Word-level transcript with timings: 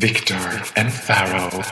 Victor 0.00 0.36
and 0.76 0.92
Pharaoh. 1.06 1.64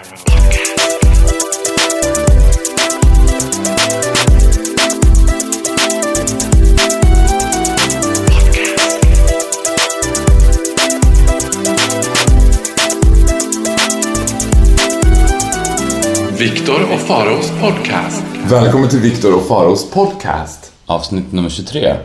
Viktor 16.39 16.93
och 16.93 17.01
Faraos 17.01 17.51
podcast. 17.61 18.23
Välkommen 18.51 18.89
till 18.89 18.99
Viktor 18.99 19.37
och 19.37 19.47
Faros 19.47 19.91
podcast. 19.91 20.73
Avsnitt 20.87 21.33
nummer 21.33 21.49
23. 21.49 21.97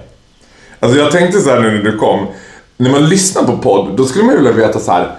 Alltså 0.79 0.99
jag 0.99 1.11
tänkte 1.11 1.41
så 1.41 1.49
här 1.49 1.59
nu 1.59 1.71
när 1.71 1.91
du 1.91 1.97
kom. 1.97 2.27
När 2.77 2.89
man 2.89 3.09
lyssnar 3.09 3.43
på 3.43 3.57
podd, 3.57 3.97
då 3.97 4.05
skulle 4.05 4.25
man 4.25 4.33
ju 4.33 4.41
vilja 4.41 4.67
veta 4.67 4.79
så 4.79 4.91
här. 4.91 5.17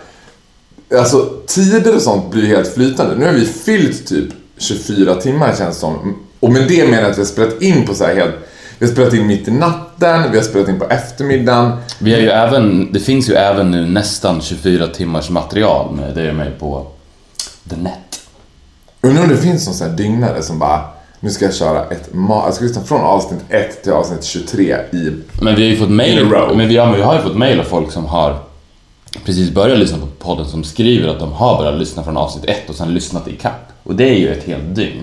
Alltså 0.98 1.30
tider 1.46 1.95
och 1.95 2.02
sånt 2.02 2.30
blir 2.30 2.46
helt 2.46 2.74
flytande. 2.74 3.16
Nu 3.16 3.27
har 3.27 3.33
vi 3.33 3.46
fyllt 3.46 4.06
typ 4.06 4.28
24 4.59 5.14
timmar 5.14 5.46
känns 5.46 5.77
det 5.77 5.80
som. 5.80 6.16
Och 6.41 6.52
med 6.52 6.69
det 6.69 6.84
menar 6.84 7.02
jag 7.02 7.10
att 7.10 7.19
vi 7.19 7.23
har 7.23 7.27
spelat 7.27 7.62
in 7.62 7.87
på 7.87 7.95
så 7.95 8.05
här 8.05 8.14
helt... 8.14 8.34
Vi 8.78 8.87
har 8.87 8.92
spelat 8.92 9.14
in 9.14 9.27
mitt 9.27 9.48
i 9.48 9.50
natten, 9.50 10.30
vi 10.30 10.36
har 10.36 10.45
spelat 10.45 10.69
in 10.69 10.78
på 10.78 10.84
eftermiddagen. 10.84 11.73
Vi 11.98 12.12
har 12.12 12.20
ju 12.20 12.28
även, 12.28 12.92
det 12.92 13.00
finns 13.00 13.30
ju 13.30 13.34
även 13.34 13.70
nu 13.70 13.86
nästan 13.86 14.41
24 14.41 14.86
timmars 14.86 15.30
material 15.30 15.95
med 15.95 16.14
dig 16.14 16.30
och 16.30 16.36
mig 16.36 16.50
på 16.59 16.86
the 17.70 17.77
net. 17.77 18.20
Undrar 19.00 19.22
om 19.22 19.28
det 19.28 19.36
finns 19.36 19.66
någon 19.66 19.74
sån 19.74 19.91
här 19.91 19.97
dygnare 19.97 20.42
som 20.42 20.59
bara 20.59 20.80
nu 21.20 21.30
ska 21.30 21.45
jag 21.45 21.55
köra 21.55 21.84
ett 21.84 22.11
Jag 22.28 22.55
ska 22.55 22.64
lyssna 22.64 22.83
från 22.83 23.00
avsnitt 23.00 23.41
1 23.48 23.83
till 23.83 23.92
avsnitt 23.92 24.24
23 24.24 24.77
i... 24.92 25.12
Men 25.41 25.55
vi 25.55 25.62
har 25.62 25.70
ju 25.70 25.77
fått 25.77 25.91
mail, 25.91 26.27
men 26.55 26.69
vi 26.69 26.77
har, 26.77 26.97
vi 26.97 27.02
har 27.02 27.16
ju 27.16 27.22
fått 27.22 27.36
mail 27.36 27.61
av 27.61 27.64
folk 27.64 27.92
som 27.92 28.06
har 28.06 28.38
precis 29.25 29.51
börjat 29.51 29.79
lyssna 29.79 29.98
på 29.98 30.07
podden 30.07 30.47
som 30.47 30.65
skriver 30.65 31.09
att 31.09 31.19
de 31.19 31.33
har 31.33 31.59
börjat 31.59 31.79
lyssna 31.79 32.05
från 32.05 32.16
avsnitt 32.16 32.45
1 32.45 32.70
och 32.70 32.75
sen 32.75 32.95
lyssnat 32.95 33.29
i 33.29 33.37
kapp. 33.37 33.73
Och 33.83 33.95
det 33.95 34.09
är 34.09 34.19
ju 34.19 34.33
ett 34.33 34.45
helt 34.45 34.75
dygn. 34.75 35.03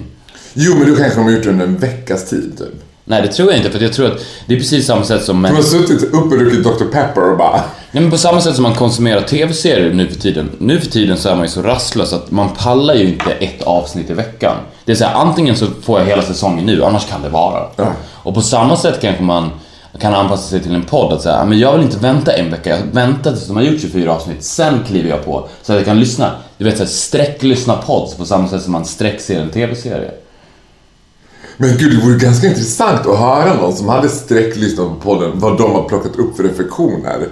Jo, 0.53 0.75
men 0.75 0.89
då 0.89 0.95
kanske 0.95 1.19
de 1.19 1.23
har 1.23 1.31
gjort 1.31 1.43
det 1.43 1.49
under 1.49 1.65
en 1.65 1.77
veckas 1.77 2.29
tid 2.29 2.57
typ. 2.57 2.83
Nej, 3.09 3.21
det 3.21 3.27
tror 3.27 3.49
jag 3.49 3.57
inte, 3.57 3.71
för 3.71 3.79
jag 3.79 3.93
tror 3.93 4.07
att 4.11 4.19
det 4.45 4.53
är 4.53 4.57
precis 4.57 4.85
samma 4.85 5.03
sätt 5.03 5.23
som... 5.23 5.41
De 5.41 5.55
har 5.55 5.61
suttit 5.61 6.03
upp 6.03 6.31
och 6.31 6.37
druckit 6.37 6.63
Dr. 6.63 6.85
Pepper 6.91 7.31
och 7.31 7.37
bara... 7.37 7.61
Nej, 7.91 8.03
men 8.03 8.11
på 8.11 8.17
samma 8.17 8.41
sätt 8.41 8.55
som 8.55 8.63
man 8.63 8.75
konsumerar 8.75 9.21
tv-serier 9.21 9.93
nu 9.93 10.07
för 10.07 10.15
tiden. 10.15 10.49
Nu 10.57 10.79
för 10.79 10.87
tiden 10.87 11.17
så 11.17 11.29
är 11.29 11.35
man 11.35 11.45
ju 11.45 11.49
så 11.49 11.61
rastlös 11.61 12.13
att 12.13 12.31
man 12.31 12.49
pallar 12.49 12.93
ju 12.93 13.07
inte 13.07 13.31
ett 13.31 13.61
avsnitt 13.61 14.09
i 14.09 14.13
veckan. 14.13 14.55
Det 14.85 14.91
är 14.91 14.95
så 14.95 15.05
här, 15.05 15.13
antingen 15.13 15.55
så 15.55 15.65
får 15.81 15.99
jag 15.99 16.07
hela 16.07 16.21
säsongen 16.21 16.65
nu, 16.65 16.83
annars 16.83 17.09
kan 17.09 17.21
det 17.21 17.29
vara. 17.29 17.67
Ja. 17.75 17.93
Och 18.07 18.33
på 18.33 18.41
samma 18.41 18.77
sätt 18.77 19.01
kanske 19.01 19.23
man 19.23 19.49
kan 19.97 20.13
anpassa 20.13 20.49
sig 20.49 20.59
till 20.59 20.75
en 20.75 20.83
podd 20.83 21.13
att 21.13 21.21
säga, 21.21 21.45
men 21.45 21.59
jag 21.59 21.73
vill 21.73 21.81
inte 21.81 21.97
vänta 21.97 22.33
en 22.33 22.51
vecka, 22.51 22.69
jag 22.69 22.85
väntar 22.93 23.31
tills 23.31 23.47
de 23.47 23.55
har 23.55 23.63
gjort 23.63 23.81
24 23.81 24.13
avsnitt, 24.13 24.43
sen 24.43 24.83
kliver 24.87 25.09
jag 25.09 25.25
på. 25.25 25.47
Så 25.61 25.73
att 25.73 25.77
jag 25.77 25.85
kan 25.85 25.99
lyssna, 25.99 26.31
du 26.57 26.65
vet 26.65 26.77
såhär, 26.77 26.89
sträcklyssna 26.89 27.75
pods 27.75 28.15
på 28.15 28.25
samma 28.25 28.47
sätt 28.47 28.61
som 28.61 28.71
man 28.71 28.85
sträckser 28.85 29.39
en 29.39 29.49
tv-serie. 29.49 30.11
Men 31.57 31.77
gud, 31.77 31.97
det 31.97 32.05
vore 32.05 32.17
ganska 32.17 32.47
intressant 32.47 33.07
att 33.07 33.19
höra 33.19 33.53
någon 33.53 33.73
som 33.75 33.89
hade 33.89 34.09
sträcklyssnat 34.09 34.87
på 34.87 34.95
podden, 34.95 35.31
vad 35.33 35.57
de 35.57 35.71
har 35.71 35.83
plockat 35.83 36.15
upp 36.15 36.35
för 36.37 36.43
reflektioner. 36.43 37.27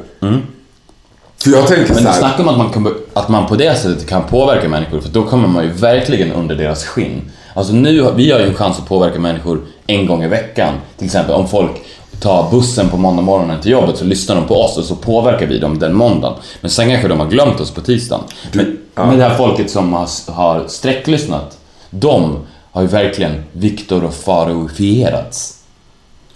För 1.43 1.51
jag 1.51 1.67
tänker 1.67 1.93
Men 1.93 2.03
så 2.03 2.09
här, 2.09 2.19
snacka 2.19 2.41
om 2.41 2.49
att 2.49 2.57
man, 2.57 2.69
kan, 2.69 2.95
att 3.13 3.29
man 3.29 3.47
på 3.47 3.55
det 3.55 3.75
sättet 3.75 4.09
kan 4.09 4.23
påverka 4.23 4.69
människor, 4.69 4.99
för 4.99 5.09
då 5.09 5.23
kommer 5.23 5.47
man 5.47 5.63
ju 5.63 5.69
verkligen 5.69 6.31
under 6.31 6.55
deras 6.55 6.85
skinn. 6.85 7.31
Alltså 7.53 7.73
nu, 7.73 8.11
vi 8.15 8.31
har 8.31 8.39
ju 8.39 8.45
en 8.45 8.53
chans 8.53 8.79
att 8.79 8.87
påverka 8.87 9.19
människor 9.19 9.61
en 9.87 10.05
gång 10.05 10.23
i 10.23 10.27
veckan. 10.27 10.73
Till 10.97 11.05
exempel 11.05 11.35
om 11.35 11.47
folk 11.47 11.71
tar 12.19 12.51
bussen 12.51 12.89
på 12.89 12.97
måndag 12.97 13.21
morgonen 13.21 13.61
till 13.61 13.71
jobbet 13.71 13.97
så 13.97 14.05
lyssnar 14.05 14.35
de 14.35 14.47
på 14.47 14.55
oss 14.55 14.77
och 14.77 14.83
så 14.83 14.95
påverkar 14.95 15.45
vi 15.45 15.59
dem 15.59 15.79
den 15.79 15.93
måndagen. 15.93 16.37
Men 16.61 16.71
sen 16.71 16.89
kanske 16.89 17.07
de 17.07 17.19
har 17.19 17.27
glömt 17.27 17.59
oss 17.59 17.71
på 17.71 17.81
tisdagen. 17.81 18.23
Men, 18.51 18.77
men 18.95 19.17
det 19.17 19.23
här 19.23 19.37
folket 19.37 19.71
som 19.71 19.93
har, 19.93 20.31
har 20.31 20.67
sträcklyssnat, 20.67 21.57
de 21.89 22.37
har 22.71 22.81
ju 22.81 22.87
verkligen 22.87 23.43
Viktor 23.51 24.03
och 24.03 24.13
Faroifierats. 24.13 25.57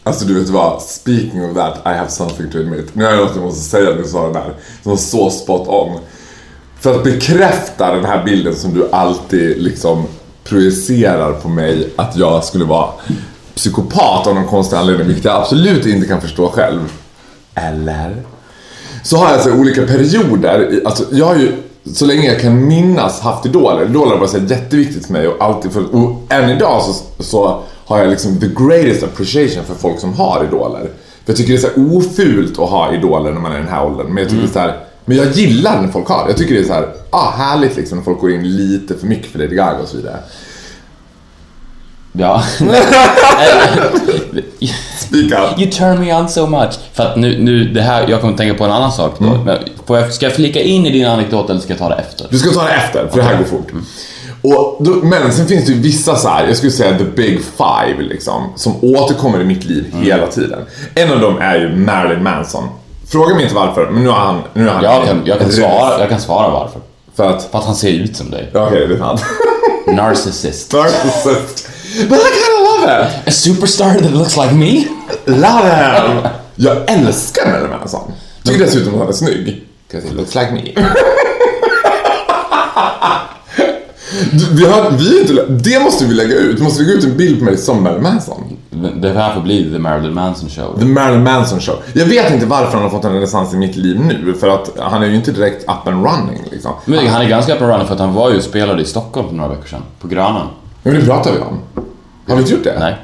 alltså 0.04 0.26
du 0.26 0.40
vet 0.40 0.50
vad, 0.50 0.81
speaking 0.81 1.46
of 1.46 1.56
that, 1.56 1.78
I 1.86 1.90
have 1.90 2.10
something 2.10 2.52
to 2.52 2.58
admit. 2.58 2.96
Nu 2.96 3.04
har 3.04 3.12
jag 3.12 3.22
något 3.22 3.36
jag 3.36 3.44
måste 3.46 3.70
säga 3.70 3.90
när 3.90 3.98
du 3.98 4.08
sa 4.08 4.28
det 4.28 4.34
där, 4.34 4.54
som 4.84 4.90
var 4.92 4.98
så 4.98 5.30
spot 5.30 5.68
on. 5.68 6.00
För 6.80 6.96
att 6.96 7.04
bekräfta 7.04 7.96
den 7.96 8.06
här 8.06 8.24
bilden 8.26 8.56
som 8.56 8.74
du 8.74 8.90
alltid 8.92 9.62
liksom 9.62 10.06
projicerar 10.44 11.34
på 11.34 11.50
mig, 11.50 11.90
att 11.96 12.16
jag 12.16 12.44
skulle 12.44 12.66
vara 12.66 12.90
psykopat 13.56 14.28
av 14.28 14.35
någon 14.35 14.47
konstig 14.47 14.78
anledning, 14.78 15.07
vilket 15.07 15.25
jag 15.25 15.41
absolut 15.41 15.85
inte 15.85 16.07
kan 16.07 16.22
förstå 16.22 16.50
själv. 16.50 16.91
Eller? 17.56 18.16
Så 19.03 19.17
har 19.17 19.25
jag 19.25 19.34
alltså 19.34 19.51
olika 19.51 19.85
perioder, 19.85 20.81
alltså 20.85 21.03
jag 21.12 21.25
har 21.25 21.35
ju 21.35 21.51
så 21.94 22.06
länge 22.06 22.28
jag 22.31 22.41
kan 22.41 22.67
minnas 22.67 23.19
haft 23.19 23.45
idoler. 23.45 23.85
Idoler 23.85 24.12
har 24.12 24.17
varit 24.17 24.29
så 24.29 24.38
jätteviktigt 24.38 25.06
för 25.06 25.13
mig 25.13 25.28
och 25.28 25.44
alltid 25.44 25.72
för, 25.72 25.95
och 25.95 26.34
än 26.34 26.50
idag 26.50 26.81
så, 26.84 27.23
så 27.23 27.63
har 27.85 28.00
jag 28.00 28.09
liksom 28.09 28.39
the 28.39 28.47
greatest 28.47 29.03
appreciation 29.03 29.63
för 29.63 29.75
folk 29.75 30.00
som 30.00 30.13
har 30.13 30.45
idoler. 30.47 30.89
För 31.25 31.31
jag 31.31 31.35
tycker 31.35 31.53
det 31.53 31.59
är 31.59 31.69
så 31.73 31.97
ofult 31.97 32.59
att 32.59 32.69
ha 32.69 32.94
idoler 32.94 33.31
när 33.31 33.41
man 33.41 33.51
är 33.51 33.56
i 33.56 33.62
den 33.62 33.72
här 33.72 33.85
åldern. 33.85 34.07
Men 34.07 34.18
jag 34.18 34.29
tycker 34.29 34.44
det 34.44 34.50
är 34.50 34.53
så 34.53 34.59
här, 34.59 34.79
men 35.06 35.18
jag 35.18 35.31
gillar 35.31 35.81
när 35.81 35.88
folk 35.88 36.07
har 36.07 36.23
det. 36.23 36.29
Jag 36.29 36.38
tycker 36.38 36.53
det 36.53 36.62
är 36.62 36.66
så 36.66 36.73
här, 36.73 36.88
ah, 37.09 37.31
härligt 37.31 37.75
liksom 37.75 37.97
när 37.97 38.06
folk 38.06 38.22
går 38.22 38.31
in 38.31 38.56
lite 38.56 38.95
för 38.95 39.07
mycket 39.07 39.31
för 39.31 39.39
Lady 39.39 39.56
Gaga 39.56 39.79
och 39.79 39.88
så 39.88 39.97
vidare. 39.97 40.19
Ja. 42.14 42.44
Speak 45.00 45.32
up. 45.32 45.60
You 45.60 45.72
turn 45.72 46.00
me 46.00 46.14
on 46.14 46.30
so 46.30 46.48
much. 46.48 46.74
För 46.94 47.04
att 47.04 47.16
nu, 47.16 47.38
nu 47.40 47.64
det 47.66 47.82
här, 47.82 48.08
jag 48.08 48.22
kommer 48.22 48.38
tänka 48.38 48.54
på 48.58 48.64
en 48.64 48.72
annan 48.72 48.92
sak 48.92 49.16
då. 49.20 49.26
Men 49.26 49.58
får 49.86 49.98
jag, 49.98 50.14
ska 50.14 50.26
jag 50.26 50.34
flika 50.36 50.62
in 50.62 50.86
i 50.86 50.90
din 50.90 51.06
anekdot 51.06 51.50
eller 51.50 51.60
ska 51.60 51.70
jag 51.74 51.80
ta 51.80 51.90
det 51.90 51.96
efter? 51.96 52.28
Du 52.30 52.38
ska 52.38 52.52
ta 52.52 52.64
det 52.64 52.74
efter, 52.74 53.08
för 53.08 53.18
det 53.18 53.24
här 53.24 53.38
går 53.38 53.46
fort. 53.46 53.68
Och 54.44 54.78
då, 54.86 54.92
men 54.92 55.32
sen 55.32 55.48
finns 55.48 55.66
det 55.66 55.72
ju 55.72 55.80
vissa 55.82 56.16
så 56.16 56.30
här, 56.30 56.48
jag 56.48 56.58
skulle 56.58 56.72
säga 56.72 56.98
the 56.98 57.04
big 57.04 57.40
five 57.58 58.04
liksom, 58.10 58.54
som 58.56 58.74
återkommer 58.82 59.42
i 59.42 59.46
mitt 59.46 59.66
liv 59.66 59.86
hela 60.02 60.28
tiden. 60.28 60.60
En 60.96 61.12
av 61.12 61.20
dem 61.20 61.38
är 61.42 61.58
ju 61.58 61.76
Marilyn 61.76 62.24
Manson. 62.24 62.64
Fråga 63.12 63.36
mig 63.36 63.44
inte 63.44 63.56
varför, 63.56 63.90
men 63.92 64.04
nu 64.04 64.10
har 64.10 64.20
han... 64.20 64.42
Nu 64.54 64.68
har 64.68 64.74
han 64.74 64.84
Jag 64.84 65.06
kan, 65.06 65.22
jag 65.26 65.40
kan, 65.40 65.52
svara, 65.52 66.00
jag 66.00 66.10
kan 66.10 66.22
svara 66.22 66.50
varför. 66.50 66.82
För 67.16 67.30
att... 67.30 67.44
För 67.52 67.58
att 67.58 67.66
han 67.66 67.76
ser 67.76 67.92
ut 67.92 68.18
som 68.18 68.32
dig. 68.32 68.50
Okej, 68.54 68.88
det 68.88 68.94
är 68.94 68.98
sant. 68.98 69.24
Narcissist. 69.88 70.74
Narcissist. 70.74 71.68
But 72.09 72.19
I 72.19 72.29
kinda 72.40 72.59
love 72.69 73.06
it! 73.06 73.28
A 73.28 73.31
superstar 73.31 73.94
that 74.00 74.12
looks 74.12 74.38
like 74.38 74.53
me? 74.53 74.85
Love 75.25 75.69
him! 75.69 76.18
Jag 76.56 76.78
älskar 76.91 77.52
Marilyn 77.52 77.69
Manson. 77.79 78.12
Tycker 78.44 78.59
dessutom 78.59 78.94
att 78.94 79.00
han 79.00 79.09
är 79.09 79.13
snygg. 79.13 79.63
'Cause 79.91 80.07
he 80.07 80.13
looks 80.13 80.35
like 80.35 80.51
me. 80.51 80.74
Du, 84.31 84.46
Vi 84.56 84.66
har, 84.66 84.91
vi 84.91 85.18
är 85.18 85.22
inte, 85.22 85.46
det 85.69 85.80
måste 85.84 86.06
vi 86.06 86.13
lägga 86.13 86.35
ut. 86.35 86.59
Vi 86.59 86.63
måste 86.63 86.84
lägga 86.84 86.94
ut 86.97 87.03
en 87.03 87.18
bild 87.18 87.40
på 87.40 87.46
mig 87.46 87.57
som 87.57 87.84
Marilyn 87.84 88.03
Manson. 88.03 88.57
Det 89.01 89.09
här 89.13 89.34
får 89.34 89.41
bli 89.41 89.72
The 89.72 89.80
Marilyn 89.80 90.13
Manson 90.13 90.50
show. 90.50 90.80
The 90.80 90.85
Marilyn 90.85 91.24
Manson 91.24 91.59
show. 91.59 91.75
Jag 91.94 92.06
vet 92.06 92.31
inte 92.34 92.46
varför 92.46 92.74
han 92.74 92.81
har 92.84 92.90
fått 92.90 93.06
en 93.06 93.13
renässans 93.13 93.53
i 93.53 93.57
mitt 93.57 93.75
liv 93.75 94.00
nu. 94.00 94.34
För 94.40 94.47
att 94.47 94.69
han 94.80 95.03
är 95.03 95.07
ju 95.07 95.16
inte 95.16 95.31
direkt 95.31 95.63
up 95.63 95.88
and 95.88 96.06
running 96.06 96.44
liksom. 96.51 96.72
Men 96.85 97.07
han 97.07 97.22
är 97.22 97.30
ganska 97.30 97.56
up 97.56 97.62
and 97.62 97.72
running 97.72 97.88
för 97.88 97.94
att 97.94 98.00
han 98.00 98.13
var 98.13 98.30
ju 98.31 98.38
och 98.38 98.44
spelade 98.44 98.81
i 98.81 98.85
Stockholm 98.85 99.28
för 99.30 99.35
några 99.35 99.50
veckor 99.50 99.68
sedan. 99.68 99.81
På 100.01 100.07
Grönan. 100.07 100.47
Men 100.84 100.94
det 100.94 101.01
pratar 101.06 101.31
vi 101.31 101.38
om. 101.40 101.59
Har 102.31 102.36
vi 102.38 102.42
inte 102.42 102.53
gjort 102.53 102.64
det? 102.64 102.80
Nej. 102.80 102.96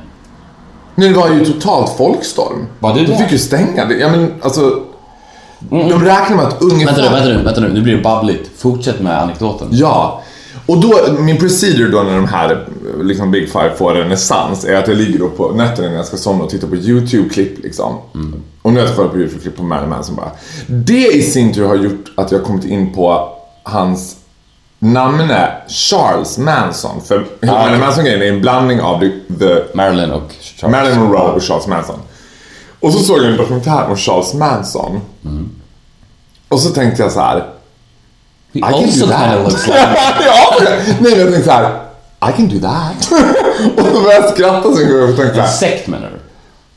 Nej, 0.95 1.09
det 1.09 1.15
var 1.15 1.29
ju 1.29 1.45
totalt 1.45 1.97
folkstorm. 1.97 2.65
Var 2.79 2.93
du 2.93 2.99
De 3.05 3.11
där? 3.11 3.17
fick 3.17 3.31
ju 3.31 3.37
stänga 3.37 3.85
det. 3.85 3.93
Ja 3.97 4.09
men 4.09 4.33
alltså. 4.41 4.81
De 5.69 6.05
räknar 6.05 6.35
med 6.35 6.45
att 6.45 6.61
ungefär... 6.61 6.95
Vänta 6.95 7.09
nu, 7.09 7.15
vänta 7.15 7.37
nu, 7.37 7.43
vänta 7.43 7.61
nu. 7.61 7.69
Nu 7.73 7.81
blir 7.81 7.95
det 7.95 8.01
babbligt. 8.03 8.49
Fortsätt 8.57 9.01
med 9.01 9.21
anekdoten. 9.21 9.67
Ja. 9.71 10.21
Och 10.65 10.77
då, 10.81 10.93
min 11.19 11.37
procedure 11.37 11.89
då 11.91 12.03
när 12.03 12.15
de 12.15 12.27
här 12.27 12.67
liksom 13.01 13.31
Big 13.31 13.49
Five 13.51 13.71
får 13.77 13.93
renässans 13.93 14.65
är 14.65 14.75
att 14.75 14.87
jag 14.87 14.97
ligger 14.97 15.19
då 15.19 15.29
på 15.29 15.51
nätterna 15.51 15.87
när 15.89 15.95
jag 15.95 16.05
ska 16.05 16.17
somna 16.17 16.43
och 16.43 16.49
tittar 16.49 16.67
på 16.67 16.75
YouTube-klipp 16.75 17.63
liksom. 17.63 17.95
Och 18.61 18.73
nu 18.73 18.79
har 18.79 18.87
jag 18.87 18.95
kollat 18.95 19.11
på 19.11 19.17
YouTube-klipp 19.17 19.57
på 19.57 19.63
Marilyn 19.63 19.89
Manson 19.89 20.15
bara. 20.15 20.31
Det 20.67 21.07
i 21.15 21.21
sin 21.21 21.53
tur 21.53 21.67
har 21.67 21.75
gjort 21.75 22.05
att 22.17 22.31
jag 22.31 22.43
kommit 22.43 22.65
in 22.65 22.93
på 22.93 23.29
hans 23.63 24.15
namne 24.79 25.51
Charles 25.67 26.37
Manson. 26.37 27.01
För 27.01 27.25
hela 27.41 27.53
Ah, 27.53 27.59
Marilyn. 27.61 27.79
Manson-grejen 27.79 28.21
är 28.21 28.25
en 28.27 28.41
blandning 28.41 28.81
av 28.81 28.99
the, 28.99 29.09
the 29.39 29.63
Marilyn 29.73 30.11
och 30.11 30.31
Charles. 30.41 30.71
Marilyn 30.75 30.99
Monroe 30.99 31.21
och 31.31 31.43
Charles 31.43 31.67
Manson. 31.67 31.99
Och 32.79 32.93
så 32.93 32.99
såg 32.99 33.17
jag 33.17 33.25
en 33.25 33.37
dokumentär 33.37 33.85
om 33.89 33.95
Charles 33.97 34.33
Manson. 34.33 35.01
Och 36.49 36.59
så 36.59 36.69
tänkte 36.69 37.03
jag 37.03 37.11
så 37.11 37.19
här. 37.19 37.35
He 38.53 38.59
I 38.59 38.61
can 38.61 38.99
do 38.99 39.07
that. 39.07 39.39
looks 39.43 39.67
like... 39.67 39.77
ja, 40.25 40.55
nej 40.59 40.97
men 40.99 41.19
jag 41.19 41.31
tänkte 41.31 41.43
så 41.43 41.51
här. 41.51 41.79
I 42.29 42.31
can 42.35 42.47
do 42.47 42.59
that. 42.59 43.11
och 43.77 43.85
så 43.95 44.01
började 44.01 44.13
jag 44.25 44.33
skratta 44.33 44.73
så 44.73 44.81
jag 44.81 45.15
tänkte 45.17 45.33
så 45.33 45.39
En 45.39 45.45
här. 45.45 45.47
sekt 45.47 45.87
menar 45.87 46.09
du? 46.09 46.19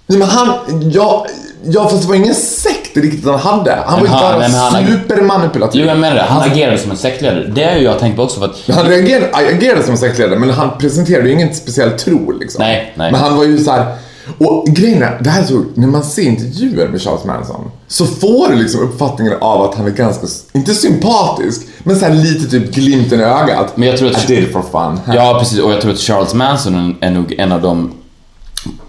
Nej 0.07 0.19
men 0.19 0.29
han, 0.29 0.49
ja, 0.91 1.27
ja 1.65 1.89
fast 1.89 2.03
det 2.03 2.09
var 2.09 2.15
ingen 2.15 2.35
sekt 2.35 2.80
riktigt 2.97 3.25
han 3.25 3.39
hade. 3.39 3.79
Han 3.87 4.01
var 4.01 4.07
ju 4.07 4.13
bara 4.13 4.39
nej, 4.39 4.49
men 4.51 4.61
han- 4.61 4.87
supermanipulativ. 4.87 5.81
Jo, 5.81 5.87
jag 5.89 5.99
menar 5.99 6.17
det. 6.17 6.23
Han 6.23 6.51
agerade 6.51 6.79
som 6.79 6.91
en 6.91 6.97
sektledare. 6.97 7.51
Det 7.55 7.65
har 7.65 7.73
ju 7.73 7.83
jag 7.85 7.99
tänkt 7.99 8.17
på 8.17 8.23
också 8.23 8.41
för 8.41 8.47
att... 8.47 8.77
Han 8.77 8.87
reagerade, 8.87 9.31
agerade 9.33 9.83
som 9.83 9.93
en 9.93 9.99
sektledare 9.99 10.39
men 10.39 10.51
han 10.51 10.79
presenterade 10.79 11.29
ju 11.29 11.35
ingen 11.35 11.55
speciell 11.55 11.91
tro 11.91 12.31
liksom. 12.31 12.63
Nej, 12.65 12.93
nej. 12.97 13.13
Men 13.13 13.21
han 13.21 13.37
var 13.37 13.45
ju 13.45 13.59
så 13.59 13.71
här. 13.71 13.95
Och 14.39 14.67
grejen 14.67 15.03
är, 15.03 15.19
det 15.21 15.31
här 15.31 15.43
är 15.43 15.47
så 15.47 15.65
när 15.75 15.87
man 15.87 16.05
ser 16.05 16.23
intervjuer 16.23 16.89
med 16.89 17.03
Charles 17.03 17.25
Manson 17.25 17.71
så 17.89 18.07
får 18.07 18.49
du 18.49 18.57
liksom 18.57 18.81
uppfattningen 18.81 19.35
av 19.41 19.63
att 19.63 19.75
han 19.75 19.87
är 19.87 19.91
ganska, 19.91 20.27
inte 20.53 20.75
sympatisk, 20.75 21.67
Men 21.83 21.97
så 21.97 22.09
lite 22.09 22.51
typ 22.51 22.73
glimten 22.75 23.21
i 23.21 23.23
ögat. 23.23 23.77
Men 23.77 23.89
jag 23.89 23.99
tror 23.99 24.11
att- 24.11 24.31
I 24.31 24.35
did 24.35 24.45
it 24.45 24.53
for 24.53 24.63
fun. 24.63 25.01
Ja, 25.15 25.37
precis. 25.41 25.59
Och 25.59 25.73
jag 25.73 25.81
tror 25.81 25.93
att 25.93 25.99
Charles 25.99 26.35
Manson 26.35 26.97
är 27.01 27.11
nog 27.11 27.33
en 27.39 27.53
av 27.53 27.63
de, 27.63 27.93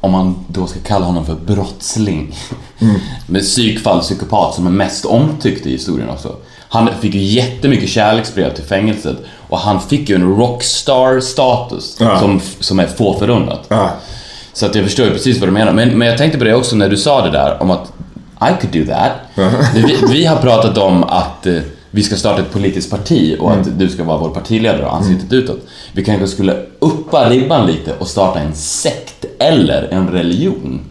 om 0.01 0.11
man 0.11 0.45
då 0.47 0.67
ska 0.67 0.79
kalla 0.79 1.05
honom 1.05 1.25
för 1.25 1.35
brottsling, 1.35 2.35
psykfall, 3.41 4.01
psykopat 4.01 4.55
som 4.55 4.67
är 4.67 4.71
mest 4.71 5.05
omtyckt 5.05 5.65
i 5.65 5.71
historien 5.71 6.09
också. 6.09 6.35
Han 6.69 6.89
fick 7.01 7.13
ju 7.15 7.21
jättemycket 7.21 7.89
kärleksbrev 7.89 8.53
till 8.55 8.63
fängelset 8.63 9.17
och 9.49 9.57
han 9.57 9.81
fick 9.81 10.09
ju 10.09 10.15
en 10.15 10.35
rockstar-status 10.37 11.97
Ja. 11.99 12.19
som, 12.19 12.41
som 12.59 12.79
är 12.79 12.87
få 12.87 13.19
förunnat. 13.19 13.65
Ja. 13.67 13.91
Så 14.53 14.65
att 14.65 14.75
jag 14.75 14.85
förstår 14.85 15.05
ju 15.05 15.11
precis 15.11 15.39
vad 15.39 15.47
du 15.49 15.53
menar. 15.53 15.73
Men, 15.73 15.89
men 15.97 16.07
jag 16.07 16.17
tänkte 16.17 16.37
på 16.37 16.43
det 16.43 16.55
också 16.55 16.75
när 16.75 16.89
du 16.89 16.97
sa 16.97 17.21
det 17.25 17.31
där 17.31 17.61
om 17.61 17.71
att 17.71 17.93
I 18.41 18.61
could 18.61 18.73
do 18.87 18.93
that. 18.93 19.11
vi, 19.75 19.97
vi 20.11 20.25
har 20.25 20.35
pratat 20.35 20.77
om 20.77 21.03
att 21.03 21.45
eh, 21.45 21.55
vi 21.91 22.03
ska 22.03 22.15
starta 22.15 22.41
ett 22.41 22.51
politiskt 22.51 22.91
parti 22.91 23.37
och 23.39 23.51
att 23.51 23.79
du 23.79 23.89
ska 23.89 24.03
vara 24.03 24.17
vår 24.17 24.29
partiledare 24.29 24.85
och 24.85 24.95
ansiktet 24.95 25.33
utåt. 25.33 25.59
Vi 25.93 26.03
kanske 26.03 26.27
skulle 26.27 26.55
uppa 26.79 27.29
ribban 27.29 27.67
lite 27.67 27.93
och 27.99 28.07
starta 28.07 28.39
en 28.39 28.53
sekt 28.55 29.25
eller 29.39 29.87
en 29.91 30.07
religion. 30.07 30.81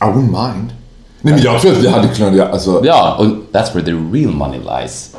I 0.00 0.04
wouldn't 0.04 0.30
mind. 0.54 0.72
Nej 1.20 1.34
men 1.34 1.42
jag 1.42 1.60
tror 1.60 1.72
att 1.72 1.78
vi 1.78 1.88
hade 1.88 2.08
kunnat 2.08 2.34
göra, 2.34 2.48
alltså, 2.52 2.80
Ja, 2.84 3.16
och 3.18 3.24
that's 3.26 3.74
where 3.74 3.84
the 3.84 3.90
real 4.18 4.30
money 4.34 4.58
lies. 4.58 5.10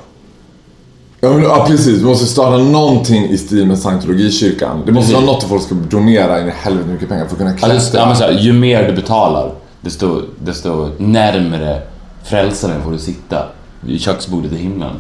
ja, 1.20 1.30
men, 1.30 1.44
ja 1.44 1.66
precis, 1.68 2.02
vi 2.02 2.06
måste 2.06 2.26
starta 2.26 2.58
någonting 2.58 3.26
i 3.30 3.38
stil 3.38 3.66
med 3.68 3.80
scientologikyrkan. 3.80 4.82
Det 4.86 4.92
måste 4.92 5.12
Precis. 5.12 5.14
vara 5.14 5.26
något 5.34 5.42
där 5.42 5.48
folk 5.48 5.64
ska 5.64 5.76
donera 5.76 6.42
in 6.42 6.48
i 6.48 6.52
helvete 6.52 6.90
mycket 6.90 7.10
pengar 7.10 7.26
för 7.26 7.32
att 7.32 7.38
kunna 7.38 7.50
Alltså, 7.52 7.68
klättra. 7.70 8.00
ja, 8.00 8.06
men 8.06 8.16
så 8.16 8.24
här, 8.24 8.32
ju 8.32 8.54
mer 8.54 8.88
du 8.88 8.94
betalar, 8.94 9.52
desto, 9.82 10.22
desto 10.44 10.90
närmare 10.98 11.82
frälsaren 12.24 12.84
får 12.84 12.92
du 12.92 12.98
sitta 13.00 13.44
vid 13.82 14.02
köksbordet 14.02 14.52
i 14.52 14.56
himlen. 14.58 14.92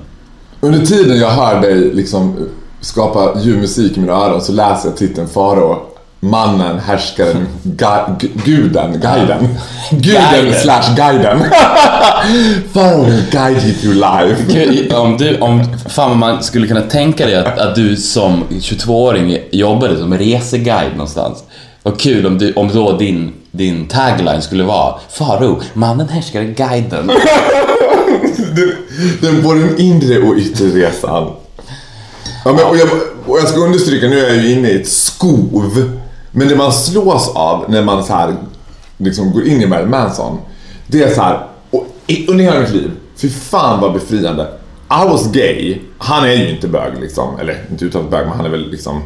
Under 0.62 0.86
tiden 0.86 1.18
jag 1.18 1.30
hör 1.30 1.62
dig 1.62 1.76
liksom 1.94 2.36
skapa 2.82 3.40
ljuv 3.40 3.58
musik 3.62 3.98
i 3.98 4.00
mina 4.00 4.14
öron 4.14 4.42
så 4.42 4.52
läser 4.52 4.90
jag 4.90 4.98
titeln 4.98 5.28
Farao. 5.28 5.78
Mannen, 6.22 6.80
härskaren, 6.80 7.48
ga- 7.64 8.16
guden, 8.46 9.00
guiden. 9.02 9.48
Guden 9.92 10.54
slash 10.62 10.96
guiden. 10.96 11.40
Farao 12.74 13.04
will 13.06 13.24
guide 13.32 13.64
you 13.64 13.74
through 13.74 13.96
life. 13.96 14.96
Om 14.96 15.18
du, 15.18 15.38
om, 15.40 15.64
fan 15.90 16.18
man 16.18 16.44
skulle 16.44 16.68
kunna 16.68 16.82
tänka 16.82 17.26
dig 17.26 17.36
att, 17.36 17.60
att 17.60 17.76
du 17.76 17.96
som 17.96 18.44
22-åring 18.50 19.38
jobbade 19.52 19.98
som 19.98 20.18
reseguide 20.18 20.92
någonstans. 20.92 21.44
Vad 21.84 22.00
kul 22.00 22.26
om, 22.26 22.38
du, 22.38 22.54
om 22.54 22.70
då 22.74 22.98
din, 22.98 23.34
din 23.52 23.88
tagline 23.88 24.42
skulle 24.42 24.64
vara 24.64 24.96
Faro, 25.10 25.62
mannen 25.74 26.10
härskare 26.10 26.46
guiden. 26.46 27.12
Den, 28.56 28.72
den 29.22 29.44
både 29.44 29.60
den 29.60 29.80
inre 29.80 30.18
och 30.20 30.36
yttre 30.38 30.66
resan. 30.66 31.30
Ja, 32.46 32.54
men, 32.54 32.66
och, 32.66 32.78
jag, 32.78 32.88
och 33.26 33.38
jag 33.40 33.48
ska 33.50 33.60
understryka, 33.60 34.08
nu 34.08 34.20
är 34.26 34.28
jag 34.28 34.38
ju 34.38 34.52
inne 34.52 34.70
i 34.70 34.82
ett 34.82 34.88
skov. 34.90 36.00
Men 36.32 36.48
det 36.48 36.56
man 36.56 36.74
slås 36.74 37.32
av 37.36 37.66
när 37.68 37.84
man 37.84 38.04
så 38.04 38.14
här, 38.14 38.36
liksom 38.98 39.32
går 39.32 39.48
in 39.48 39.62
i 39.62 39.68
Marilyn 39.68 39.92
Manson. 39.92 40.38
Det 40.88 41.04
är 41.04 41.14
så 41.14 41.22
här, 41.22 41.48
och 41.70 41.86
under 42.28 42.44
hela 42.44 42.60
mitt 42.60 42.74
liv, 42.74 42.92
fy 43.16 43.30
fan 43.30 43.82
vad 43.82 43.94
befriande. 43.94 44.48
I 44.92 45.10
was 45.10 45.32
gay. 45.32 45.82
Han 45.98 46.24
är 46.24 46.34
ju 46.34 46.50
inte 46.50 46.68
bög 46.68 47.00
liksom. 47.02 47.40
Eller 47.40 47.66
inte 47.72 47.86
uttalat 47.86 48.12
bög, 48.12 48.28
men 48.28 48.38
han 48.38 48.46
är 48.46 48.50
väl 48.50 48.70
liksom 48.70 49.02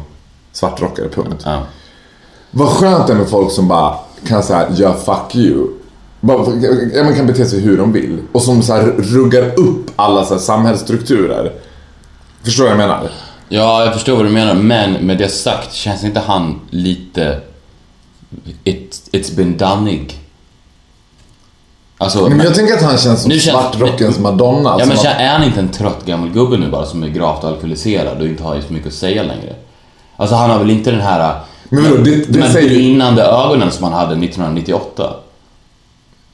svartrockare, 0.52 1.08
punkt. 1.08 1.42
Ja. 1.44 1.62
Vad 2.50 2.68
skönt 2.68 3.06
det 3.06 3.12
är 3.12 3.16
med 3.16 3.28
folk 3.28 3.52
som 3.52 3.68
bara 3.68 3.96
kan 4.26 4.42
säga 4.42 4.68
ja 4.76 4.94
fuck 4.94 5.34
you. 5.34 5.68
Bara, 6.20 6.38
man 7.04 7.16
kan 7.16 7.26
bete 7.26 7.46
sig 7.46 7.60
hur 7.60 7.78
de 7.78 7.92
vill. 7.92 8.18
Och 8.32 8.42
som 8.42 8.62
så 8.62 8.72
här 8.72 8.82
ruggar 8.98 9.58
upp 9.60 9.90
alla 9.96 10.24
så 10.24 10.34
här 10.34 10.40
samhällsstrukturer. 10.40 11.52
Förstår 12.42 12.64
du 12.64 12.70
vad 12.70 12.80
jag 12.80 12.88
menar? 12.88 13.10
Ja, 13.48 13.84
jag 13.84 13.94
förstår 13.94 14.16
vad 14.16 14.24
du 14.24 14.30
menar, 14.30 14.54
men 14.54 14.92
med 14.92 15.18
det 15.18 15.28
sagt 15.28 15.72
känns 15.74 16.04
inte 16.04 16.20
han 16.20 16.60
lite... 16.70 17.40
It, 18.64 19.08
it's 19.12 19.36
been 19.36 19.56
doneig. 19.56 20.18
Alltså, 21.98 22.28
Men 22.28 22.40
jag 22.40 22.54
tänker 22.54 22.74
att 22.74 22.82
han 22.82 22.98
känns 22.98 23.22
som 23.22 23.30
känns- 23.30 23.44
svartrockens 23.44 24.18
madonna. 24.18 24.76
Ja 24.78 24.86
men 24.86 24.96
att, 24.96 25.04
är 25.04 25.28
han 25.28 25.44
inte 25.44 25.60
en 25.60 25.68
trött 25.68 26.04
gammal 26.06 26.28
gubbe 26.30 26.56
nu 26.56 26.70
bara 26.70 26.86
som 26.86 27.02
är 27.02 27.08
gravt 27.08 27.44
alkoholiserad 27.44 28.18
och 28.20 28.26
inte 28.26 28.42
har 28.42 28.60
så 28.60 28.72
mycket 28.72 28.88
att 28.88 28.94
säga 28.94 29.22
längre? 29.22 29.54
Alltså 30.16 30.36
han 30.36 30.50
har 30.50 30.58
väl 30.58 30.70
inte 30.70 30.90
den 30.90 31.00
här... 31.00 31.40
Men 31.68 31.82
vadå, 31.84 31.96
det- 31.96 32.10
de 32.10 32.24
det 32.32 32.42
här 32.42 32.52
säger 32.52 32.68
brinnande 32.68 33.22
ögonen 33.22 33.70
som 33.70 33.84
han 33.84 33.92
hade 33.92 34.12
1998. 34.24 35.14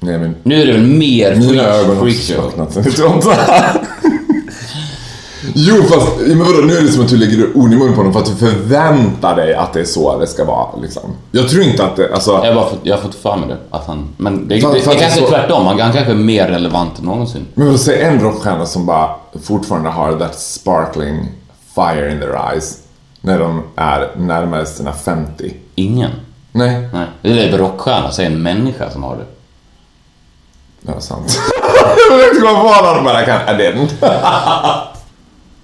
nej 0.01 0.19
men 0.19 0.37
Nu 0.43 0.63
är 0.63 0.67
det 0.67 0.73
väl 0.73 0.83
mer 0.87 1.37
mina 1.37 1.63
freak, 1.63 2.31
ögon 2.31 2.59
har 2.59 2.67
också 2.67 2.81
Jo 5.55 5.83
fast, 5.83 6.07
ja, 6.21 6.27
men 6.35 6.39
vadå, 6.39 6.59
nu 6.67 6.77
är 6.77 6.83
det 6.83 6.89
som 6.89 7.03
att 7.05 7.09
du 7.09 7.17
lägger 7.17 7.57
ord 7.57 7.73
i 7.73 7.77
munnen 7.77 7.95
på 7.95 7.97
honom 8.01 8.13
för 8.13 8.21
att 8.21 8.27
du 8.27 8.37
förväntar 8.37 9.37
dig 9.37 9.55
att 9.55 9.73
det 9.73 9.81
är 9.81 9.85
så 9.85 10.19
det 10.19 10.27
ska 10.27 10.45
vara 10.45 10.69
liksom. 10.83 11.03
Jag 11.33 11.49
tror 11.49 11.63
inte 11.63 11.85
att 11.85 11.97
det, 11.97 12.15
alltså. 12.15 12.31
Jag 12.31 12.39
har, 12.47 12.55
bara 12.55 12.71
fått, 12.71 12.79
jag 12.83 12.97
har 12.97 13.03
fått 13.03 13.15
för 13.15 13.37
mig 13.37 13.49
det. 13.49 13.57
Att 13.71 13.87
han, 13.87 14.09
men 14.17 14.49
det, 14.49 14.55
det, 14.55 14.61
För- 14.61 14.75
det, 14.75 14.81
för 14.81 14.91
att 14.91 14.97
det 14.97 15.03
kanske 15.03 15.21
är 15.21 15.25
så- 15.25 15.31
tvärtom. 15.31 15.67
Han, 15.67 15.81
han 15.81 15.93
kanske 15.93 16.13
är 16.13 16.17
mer 16.17 16.49
relevant 16.49 16.99
än 16.99 17.05
någonsin. 17.05 17.47
Men 17.55 17.67
vadå, 17.67 17.79
säg 17.79 18.03
en 18.03 18.21
rockstjärna 18.21 18.67
som 18.67 18.87
bara 18.87 19.11
fortfarande 19.43 19.89
har 19.89 20.19
that 20.19 20.39
sparkling 20.41 21.29
fire 21.75 22.13
in 22.13 22.21
their 22.21 22.51
eyes. 22.53 22.79
När 23.21 23.39
de 23.39 23.63
är 23.77 24.11
närmare 24.17 24.67
sina 24.67 24.93
50. 24.93 25.55
Ingen. 25.75 26.11
Nej, 26.53 26.89
Nej. 26.93 27.07
Det 27.23 27.29
är 27.31 27.51
väl 27.51 27.59
rockstjärna, 27.61 28.11
säg 28.11 28.27
en 28.27 28.43
människa 28.43 28.91
som 28.91 29.03
har 29.03 29.17
det. 29.17 29.25
det 30.87 30.93
var 30.93 31.01
sant. 31.01 31.39
jag 32.11 32.19
försökte 32.19 32.41
komma 32.41 32.79
på 32.79 32.85
någon 32.95 33.05
men 33.05 33.15
jag 33.15 33.25
kan, 33.27 33.41
I 33.61 33.63
didn't. 33.63 33.91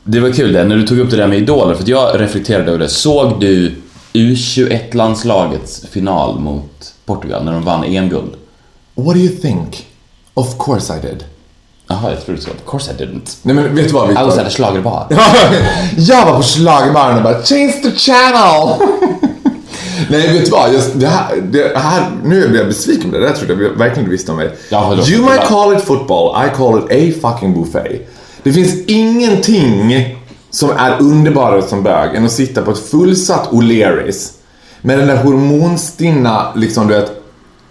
Det 0.09 0.21
var 0.21 0.31
kul 0.31 0.53
det, 0.53 0.65
när 0.65 0.77
du 0.77 0.87
tog 0.87 0.99
upp 0.99 1.11
det 1.11 1.17
där 1.17 1.27
med 1.27 1.39
idoler, 1.39 1.75
för 1.75 1.91
jag 1.91 2.21
reflekterade 2.21 2.69
över 2.69 2.79
det. 2.79 2.89
Såg 2.89 3.41
du 3.41 3.75
U21-landslagets 4.13 5.87
final 5.91 6.39
mot 6.41 6.95
Portugal 7.07 7.45
när 7.45 7.53
de 7.53 7.63
vann 7.63 7.85
EM-guld? 7.85 8.31
What 8.95 9.15
do 9.15 9.21
you 9.21 9.37
think? 9.37 9.87
Of 10.35 10.59
course 10.59 10.97
I 10.97 11.01
did. 11.07 11.25
Jaha, 11.89 12.11
jag 12.11 12.25
trodde 12.25 12.41
du 12.41 12.45
sa 12.45 12.51
of 12.51 12.71
course 12.71 12.93
I 12.93 13.03
didn't. 13.03 13.37
Nej 13.43 13.55
men 13.55 13.75
vet 13.75 13.89
du 13.89 13.93
vad 13.95 14.11
I 14.11 14.15
was 14.15 14.27
Victor? 14.27 14.41
at 14.41 14.47
a 14.47 14.51
schlagerbar. 14.51 15.07
jag 15.97 16.27
var 16.27 16.37
på 16.37 16.43
schlagerbaren 16.43 17.17
och 17.17 17.23
bara 17.23 17.43
Change 17.43 17.73
the 17.83 17.91
channel! 17.91 18.75
Nej, 20.11 20.33
vet 20.33 20.45
du 20.45 20.51
vad? 20.51 20.73
Just 20.73 21.01
det 21.01 21.07
här, 21.07 21.37
det 21.37 21.79
här, 21.79 22.11
nu 22.25 22.49
blir 22.49 22.59
jag 22.59 22.69
besviken 22.69 23.11
på 23.11 23.17
det. 23.17 23.23
Det 23.23 23.29
där 23.29 23.37
trodde 23.37 23.65
jag 23.65 23.71
verkligen 23.71 24.05
du 24.05 24.11
visste 24.11 24.31
om 24.31 24.37
mig. 24.37 24.51
Ja, 24.71 24.95
you 25.09 25.23
might 25.23 25.45
call 25.45 25.77
it 25.77 25.83
football, 25.83 26.47
I 26.47 26.57
call 26.57 26.79
it 26.79 26.85
a 26.85 27.31
fucking 27.31 27.55
buffet. 27.55 28.09
Det 28.47 28.53
finns 28.53 28.85
ingenting 28.87 30.17
som 30.51 30.71
är 30.71 30.97
underbarare 31.01 31.63
som 31.63 31.83
bög 31.83 32.15
än 32.15 32.25
att 32.25 32.33
sitta 32.33 32.63
på 32.63 32.71
ett 32.71 32.79
fullsatt 32.79 33.51
O'Learys 33.51 34.31
med 34.83 34.99
den 34.99 35.09
där 35.09 35.17
hormonstinna, 35.17 36.53
liksom 36.55 36.89
du 36.89 36.95
vet, 36.95 37.11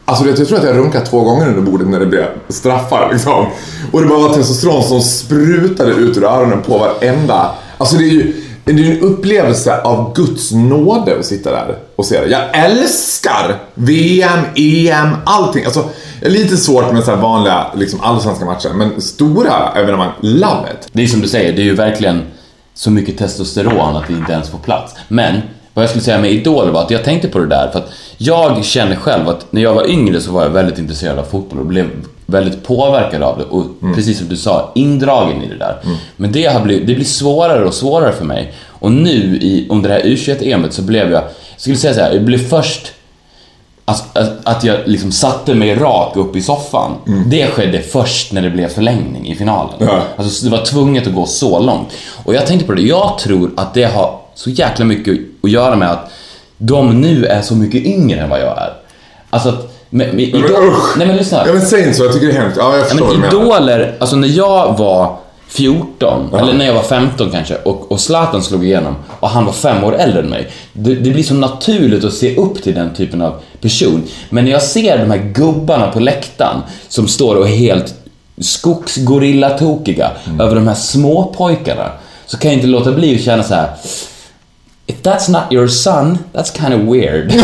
Alltså 0.06 0.24
du 0.24 0.30
vet, 0.30 0.40
jag 0.40 0.48
tror 0.48 0.60
att 0.60 0.66
jag 0.66 0.78
runkade 0.78 1.06
två 1.06 1.22
gånger 1.24 1.48
under 1.48 1.72
bordet 1.72 1.88
när 1.88 2.00
det 2.00 2.06
blev 2.06 2.26
straffar 2.50 3.10
liksom. 3.12 3.46
Och 3.92 4.02
det 4.02 4.08
bara 4.08 4.20
var 4.20 4.34
testosteron 4.34 4.84
som 4.84 5.02
sprutade 5.02 5.92
ut 5.92 6.18
ur 6.18 6.24
öronen 6.24 6.62
på 6.62 6.78
varenda... 6.78 7.52
Alltså 7.78 7.98
det 7.98 8.04
är 8.04 8.12
ju 8.12 8.34
det 8.66 8.72
är 8.72 8.92
en 8.92 9.02
upplevelse 9.02 9.82
av 9.82 10.14
Guds 10.16 10.52
nåde 10.52 11.20
att 11.20 11.26
sitta 11.26 11.52
där 11.52 11.78
och 11.96 12.06
se 12.06 12.22
det. 12.22 12.28
Jag 12.28 12.66
älskar 12.66 13.60
VM, 13.74 14.40
EM, 14.56 15.10
allting. 15.26 15.66
Alltså, 15.66 15.90
är 16.26 16.30
lite 16.30 16.58
svårt 16.58 16.94
med 16.94 17.04
så 17.04 17.12
här 17.12 17.18
vanliga 17.18 17.68
liksom, 17.76 18.02
allsvenska 18.02 18.46
matcher, 18.46 18.70
men 18.70 19.02
stora 19.02 19.72
evenemang, 19.76 20.12
love 20.22 20.70
it. 20.72 20.90
Det 20.92 21.04
är 21.04 21.08
som 21.08 21.22
du 21.22 21.28
säger, 21.28 21.54
det 21.54 21.62
är 21.62 21.66
ju 21.66 21.76
verkligen 21.76 22.22
så 22.74 22.92
mycket 22.92 23.18
testosteron 23.18 23.96
att 23.96 24.08
det 24.08 24.14
inte 24.14 24.32
ens 24.32 24.50
får 24.50 24.58
plats. 24.58 24.96
Men 25.08 25.42
vad 25.74 25.84
jag 25.84 25.90
skulle 25.90 26.04
säga 26.04 26.20
med 26.20 26.32
Idol 26.32 26.70
var 26.70 26.82
att 26.82 26.92
jag 26.92 27.04
tänkte 27.04 27.28
på 27.28 27.40
det 27.40 27.48
där 27.48 27.70
för 27.72 27.80
att 27.80 27.92
jag 28.18 28.66
känner 28.66 28.96
själv 28.96 29.30
att 29.30 29.52
när 29.52 29.62
jag 29.62 29.74
var 29.74 29.90
yngre 29.90 30.22
så 30.22 30.32
var 30.32 30.44
jag 30.44 30.50
väldigt 30.50 30.80
intresserad 30.80 31.20
av 31.20 31.24
fotboll 31.24 31.60
och 31.60 31.66
blev 31.66 31.90
väldigt 32.26 32.64
påverkad 32.64 33.24
av 33.24 33.38
det 33.38 33.44
och 33.44 33.66
precis 33.96 34.18
som 34.18 34.28
du 34.28 34.38
sa, 34.38 34.72
indragen 34.76 35.44
i 35.44 35.48
det 35.48 35.58
där. 35.58 35.78
Men 36.18 36.32
det, 36.32 36.46
har 36.46 36.62
blivit, 36.62 36.88
det 36.88 36.96
blir 36.96 37.06
svårare 37.06 37.66
och 37.66 37.74
svårare 37.74 38.12
för 38.12 38.26
mig. 38.26 38.54
Och 38.68 38.92
nu 38.92 39.38
i, 39.42 39.68
under 39.70 39.90
det 39.90 39.96
här 39.96 40.02
U21-EMet 40.04 40.74
så 40.74 40.82
blev 40.82 41.12
jag, 41.12 41.24
jag 41.24 41.62
skulle 41.62 41.78
säga 41.78 41.94
så 41.94 42.00
här, 42.00 42.14
jag 42.14 42.24
blev 42.24 42.38
först 42.38 42.92
Alltså, 43.88 44.04
att, 44.14 44.32
att 44.44 44.64
jag 44.64 44.78
liksom 44.86 45.12
satte 45.12 45.54
mig 45.56 45.76
rak 45.76 46.16
upp 46.16 46.36
i 46.36 46.42
soffan. 46.42 46.92
Det 47.28 47.48
skedde 47.48 47.82
först 47.82 48.32
när 48.32 48.42
det 48.42 48.50
blev 48.50 48.68
förlängning 48.68 49.28
i 49.28 49.36
finalen. 49.36 49.74
Ja. 49.80 50.00
Alltså, 50.18 50.46
det 50.46 50.52
var 50.58 50.66
tvunget 50.66 51.08
att 51.08 51.14
gå 51.14 51.26
så 51.26 51.60
långt. 51.60 51.88
Och 52.26 52.34
jag 52.34 52.46
tänkte 52.48 52.66
på 52.68 52.74
det, 52.74 52.82
jag 52.82 53.18
tror 53.20 53.52
att 53.58 53.74
det 53.74 53.84
har 53.84 54.20
så 54.36 54.50
jäkla 54.50 54.86
mycket 54.86 55.18
att 55.44 55.50
göra 55.52 55.76
med 55.76 55.92
att 55.92 56.12
de 56.58 57.02
nu 57.02 57.26
är 57.26 57.42
så 57.42 57.56
mycket 57.56 57.86
yngre 57.86 58.20
än 58.20 58.30
vad 58.30 58.40
jag 58.40 58.58
är. 58.58 58.74
Alltså 59.30 59.50
att... 59.50 59.72
Med, 59.90 60.08
men 60.08 60.20
idol- 60.20 60.68
usch! 60.70 60.98
Nej 60.98 61.08
men 61.08 61.18
lyssna. 61.18 61.44
Ja 61.48 61.54
men 61.54 61.62
säg 61.62 61.82
inte 61.84 61.94
så, 61.94 62.04
jag 62.04 62.14
tycker 62.14 62.28
det 62.28 62.34
är 62.34 62.42
hemskt. 62.42 62.58
Ja, 62.58 62.72
jag 62.72 62.80
Ja, 62.80 62.84
förstår 62.86 63.12
du 63.14 63.18
men 63.18 63.30
idoler, 63.30 63.96
alltså 64.00 64.16
när 64.16 64.28
jag 64.28 64.78
var 64.78 65.16
14, 65.56 66.34
eller 66.36 66.54
när 66.54 66.66
jag 66.66 66.74
var 66.74 66.84
15 66.84 67.32
kanske, 67.32 67.56
och, 67.56 67.92
och 67.92 68.00
Zlatan 68.00 68.44
slog 68.44 68.66
igenom 68.66 68.96
och 69.20 69.30
han 69.30 69.46
var 69.46 69.54
fem 69.54 69.84
år 69.84 69.96
äldre 69.96 70.20
än 70.20 70.30
mig. 70.30 70.52
Det, 70.74 70.96
det 70.96 71.10
blir 71.10 71.24
så 71.24 71.34
naturligt 71.34 72.04
att 72.04 72.14
se 72.14 72.36
upp 72.36 72.64
till 72.64 72.76
den 72.76 72.94
typen 72.94 73.22
av 73.22 73.42
person. 73.62 74.04
Men 74.30 74.46
när 74.46 74.52
jag 74.52 74.62
ser 74.62 74.98
de 74.98 75.12
här 75.12 75.32
gubbarna 75.34 75.92
på 75.92 76.00
läktaren 76.00 76.62
som 76.88 77.08
står 77.08 77.36
och 77.36 77.48
är 77.48 77.56
helt 77.56 77.96
skogsgorillatokiga 78.38 80.12
över 80.40 80.56
de 80.56 80.68
här 80.68 80.76
små 80.76 81.34
pojkarna 81.38 81.92
så 82.26 82.38
kan 82.38 82.52
jag 82.52 82.58
inte 82.58 82.68
låta 82.68 82.92
bli 82.92 83.16
att 83.16 83.22
känna 83.22 83.44
så 83.44 83.54
här. 83.54 83.70
If 84.88 84.96
that's 85.02 85.32
not 85.32 85.44
your 85.52 85.68
son, 85.68 86.18
that's 86.34 86.62
kind 86.62 86.74
of 86.74 86.96
weird. 86.96 87.34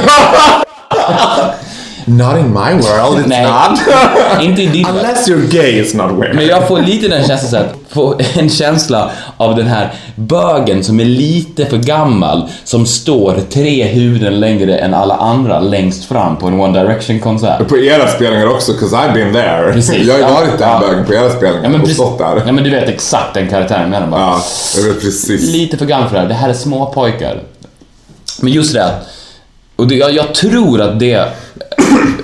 Not 2.05 2.38
in 2.38 2.48
my 2.53 2.72
world, 2.74 3.20
it's 3.20 3.27
Nej. 3.27 3.46
not. 3.46 3.79
inte 4.43 4.62
i 4.62 4.67
din 4.67 4.84
värld. 4.84 4.96
Unless 4.96 5.29
you're 5.29 5.48
gay, 5.51 5.84
it's 5.84 5.96
not 5.98 6.22
weird. 6.24 6.36
Men 6.36 6.48
jag 6.48 6.67
får 6.67 6.79
lite 6.81 7.08
den 7.08 7.27
känslan 7.27 7.50
så 7.51 7.58
att, 7.58 7.75
få 7.89 8.20
en 8.34 8.50
känsla 8.50 9.12
av 9.38 9.55
den 9.55 9.67
här 9.67 9.93
bögen 10.15 10.84
som 10.84 11.00
är 11.00 11.05
lite 11.05 11.65
för 11.65 11.77
gammal 11.77 12.50
som 12.63 12.86
står 12.86 13.36
tre 13.53 13.84
huvuden 13.88 14.39
längre 14.39 14.77
än 14.77 14.93
alla 14.93 15.15
andra 15.15 15.60
längst 15.60 16.05
fram 16.05 16.38
på 16.38 16.48
en 16.48 16.60
One 16.60 16.79
Direction-konsert. 16.81 17.67
På 17.67 17.77
era 17.77 18.08
spelningar 18.08 18.48
också, 18.48 18.72
'cause 18.72 18.96
I've 18.96 19.13
been 19.13 19.34
there. 19.34 19.74
Precis. 19.74 20.08
Jag 20.08 20.13
har 20.13 20.20
ju 20.20 20.25
Ja. 20.25 20.34
varit 20.34 20.58
den 20.60 20.70
Ja. 20.70 20.79
bögen 20.79 21.05
på 21.05 21.13
era 21.13 21.29
spelningar 21.29 21.63
Ja 21.63 21.70
men, 21.70 21.74
och 21.81 21.88
precis, 21.88 21.98
stått 21.98 22.17
där. 22.17 22.43
ja 22.46 22.51
men 22.51 22.63
du 22.63 22.70
vet 22.70 22.89
exakt 22.89 23.34
den 23.34 23.50
karaktären 23.50 23.89
menar 23.89 24.08
bara. 24.08 24.22
Ja, 24.22 24.41
jag 24.77 24.84
vet 24.84 25.01
precis. 25.01 25.51
Lite 25.53 25.77
för 25.77 25.86
gammal 25.86 26.08
för 26.10 26.15
det 26.15 26.22
här. 26.22 26.27
Det 26.29 26.34
här 26.36 26.50
är 26.50 26.53
små 26.53 26.86
pojkar. 26.86 27.41
Men 28.41 28.51
just 28.53 28.74
det 28.74 28.91
och 29.75 29.88
det, 29.88 29.96
jag, 29.96 30.12
jag 30.13 30.34
tror 30.36 30.81
att 30.81 31.00
det, 31.00 31.25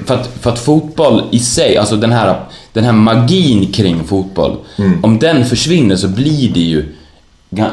för 0.08 0.16
att, 0.16 0.28
för 0.42 0.50
att 0.50 0.60
fotboll 0.60 1.24
i 1.32 1.40
sig, 1.40 1.78
alltså 1.78 1.96
den 1.96 2.12
här, 2.12 2.40
den 2.74 2.84
här 2.84 2.92
magin 2.92 3.72
kring 3.72 4.04
fotboll, 4.04 4.56
Mm. 4.78 5.04
om 5.04 5.20
den 5.20 5.46
försvinner 5.46 5.96
så 5.96 6.08
blir 6.08 6.54
det 6.54 6.60
ju 6.60 6.86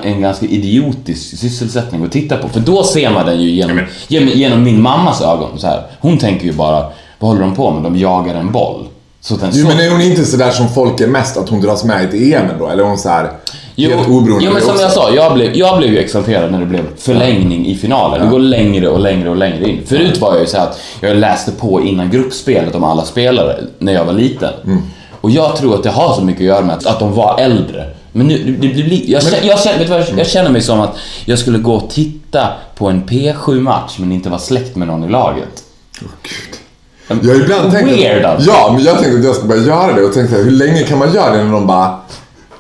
en 0.03 0.21
ganska 0.21 0.47
idiotisk 0.47 1.38
sysselsättning 1.38 2.05
att 2.05 2.12
titta 2.12 2.37
på. 2.37 2.49
För 2.49 2.61
då 2.61 2.85
ser 2.85 3.11
man 3.11 3.26
den 3.26 3.41
ju 3.43 3.50
genom, 3.50 3.81
genom, 4.09 4.62
min 4.62 4.83
mammas 4.83 5.23
ögon. 5.23 5.59
Så 5.59 5.67
här. 5.67 5.83
Hon 6.00 6.19
tänker 6.19 6.47
ju 6.47 6.53
bara, 6.53 6.87
vad 7.19 7.31
håller 7.31 7.41
de 7.41 7.55
på 7.55 7.71
med? 7.71 7.83
De 7.83 7.97
jagar 7.97 8.35
en 8.35 8.53
boll. 8.53 8.87
Så 9.21 9.37
den, 9.37 9.50
Jo 9.53 9.62
så, 9.62 9.69
men 9.69 9.87
är 9.87 9.91
hon 9.91 10.00
inte 10.00 10.25
sådär 10.25 10.50
som 10.50 10.69
folk 10.69 11.00
är 11.00 11.07
mest, 11.07 11.37
att 11.37 11.49
hon 11.49 11.61
dras 11.61 11.85
med 11.85 12.14
i 12.14 12.33
ett 12.33 12.35
EM 12.43 12.59
då? 12.59 12.69
Eller 12.69 12.83
är 12.83 12.88
hon 12.88 12.99
såhär 12.99 13.31
Jo, 13.76 13.90
helt 13.90 14.09
oberoende 14.09 14.45
jo 14.45 14.52
men 14.52 14.62
som 14.62 14.76
jag 14.81 14.93
sa, 14.93 15.11
jag 15.11 15.35
blev, 15.35 15.57
jag 15.57 15.78
blev 15.78 15.93
ju 15.93 15.99
exalterad 15.99 16.52
när 16.52 16.61
det 16.61 16.66
blev 16.66 16.85
förlängning 16.97 17.66
i 17.66 17.75
finalen. 17.75 18.25
Det 18.25 18.31
går 18.31 18.38
längre 18.38 18.88
och 18.88 19.00
längre 19.00 19.31
och 19.31 19.37
längre 19.37 19.71
in. 19.71 19.83
Förut 19.87 20.21
var 20.21 20.33
jag 20.33 20.40
ju 20.40 20.47
så 20.47 20.59
att 20.59 20.81
jag 21.00 21.16
läste 21.16 21.52
på 21.52 21.81
innan 21.81 22.11
gruppspelet 22.11 22.75
om 22.75 22.85
alla 22.85 23.04
spelare 23.04 23.57
när 23.78 23.93
jag 23.93 24.04
var 24.04 24.12
liten. 24.12 24.52
Mm. 24.64 24.83
Och 25.21 25.31
jag 25.31 25.57
tror 25.57 25.75
att 25.75 25.83
det 25.83 25.90
har 25.90 26.14
så 26.14 26.21
mycket 26.21 26.40
att 26.40 26.47
göra 26.47 26.62
med 26.62 26.76
att, 26.76 26.87
att 26.87 26.99
de 26.99 27.14
var 27.14 27.40
äldre. 27.40 27.85
Men 28.12 28.26
nu, 28.26 28.57
det, 28.61 28.69
blir, 28.69 29.11
jag, 29.11 29.23
känner, 29.23 29.47
jag, 29.47 29.61
känner, 29.61 29.78
du 29.78 29.85
vad, 29.85 30.00
jag, 30.00 30.19
jag 30.19 30.26
känner 30.26 30.50
mig 30.50 30.62
som 30.62 30.81
att 30.81 30.97
jag 31.25 31.38
skulle 31.38 31.59
gå 31.59 31.75
och 31.75 31.90
titta 31.90 32.49
på 32.76 32.88
en 32.88 33.04
P7-match 33.04 33.97
men 33.99 34.12
inte 34.12 34.28
vara 34.28 34.40
släkt 34.40 34.76
med 34.76 34.88
någon 34.88 35.04
i 35.04 35.09
laget. 35.09 35.64
Åh, 36.02 36.09
Gud. 36.23 36.61
Jag 37.09 37.35
har 37.35 37.40
ibland 37.40 37.73
tänkt 37.73 37.93
Weird 37.93 38.25
alltså. 38.25 38.50
Ja, 38.50 38.73
men 38.75 38.83
jag 38.83 38.99
tänkte 38.99 39.19
att 39.19 39.25
jag 39.25 39.37
ska 39.37 39.47
börja 39.47 39.62
göra 39.62 39.93
det 39.93 40.04
och 40.04 40.12
tänkte 40.12 40.37
hur 40.37 40.50
länge 40.50 40.83
kan 40.83 40.99
man 40.99 41.12
göra 41.12 41.37
det 41.37 41.45
när 41.45 41.52
de 41.52 41.66
bara 41.66 41.99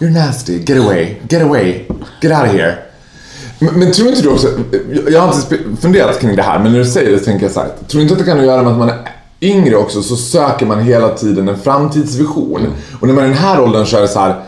You're 0.04 0.10
nasty, 0.10 0.58
get 0.58 0.78
away, 0.78 1.16
get 1.30 1.42
away, 1.42 1.86
get 2.20 2.32
out 2.32 2.46
of 2.48 2.52
here. 2.52 2.74
Men, 3.58 3.74
men 3.78 3.92
tror 3.92 4.08
inte 4.08 4.22
du 4.22 4.28
också, 4.28 4.48
jag- 5.10 5.20
har 5.20 5.34
inte 5.34 5.58
funderat 5.80 6.20
kring 6.20 6.36
det 6.36 6.42
här, 6.42 6.58
men 6.58 6.72
när 6.72 6.78
du 6.78 6.84
säger 6.84 7.12
det 7.12 7.18
så 7.18 7.24
tänker 7.24 7.46
jag 7.46 7.52
så 7.52 7.60
här, 7.60 7.68
tror 7.88 8.02
inte 8.02 8.14
att 8.14 8.18
det 8.20 8.24
kan 8.24 8.44
göra 8.44 8.62
med 8.62 8.72
att 8.72 8.78
man 8.78 8.88
är 8.88 8.98
yngre 9.40 9.76
också 9.76 10.02
så 10.02 10.16
söker 10.16 10.66
man 10.66 10.80
hela 10.82 11.08
tiden 11.08 11.48
en 11.48 11.58
framtidsvision. 11.58 12.66
Och 13.00 13.06
när 13.06 13.14
man 13.14 13.24
i 13.24 13.28
den 13.28 13.36
här 13.36 13.60
åldern 13.60 13.86
så 13.86 13.96
är 13.96 14.00
det 14.00 14.08
så 14.08 14.18
här, 14.20 14.42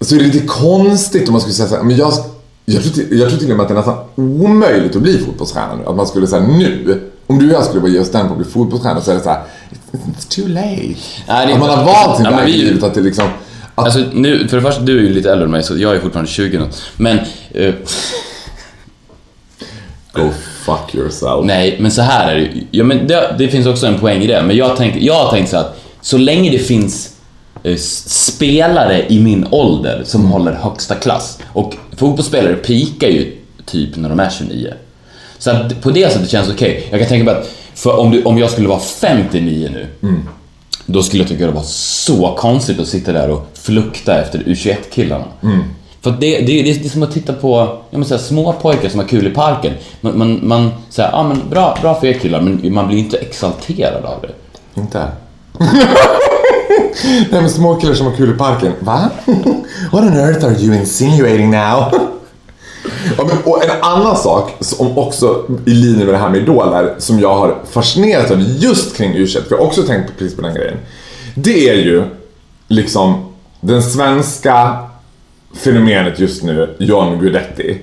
så 0.00 0.14
är 0.14 0.18
det 0.18 0.24
lite 0.24 0.46
konstigt 0.46 1.28
om 1.28 1.32
man 1.32 1.40
skulle 1.40 1.54
säga 1.54 1.68
så 1.68 1.76
här, 1.76 1.82
men 1.82 1.96
jag, 1.96 2.12
jag, 2.64 2.82
tror 2.82 2.92
till, 2.92 3.18
jag 3.20 3.28
tror 3.28 3.38
till 3.38 3.50
och 3.50 3.56
med 3.56 3.62
att 3.64 3.68
det 3.68 3.74
är 3.74 3.76
nästan 3.76 3.98
omöjligt 4.14 4.96
att 4.96 5.02
bli 5.02 5.18
fotbollsstjärna 5.18 5.74
nu. 5.74 5.86
Att 5.86 5.96
man 5.96 6.06
skulle 6.06 6.26
säga 6.26 6.42
nu, 6.46 7.00
om 7.26 7.38
du 7.38 7.46
och 7.46 7.54
jag 7.54 7.64
skulle 7.64 7.80
bara 7.80 7.90
ge 7.90 7.98
oss 8.00 8.10
den 8.10 8.26
på 8.26 8.32
att 8.32 8.38
bli 8.40 8.48
fotbollsstjärna 8.50 9.00
så 9.00 9.10
är 9.10 9.14
det 9.14 9.20
så 9.22 9.28
här, 9.30 9.42
it's 9.92 10.28
too 10.36 10.48
late. 10.48 10.96
Nej, 11.28 11.50
är 11.50 11.52
att 11.52 11.60
man 11.60 11.70
har 11.70 11.84
valt 11.84 12.16
sin 12.16 12.26
väg 12.36 12.48
i 12.48 12.52
livet, 12.58 12.82
att 12.82 12.94
det 12.94 13.00
liksom... 13.00 13.24
Att, 13.78 13.84
Alltså 13.84 14.04
nu, 14.12 14.48
för 14.48 14.56
det 14.56 14.62
första, 14.62 14.82
du 14.82 14.98
är 14.98 15.02
ju 15.02 15.12
lite 15.14 15.32
äldre 15.32 15.44
än 15.44 15.50
mig 15.50 15.62
så 15.62 15.78
jag 15.78 15.96
är 15.96 16.00
fortfarande 16.00 16.30
20 16.30 16.58
nu. 16.58 16.66
Men... 16.96 17.18
eh, 17.50 17.74
go 20.12 20.30
fuck 20.64 20.94
yourself. 20.94 21.44
Nej, 21.44 21.76
men 21.80 21.90
så 21.90 22.02
här 22.02 22.32
är 22.32 22.36
det 22.36 22.40
ju. 22.42 22.66
ja, 22.70 22.84
men 22.84 23.06
det, 23.06 23.34
det 23.38 23.48
finns 23.48 23.66
också 23.66 23.86
en 23.86 23.98
poäng 23.98 24.22
i 24.22 24.26
det. 24.26 24.42
Men 24.42 24.56
jag, 24.56 24.76
tänker, 24.76 25.00
jag 25.00 25.14
har 25.14 25.30
tänkt 25.30 25.50
så 25.50 25.56
att 25.56 25.82
så 26.00 26.18
länge 26.18 26.50
det 26.50 26.58
finns 26.58 27.16
eh, 27.62 27.76
spelare 28.06 29.04
i 29.08 29.20
min 29.20 29.46
ålder 29.50 30.02
som 30.04 30.24
håller 30.24 30.52
högsta 30.52 30.94
klass 30.94 31.38
och 31.52 31.74
fotbollsspelare 31.96 32.54
pikar 32.54 33.08
ju 33.08 33.36
typ 33.66 33.96
när 33.96 34.08
de 34.08 34.20
är 34.20 34.30
29. 34.30 34.72
Så 35.38 35.50
att 35.50 35.82
på 35.82 35.90
det 35.90 36.12
sättet 36.12 36.30
känns 36.30 36.46
det 36.46 36.52
okej. 36.54 36.86
Jag 36.90 37.00
kan 37.00 37.08
tänka 37.08 37.24
mig 37.24 37.34
att 37.34 37.50
för 37.74 37.96
om, 37.96 38.10
du, 38.10 38.22
om 38.22 38.38
jag 38.38 38.50
skulle 38.50 38.68
vara 38.68 38.80
59 38.80 39.70
nu 39.72 39.86
då 40.86 41.02
skulle 41.02 41.22
jag 41.22 41.28
tycka 41.28 41.46
det 41.46 41.52
var 41.52 41.62
så 41.62 42.34
konstigt 42.38 42.80
att 42.80 42.88
sitta 42.88 43.12
där 43.12 43.30
och 43.30 43.50
flukta 43.54 44.20
efter 44.20 44.38
U21-killarna. 44.38 45.24
För 46.00 46.10
att 46.10 46.20
det, 46.20 46.38
det, 46.38 46.62
det, 46.62 46.62
det 46.62 46.84
är 46.84 46.88
som 46.88 47.02
att 47.02 47.12
titta 47.12 47.32
på 47.32 47.78
ja, 47.90 47.98
men 47.98 48.04
så 48.04 48.14
här, 48.14 48.22
små 48.22 48.52
pojkar 48.52 48.88
som 48.88 49.00
har 49.00 49.06
kul 49.06 49.26
i 49.26 49.30
parken. 49.30 49.72
Man, 50.00 50.18
man, 50.18 50.40
man 50.42 50.70
säger 50.90 51.10
ja 51.10 51.22
men 51.22 51.42
bra, 51.50 51.78
bra 51.82 51.94
för 52.00 52.06
er 52.06 52.12
killar, 52.12 52.40
men 52.40 52.74
man 52.74 52.88
blir 52.88 52.98
inte 52.98 53.16
exalterad 53.16 54.04
av 54.04 54.22
det. 54.22 54.80
Inte? 54.80 55.08
Nej 57.30 57.40
men 57.40 57.50
små 57.50 57.74
killar 57.74 57.94
som 57.94 58.06
har 58.06 58.16
kul 58.16 58.30
i 58.30 58.38
parken. 58.38 58.72
Va? 58.80 59.10
What 59.92 60.04
on 60.04 60.16
earth 60.16 60.44
are 60.44 60.54
you 60.58 60.74
insinuating 60.74 61.50
now? 61.50 61.90
ja, 63.18 63.24
men, 63.24 63.36
och 63.44 63.64
en 63.64 63.70
annan 63.82 64.16
sak 64.16 64.52
som 64.60 64.98
också 64.98 65.44
i 65.66 65.70
linje 65.70 66.04
med 66.04 66.14
det 66.14 66.18
här 66.18 66.30
med 66.30 66.40
idoler 66.40 66.94
som 66.98 67.20
jag 67.20 67.34
har 67.34 67.56
fascinerats 67.70 68.30
av 68.30 68.40
just 68.40 68.96
kring 68.96 69.14
u 69.14 69.26
för 69.26 69.42
jag 69.50 69.58
har 69.58 69.64
också 69.66 69.82
tänkt 69.82 70.06
på 70.06 70.12
precis 70.18 70.36
på 70.36 70.42
den 70.42 70.54
grejen. 70.54 70.76
Det 71.34 71.68
är 71.68 71.74
ju 71.74 72.04
liksom 72.68 73.32
den 73.60 73.82
svenska 73.82 74.78
fenomenet 75.54 76.18
just 76.18 76.42
nu, 76.42 76.76
John 76.78 77.18
Guidetti. 77.18 77.80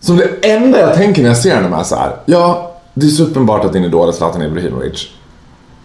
Som 0.00 0.16
det 0.16 0.48
enda 0.50 0.80
jag 0.80 0.94
tänker 0.94 1.22
när 1.22 1.28
jag 1.28 1.38
ser 1.38 1.56
honom 1.56 1.72
är 1.72 1.82
så 1.82 1.96
här. 1.96 2.16
Ja, 2.26 2.74
det 2.94 3.06
är 3.06 3.10
så 3.10 3.22
uppenbart 3.22 3.64
att 3.64 3.72
din 3.72 3.84
idol 3.84 4.08
är 4.08 4.12
Zlatan 4.12 4.42
Ibrahimovic. 4.42 5.08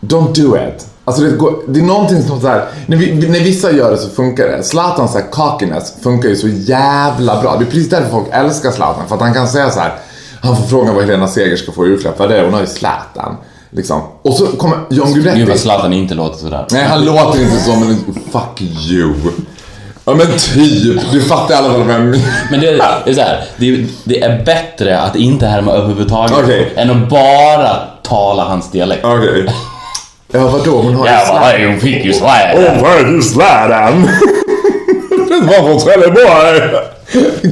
Don't 0.01 0.33
do 0.41 0.57
it. 0.57 0.87
Alltså 1.09 1.23
det, 1.23 1.37
går, 1.37 1.59
det 1.67 1.79
är 1.79 1.83
någonting 1.83 2.23
som 2.23 2.41
så 2.41 2.47
här, 2.47 2.65
när, 2.85 2.97
vi, 2.97 3.27
när 3.27 3.39
vissa 3.39 3.71
gör 3.71 3.91
det 3.91 3.97
så 3.97 4.09
funkar 4.09 4.47
det. 4.47 4.63
Zlatans 4.63 5.11
så 5.11 5.17
här 5.17 5.25
cockiness 5.31 5.93
funkar 6.01 6.29
ju 6.29 6.35
så 6.35 6.47
jävla 6.47 7.41
bra. 7.41 7.55
Det 7.57 7.63
är 7.63 7.69
precis 7.69 7.89
därför 7.89 8.09
folk 8.09 8.27
älskar 8.31 8.71
Zlatan. 8.71 9.07
För 9.07 9.15
att 9.15 9.21
han 9.21 9.33
kan 9.33 9.47
säga 9.47 9.69
så 9.69 9.79
här. 9.79 9.93
Han 10.41 10.57
får 10.57 10.63
frågan 10.63 10.95
vad 10.95 11.03
Helena 11.03 11.27
Seger 11.27 11.55
ska 11.55 11.71
få 11.71 11.85
i 11.85 11.89
julklapp. 11.89 12.19
Vad 12.19 12.31
är 12.31 12.37
det? 12.37 12.43
Hon 12.43 12.53
har 12.53 12.61
ju 12.61 12.67
Zlatan. 12.67 13.37
Liksom. 13.69 14.01
Och 14.21 14.33
så 14.33 14.47
kommer 14.47 14.77
John 14.89 15.13
Gud 15.13 15.25
vad 15.25 15.35
Guidetti. 15.35 15.59
Zlatan 15.59 15.93
inte 15.93 16.13
låter 16.15 16.37
sådär. 16.39 16.65
Nej, 16.71 16.83
han 16.83 17.05
låter 17.05 17.41
inte 17.41 17.59
så 17.59 17.75
men 17.75 17.97
fuck 18.31 18.61
you. 18.61 19.13
Ja 20.05 20.15
men 20.15 20.27
typ. 20.27 21.11
Du 21.11 21.21
fattar 21.21 21.53
i 21.53 21.57
alla 21.57 21.69
fall 21.69 21.83
vem 21.83 22.09
Men 22.51 22.59
det, 22.59 22.71
det 23.05 23.09
är 23.09 23.13
så 23.13 23.21
här, 23.21 23.43
det, 23.57 23.85
det 24.03 24.21
är 24.21 24.43
bättre 24.45 24.99
att 24.99 25.15
inte 25.15 25.45
härma 25.45 25.71
överhuvudtaget 25.71 26.37
Okej. 26.43 26.73
än 26.75 26.89
att 26.89 27.09
bara 27.09 27.79
tala 28.03 28.43
hans 28.43 28.71
dialekt. 28.71 29.05
Okej. 29.05 29.45
Ja 30.31 30.47
vadå? 30.47 30.81
Hon 30.81 30.95
har 30.95 31.07
ju 31.07 31.13
Zlatan. 31.25 31.65
hon 31.67 31.79
fick 31.79 32.05
ju. 32.05 32.13
Åh, 32.21 32.81
vad 32.81 32.91
är 32.91 33.03
du 33.03 33.21
Zlatan? 33.21 34.09
Det 35.29 35.45
var 35.45 35.67
från 35.67 35.79
Trelleborg. 35.79 36.83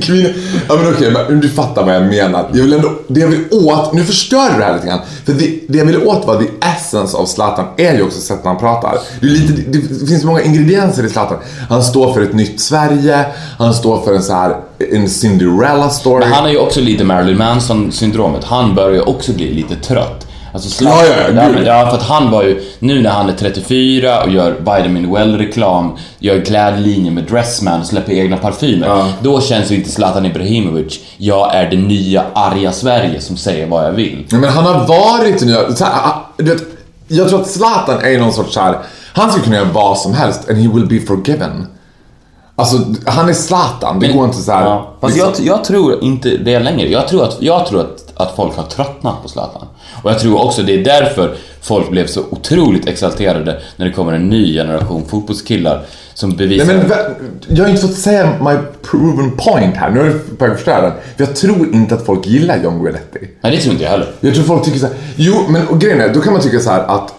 Kvinna. 0.01 0.29
Ja 0.69 0.75
men 0.75 0.93
okej, 0.93 1.12
men 1.12 1.39
du 1.39 1.50
fattar 1.50 1.86
vad 1.86 1.96
jag 1.96 2.03
menar. 2.03 2.50
Jag 2.53 2.63
vill 2.63 2.74
ändå, 2.74 2.91
det 3.07 3.19
jag 3.19 3.27
vill 3.27 3.43
åt, 3.51 3.93
nu 3.93 4.03
förstör 4.03 4.50
du 4.53 4.60
det 4.60 4.65
här 4.65 4.74
lite 4.74 4.88
grann. 4.88 5.00
För 5.25 5.34
det, 5.34 5.60
det 5.67 5.77
jag 5.77 5.86
vill 5.86 5.98
åt 5.98 6.27
var 6.27 6.41
the 6.41 6.67
essence 6.67 7.17
av 7.17 7.25
Zlatan 7.25 7.65
är 7.77 7.93
ju 7.93 8.03
också 8.03 8.19
sättet 8.19 8.46
han 8.46 8.57
pratar. 8.57 8.98
Det, 9.22 9.27
är 9.27 9.31
lite, 9.31 9.53
det, 9.72 10.07
finns 10.07 10.24
många 10.24 10.41
ingredienser 10.41 11.05
i 11.05 11.10
Zlatan. 11.10 11.38
Han 11.69 11.84
står 11.84 12.13
för 12.13 12.22
ett 12.22 12.34
nytt 12.34 12.62
Sverige, 12.62 13.25
han 13.57 13.74
står 13.74 14.01
för 14.01 14.13
en 14.13 14.24
så 14.24 14.34
här, 14.34 14.55
en 14.93 15.10
Cinderella 15.10 15.89
story. 15.89 16.19
Men 16.19 16.34
han 16.34 16.43
har 16.43 16.51
ju 16.51 16.57
också 16.57 16.81
lite 16.81 17.03
Marilyn 17.03 17.38
Manson-syndromet. 17.38 18.43
Han 18.43 18.75
börjar 18.75 18.96
ju 18.96 19.01
också 19.01 19.34
bli 19.34 19.53
lite 19.53 19.75
trött. 19.75 20.26
Alltså 20.54 20.70
Zlatan, 20.70 21.00
Ja, 21.00 21.16
ja, 21.16 21.42
ja, 21.44 21.50
men, 21.50 21.66
ja, 21.66 21.89
för 21.89 21.98
att 21.98 22.04
han 22.04 22.32
var 22.32 22.44
ju, 22.44 22.62
nu 22.80 23.01
när 23.01 23.10
han 23.10 23.30
är 23.30 23.34
34 23.34 24.24
och 24.24 24.30
gör 24.32 24.51
Vitamin 24.51 25.13
Well-reklam, 25.16 25.92
gör 26.20 26.42
klädlinje 26.42 27.12
med 27.12 27.24
Dressman 27.24 27.80
och 27.80 27.86
släpper 27.86 28.13
egna 28.13 28.38
parfymer. 28.38 28.88
Ja. 28.88 29.08
Då 29.22 29.42
känns 29.42 29.72
ju 29.72 29.75
inte 29.75 29.92
Zlatan 29.92 30.25
Ibrahimovic, 30.25 31.00
jag 31.18 31.56
är 31.56 31.70
det 31.70 31.77
nya 31.77 32.24
arga 32.34 32.72
Sverige 32.72 33.22
som 33.22 33.38
säger 33.38 33.68
vad 33.68 33.86
jag 33.86 33.92
vill. 33.92 34.25
Ja, 34.30 34.38
men 34.38 34.50
han 34.50 34.66
har 34.66 34.88
varit 34.88 35.39
så 35.77 35.86
här, 35.86 35.94
ah, 35.94 36.30
du 36.38 36.44
vet, 36.44 36.63
Jag 37.08 37.30
tror 37.30 37.42
att 37.42 37.48
Zlatan 37.48 38.00
är 38.04 38.20
någon 38.20 38.34
sorts 38.34 38.54
så 38.54 38.60
här. 38.60 38.77
Han 39.13 39.30
skulle 39.30 39.44
kunna 39.44 39.56
göra 39.56 39.70
vad 39.74 39.98
som 39.98 40.13
helst 40.13 40.50
and 40.50 40.58
he 40.58 40.68
will 40.74 40.88
be 40.88 41.06
forgiven. 41.08 41.68
Alltså, 42.56 42.77
han 43.06 43.30
är 43.30 43.34
Zlatan. 43.34 44.00
Det 44.00 44.08
går 44.08 44.25
inte 44.25 44.38
så 44.38 44.51
här. 44.51 44.66
Ja, 44.66 44.94
fast 45.01 45.16
liksom- 45.16 45.46
jag, 45.46 45.58
jag 45.58 45.63
tror 45.63 46.04
inte 46.04 46.30
det 46.30 46.60
längre. 46.60 46.89
Jag 46.89 47.08
tror, 47.08 47.24
att, 47.24 47.38
jag 47.39 47.66
tror 47.66 47.82
att, 47.82 48.07
att 48.20 48.36
folk 48.36 48.56
har 48.56 48.64
tröttnat 48.64 49.22
på 49.24 49.30
Zlatan. 49.30 49.68
Och 50.04 50.12
jag 50.12 50.20
tror 50.20 50.46
också 50.46 50.62
det 50.62 50.74
är 50.74 50.84
därför 50.84 51.36
folk 51.62 51.90
blev 51.90 52.08
så 52.08 52.22
otroligt 52.30 52.88
exalterade 52.88 53.62
när 53.76 53.86
det 53.86 53.92
kommer 53.92 54.14
en 54.14 54.30
ny 54.30 54.54
generation 54.54 55.06
fotbollskillar 55.10 55.86
som 56.14 56.36
bevisar... 56.36 56.66
Nej, 56.66 56.86
men, 56.88 57.58
jag 57.58 57.64
har 57.64 57.70
inte 57.70 57.82
fått 57.82 57.96
säga 57.96 58.34
my 58.42 58.58
proven 58.82 59.32
point 59.38 59.76
här. 59.76 59.90
Nu 59.90 60.00
är 60.00 60.06
det 60.06 60.12
på 60.38 60.46
väg 60.46 60.52
att 60.52 60.58
förstöra 60.58 60.82
den. 60.82 60.94
Jag 61.18 61.36
tror 61.36 61.74
inte 61.74 61.96
att 61.96 62.06
folk 62.06 62.28
gillar 62.28 62.64
John 62.64 62.84
Guidetti. 62.84 63.20
Nej, 63.42 63.52
det 63.56 63.62
tror 63.62 63.72
inte 63.72 63.84
jag 63.84 63.92
heller. 63.92 64.12
Jag 64.20 64.34
tror 64.34 64.44
folk 64.44 64.64
tycker 64.64 64.80
så 64.80 64.86
här. 64.86 64.96
Jo, 65.16 65.46
men 65.50 65.68
och 65.68 65.82
grejen 65.82 66.02
är, 66.02 66.14
då 66.14 66.22
kan 66.22 66.34
man 66.34 66.42
tycka 66.42 66.60
så 66.60 66.70
här 66.70 66.84
att 66.84 67.14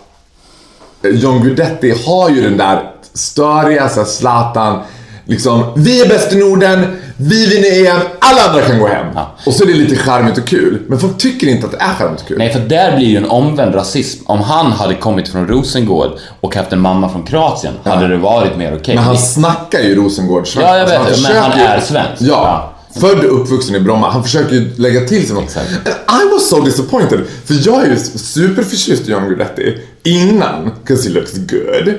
eh, 1.02 1.10
John 1.10 1.42
Guidetti 1.42 1.94
har 2.06 2.30
ju 2.30 2.42
den 2.42 2.56
där 2.56 2.90
störiga, 3.14 3.88
Zlatan. 3.88 4.82
Liksom, 5.28 5.72
vi 5.76 6.00
är 6.00 6.08
bäst 6.08 6.32
i 6.32 6.36
Norden, 6.36 6.96
vi 7.16 7.46
vinner 7.46 7.90
EM, 7.90 8.00
alla 8.18 8.42
andra 8.48 8.62
kan 8.62 8.78
gå 8.78 8.86
hem. 8.86 9.06
Ja. 9.14 9.36
Och 9.46 9.52
så 9.54 9.64
är 9.64 9.66
det 9.68 9.74
lite 9.74 9.96
charmigt 9.96 10.38
och 10.38 10.46
kul. 10.46 10.82
Men 10.88 10.98
folk 10.98 11.18
tycker 11.18 11.46
inte 11.46 11.66
att 11.66 11.72
det 11.72 11.78
är 11.80 11.94
charmigt 11.94 12.20
och 12.20 12.28
kul. 12.28 12.38
Nej, 12.38 12.52
för 12.52 12.60
där 12.60 12.96
blir 12.96 13.06
ju 13.06 13.16
en 13.16 13.24
omvänd 13.24 13.74
rasism. 13.74 14.24
Om 14.26 14.40
han 14.40 14.72
hade 14.72 14.94
kommit 14.94 15.28
från 15.28 15.48
Rosengård 15.48 16.10
och 16.40 16.56
haft 16.56 16.72
en 16.72 16.80
mamma 16.80 17.08
från 17.08 17.22
Kroatien 17.22 17.74
hade 17.84 18.08
det 18.08 18.16
varit 18.16 18.56
mer 18.56 18.76
okej. 18.80 18.94
Men 18.94 19.04
han 19.04 19.18
snackar 19.18 19.80
ju 19.80 19.94
Rosengård. 19.94 20.46
Ja, 20.56 20.78
jag 20.78 20.86
vet 20.86 21.16
Så 21.16 21.22
det, 21.22 21.28
men 21.28 21.42
han 21.42 21.52
är 21.52 21.80
svensk. 21.80 22.22
Ja. 22.22 22.74
Född 23.00 23.24
och 23.24 23.42
uppvuxen 23.42 23.74
i 23.74 23.80
Bromma. 23.80 24.10
Han 24.10 24.22
försöker 24.24 24.54
ju 24.54 24.74
lägga 24.76 25.00
till 25.00 25.26
sig 25.26 25.34
något. 25.34 25.44
Exakt. 25.44 25.68
And 26.06 26.22
I 26.22 26.32
was 26.34 26.48
so 26.48 26.60
disappointed. 26.60 27.20
För 27.44 27.54
jag 27.66 27.84
är 27.84 27.90
ju 27.90 27.96
superförtjust 28.18 29.08
i 29.08 29.10
John 29.10 29.28
Guidetti 29.28 29.78
innan, 30.02 30.70
'cause 30.86 31.08
he 31.08 31.14
looks 31.14 31.32
good. 31.34 31.94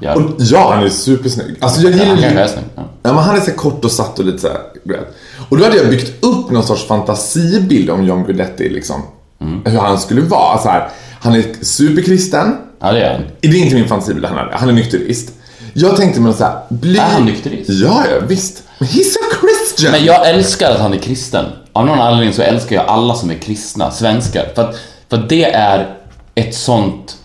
Ja. 0.00 0.14
Och 0.14 0.22
ja, 0.38 0.72
han 0.74 0.84
är 0.84 0.88
supersnygg. 0.88 1.56
Alltså 1.60 1.82
jag 1.82 1.92
gillar 1.92 2.06
han 2.06 2.16
ju... 2.16 2.22
kanske 2.22 2.40
är 2.40 2.48
snygg. 2.48 2.64
Ja. 2.74 2.82
Ja, 3.02 3.12
men 3.12 3.24
han 3.24 3.36
är 3.36 3.40
så 3.40 3.52
kort 3.52 3.84
och 3.84 3.90
satt 3.90 4.18
och 4.18 4.24
lite 4.24 4.38
så 4.38 4.48
här, 4.48 4.60
vet. 4.84 5.14
Och 5.48 5.58
då 5.58 5.64
hade 5.64 5.76
jag 5.76 5.90
byggt 5.90 6.24
upp 6.24 6.50
någon 6.50 6.62
sorts 6.62 6.86
fantasibild 6.86 7.90
om 7.90 8.04
John 8.04 8.24
Guidetti, 8.24 8.68
liksom. 8.68 9.02
Mm. 9.40 9.62
Hur 9.64 9.78
han 9.78 9.98
skulle 9.98 10.20
vara. 10.20 10.58
Så 10.58 10.68
här, 10.68 10.88
han 11.20 11.34
är 11.34 11.44
superkristen. 11.62 12.56
Ja, 12.80 12.92
det 12.92 13.00
är 13.00 13.12
han. 13.12 13.22
Det 13.40 13.48
är 13.48 13.54
inte 13.54 13.74
min 13.74 13.88
fantasibild 13.88 14.26
han 14.26 14.38
är. 14.38 14.52
Han 14.52 14.68
är 14.68 14.72
nykterist. 14.72 15.32
Jag 15.72 15.96
tänkte 15.96 16.20
mig 16.20 16.34
så 16.34 16.44
här, 16.44 16.60
bli... 16.68 16.98
Är 16.98 17.02
han 17.02 17.24
nykterist? 17.24 17.70
Ja, 17.70 18.04
ja, 18.10 18.26
visst. 18.28 18.62
Men 18.78 18.88
he's 18.88 19.14
a 19.14 19.36
Christian! 19.40 19.92
Men 19.92 20.04
jag 20.04 20.28
älskar 20.28 20.70
att 20.70 20.80
han 20.80 20.94
är 20.94 20.98
kristen. 20.98 21.44
Av 21.72 21.86
någon 21.86 22.00
anledning 22.00 22.34
så 22.34 22.42
älskar 22.42 22.76
jag 22.76 22.86
alla 22.86 23.14
som 23.14 23.30
är 23.30 23.34
kristna, 23.34 23.90
svenskar. 23.90 24.46
För 24.54 24.62
att, 24.62 24.76
för 25.08 25.16
att 25.16 25.28
det 25.28 25.44
är 25.44 25.96
ett 26.34 26.54
sånt 26.54 27.16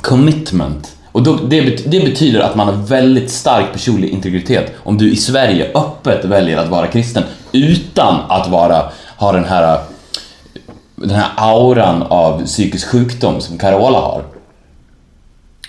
commitment. 0.00 0.93
Och 1.14 1.22
då, 1.22 1.36
det, 1.36 1.60
det 1.90 2.00
betyder 2.00 2.40
att 2.40 2.56
man 2.56 2.66
har 2.66 2.74
väldigt 2.86 3.30
stark 3.30 3.72
personlig 3.72 4.08
integritet 4.08 4.72
om 4.82 4.98
du 4.98 5.10
i 5.12 5.16
Sverige 5.16 5.70
öppet 5.74 6.24
väljer 6.24 6.56
att 6.56 6.68
vara 6.68 6.86
kristen 6.86 7.22
utan 7.52 8.20
att 8.28 8.48
vara, 8.50 8.82
ha 9.16 9.32
den 9.32 9.44
här, 9.44 9.78
den 10.96 11.10
här 11.10 11.28
auran 11.36 12.02
av 12.02 12.44
psykisk 12.46 12.86
sjukdom 12.88 13.40
som 13.40 13.58
Carola 13.58 13.98
har. 13.98 14.22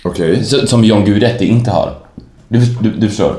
Okej. 0.04 0.44
Så- 0.44 0.66
Som 0.66 0.84
John 0.84 1.04
Guidetti 1.04 1.44
inte 1.46 1.70
har. 1.70 1.94
Du, 2.48 2.58
du, 2.60 2.90
du 2.90 3.08
förstår? 3.08 3.36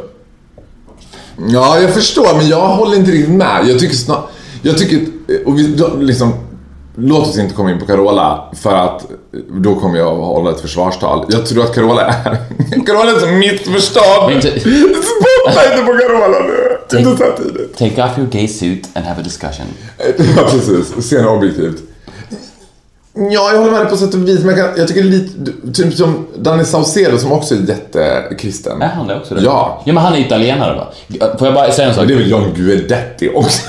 Ja, 1.49 1.79
jag 1.79 1.93
förstår, 1.93 2.37
men 2.37 2.47
jag 2.47 2.67
håller 2.67 2.97
inte 2.97 3.11
riktigt 3.11 3.35
med. 3.35 3.67
Jag 3.67 3.79
tycker 3.79 3.95
snart... 3.95 4.29
Jag 4.61 4.77
tycker... 4.77 4.99
Och 5.45 5.59
vi, 5.59 5.75
liksom, 5.99 6.33
låt 6.97 7.27
oss 7.27 7.37
inte 7.37 7.55
komma 7.55 7.71
in 7.71 7.79
på 7.79 7.85
Carola, 7.85 8.49
för 8.53 8.75
att 8.75 9.05
då 9.49 9.75
kommer 9.75 9.97
jag 9.97 10.07
att 10.07 10.25
hålla 10.25 10.51
ett 10.51 10.61
försvarstal. 10.61 11.25
Jag 11.29 11.45
tror 11.45 11.63
att 11.63 11.75
Carola 11.75 12.05
är... 12.05 12.37
Carola 12.85 13.11
är 13.11 13.19
som 13.19 13.39
mitt 13.39 13.61
förstånd! 13.61 14.43
Spotta 14.43 15.71
inte 15.71 15.83
på 15.85 15.97
Carola 15.97 16.39
nu! 16.39 16.97
Är 16.97 16.99
inte 16.99 17.17
så 17.17 17.23
här 17.23 17.31
tidigt. 17.37 17.77
Take 17.77 18.03
off 18.03 18.17
your 18.17 18.29
gay 18.29 18.47
suit 18.47 18.89
and 18.93 19.05
have 19.05 19.21
a 19.21 19.23
discussion. 19.23 19.65
Ja, 20.37 20.43
precis. 20.51 21.09
Se 21.09 21.25
objektivt. 21.25 21.83
Ja, 23.13 23.51
jag 23.51 23.57
håller 23.57 23.71
med 23.71 23.81
dig 23.81 23.89
på 23.89 23.97
sätt 23.97 24.13
och 24.13 24.27
vis, 24.27 24.39
men 24.39 24.57
jag, 24.57 24.67
kan, 24.67 24.77
jag 24.77 24.87
tycker 24.87 25.03
lite... 25.03 25.51
Typ 25.73 25.93
som 25.93 26.27
Danny 26.35 26.65
Saucedo 26.65 27.17
som 27.17 27.31
också 27.31 27.55
är 27.55 27.59
jättekristen. 27.59 28.81
Är 28.81 28.87
han 28.87 29.07
det 29.07 29.15
också? 29.15 29.35
Då? 29.35 29.41
Ja. 29.43 29.81
Ja, 29.85 29.93
men 29.93 30.03
han 30.03 30.13
är 30.13 30.19
italienare 30.19 30.75
va? 30.75 30.87
Får 31.37 31.47
jag 31.47 31.55
bara 31.55 31.71
säga 31.71 31.87
en 31.87 31.95
sak? 31.95 32.07
Det 32.07 32.13
är 32.13 32.17
väl 32.17 32.31
John 32.31 32.53
Guidetti 32.55 33.29
också? 33.35 33.61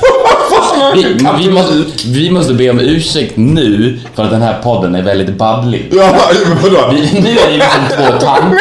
Vi, 0.95 1.19
vi, 1.39 1.51
måste, 1.51 1.75
vi 2.07 2.31
måste 2.31 2.55
be 2.55 2.71
om 2.71 2.81
ursäkt 2.81 3.37
nu 3.37 3.99
för 4.15 4.25
att 4.25 4.31
den 4.31 4.43
här 4.43 4.63
podden 4.63 4.95
är 4.95 5.03
väldigt 5.03 5.37
babblig. 5.37 5.89
Ja, 5.93 6.15
vadå? 6.63 6.91
Vi, 6.93 7.21
nu 7.21 7.31
är 7.39 7.51
det 7.51 7.57
liksom 7.57 7.83
två 7.97 8.27
tanter. 8.27 8.59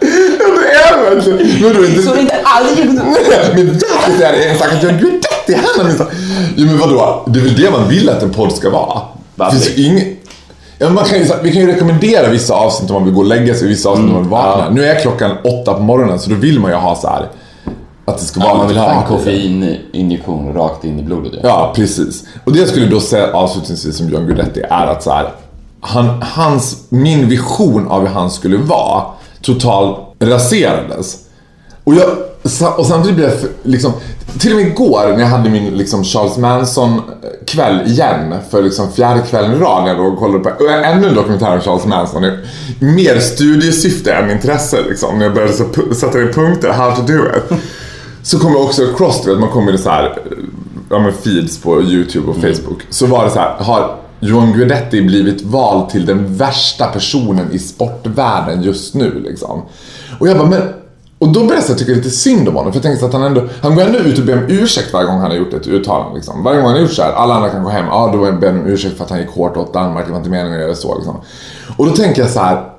Det. 0.00 1.30
Men 1.60 1.74
då, 1.74 1.80
det, 1.80 2.02
Så 2.02 2.16
inte 2.16 2.34
aldrig... 2.44 2.86
men 2.86 2.96
verkligen 2.96 3.68
är 4.22 4.32
det 4.32 4.44
en 4.44 4.58
sak 4.58 4.72
att 4.72 4.82
John 4.82 4.98
Guidetti, 4.98 5.54
han 5.54 5.64
har 5.78 5.84
minsann... 5.84 6.06
Jo 6.56 6.66
men 6.66 6.78
vadå? 6.78 7.24
Det 7.26 7.40
är 7.40 7.44
väl 7.44 7.54
det 7.62 7.70
man 7.70 7.88
vill 7.88 8.08
att 8.08 8.22
en 8.22 8.30
podd 8.30 8.52
ska 8.52 8.70
vara? 8.70 9.00
Det 9.34 9.50
finns 9.50 9.78
ing... 9.78 10.16
Ja, 10.78 10.88
man 10.88 11.04
kan 11.04 11.18
ju, 11.18 11.24
vi 11.42 11.52
kan 11.52 11.62
ju 11.62 11.66
rekommendera 11.72 12.28
vissa 12.28 12.54
avsnitt 12.54 12.90
om 12.90 12.94
man 12.94 13.04
vill 13.04 13.14
gå 13.14 13.20
och 13.20 13.26
lägga 13.26 13.54
sig 13.54 13.64
och 13.64 13.70
vissa 13.70 13.88
avsnitt 13.88 14.06
om 14.06 14.12
man 14.12 14.22
vill 14.22 14.30
vakna. 14.30 14.64
ja. 14.64 14.70
Nu 14.70 14.84
är 14.84 15.00
klockan 15.00 15.36
åtta 15.44 15.74
på 15.74 15.80
morgonen 15.80 16.18
så 16.18 16.30
då 16.30 16.36
vill 16.36 16.60
man 16.60 16.70
ju 16.70 16.76
ha 16.76 16.96
så 16.96 17.08
här 17.08 17.26
att 18.10 18.18
det 18.18 18.24
ska 18.24 18.40
vara 18.40 18.50
Ja, 18.50 18.56
man 18.58 18.68
vill 18.68 18.76
ha 18.78 19.06
koffeininjektion 19.08 20.54
rakt 20.54 20.84
in 20.84 20.98
i 20.98 21.02
blodet. 21.02 21.32
Ja. 21.34 21.40
Ja, 21.48 21.72
precis. 21.76 22.24
Och 22.44 22.52
det 22.52 22.58
jag 22.58 22.68
skulle 22.68 22.86
då 22.86 23.00
säga 23.00 23.32
avslutningsvis 23.32 23.96
som 23.96 24.08
John 24.08 24.26
Guidetti 24.26 24.60
är 24.70 24.86
att 24.86 25.02
så 25.02 25.10
här, 25.10 25.32
han, 25.80 26.22
hans, 26.22 26.76
min 26.88 27.28
vision 27.28 27.88
av 27.88 28.00
hur 28.00 28.14
han 28.14 28.30
skulle 28.30 28.56
vara 28.56 29.02
total 29.42 29.96
raserades. 30.20 31.16
Och, 31.84 31.94
jag, 31.94 32.08
och 32.78 32.86
samtidigt 32.86 33.16
blev 33.16 33.28
jag 33.28 33.38
för- 33.40 33.50
liksom, 33.62 33.92
till 34.38 34.50
och 34.50 34.56
med 34.56 34.66
igår 34.66 35.12
när 35.12 35.20
jag 35.20 35.26
hade 35.26 35.50
min 35.50 35.64
liksom 35.78 36.04
Charles 36.04 36.36
Manson-kväll 36.38 37.80
igen 37.86 38.34
för 38.50 38.62
liksom 38.62 38.92
fjärde 38.92 39.20
kvällen 39.20 39.52
i 39.52 39.58
rad 39.58 39.82
när 39.82 39.88
jag 39.88 39.96
låg 39.98 40.12
och 40.12 40.18
kollade 40.18 40.38
på 40.44 40.68
ännu 40.68 41.08
en 41.08 41.14
dokumentär 41.14 41.54
om 41.54 41.60
Charles 41.60 41.86
Manson. 41.86 42.22
Mer 42.80 43.18
studiesyfte 43.20 44.12
än 44.12 44.30
intresse 44.30 44.76
liksom. 44.88 45.18
När 45.18 45.24
jag 45.24 45.34
började 45.34 45.52
så, 45.52 45.64
sätta 45.94 46.20
in 46.22 46.32
punkter, 46.32 46.68
how 46.72 46.96
to 46.96 47.02
do 47.02 47.14
it. 47.14 47.58
Så 48.22 48.38
kom 48.38 48.52
jag 48.52 48.62
också 48.62 48.84
across, 48.84 49.22
du 49.24 49.30
vet, 49.30 49.40
man 49.40 49.48
kommer 49.48 49.72
i 49.72 49.78
så 49.78 49.90
här, 49.90 50.18
ja 50.90 50.98
men 50.98 51.12
feeds 51.12 51.58
på 51.58 51.82
YouTube 51.82 52.30
och 52.30 52.36
Facebook. 52.36 52.82
Så 52.90 53.06
var 53.06 53.24
det 53.24 53.30
så 53.30 53.38
här, 53.38 53.54
har 53.58 53.96
Johan 54.20 54.52
Guidetti 54.52 55.02
blivit 55.02 55.42
vald 55.42 55.88
till 55.88 56.06
den 56.06 56.36
värsta 56.36 56.86
personen 56.86 57.52
i 57.52 57.58
sportvärlden 57.58 58.62
just 58.62 58.94
nu 58.94 59.22
liksom? 59.24 59.62
Och 60.18 60.28
jag 60.28 60.38
bara, 60.38 60.48
men 60.48 60.62
och 61.20 61.28
då 61.28 61.44
började 61.44 61.66
jag 61.68 61.78
tycka 61.78 61.92
lite 61.92 62.10
synd 62.10 62.48
om 62.48 62.54
honom. 62.54 62.72
För 62.72 62.76
jag 62.76 62.82
tänkte 62.82 63.06
att 63.06 63.12
han 63.12 63.22
ändå, 63.22 63.48
han 63.60 63.74
går 63.74 63.82
ändå 63.82 63.98
ut 63.98 64.18
och 64.18 64.24
ber 64.24 64.36
om 64.38 64.44
ursäkt 64.48 64.92
varje 64.92 65.06
gång 65.06 65.18
han 65.18 65.30
har 65.30 65.38
gjort 65.38 65.54
ett 65.54 65.66
uttalande. 65.66 66.14
Liksom. 66.14 66.42
Varje 66.42 66.56
gång 66.56 66.66
han 66.66 66.74
har 66.74 66.82
gjort 66.82 66.92
så 66.92 67.02
här, 67.02 67.12
alla 67.12 67.34
andra 67.34 67.48
kan 67.48 67.62
gå 67.62 67.70
hem. 67.70 67.86
Ja, 67.86 68.10
då 68.12 68.32
ber 68.32 68.46
han 68.46 68.60
om 68.60 68.66
ursäkt 68.66 68.96
för 68.96 69.04
att 69.04 69.10
han 69.10 69.18
gick 69.18 69.30
hårt 69.30 69.56
åt 69.56 69.74
Danmark. 69.74 70.06
Det 70.06 70.12
var 70.12 70.18
inte 70.18 70.30
meningen 70.30 70.58
att 70.58 70.60
göra 70.60 70.74
så. 70.74 70.94
Liksom. 70.94 71.16
Och 71.76 71.86
då 71.86 71.92
tänker 71.92 72.22
jag 72.22 72.30
så 72.30 72.40
här, 72.40 72.70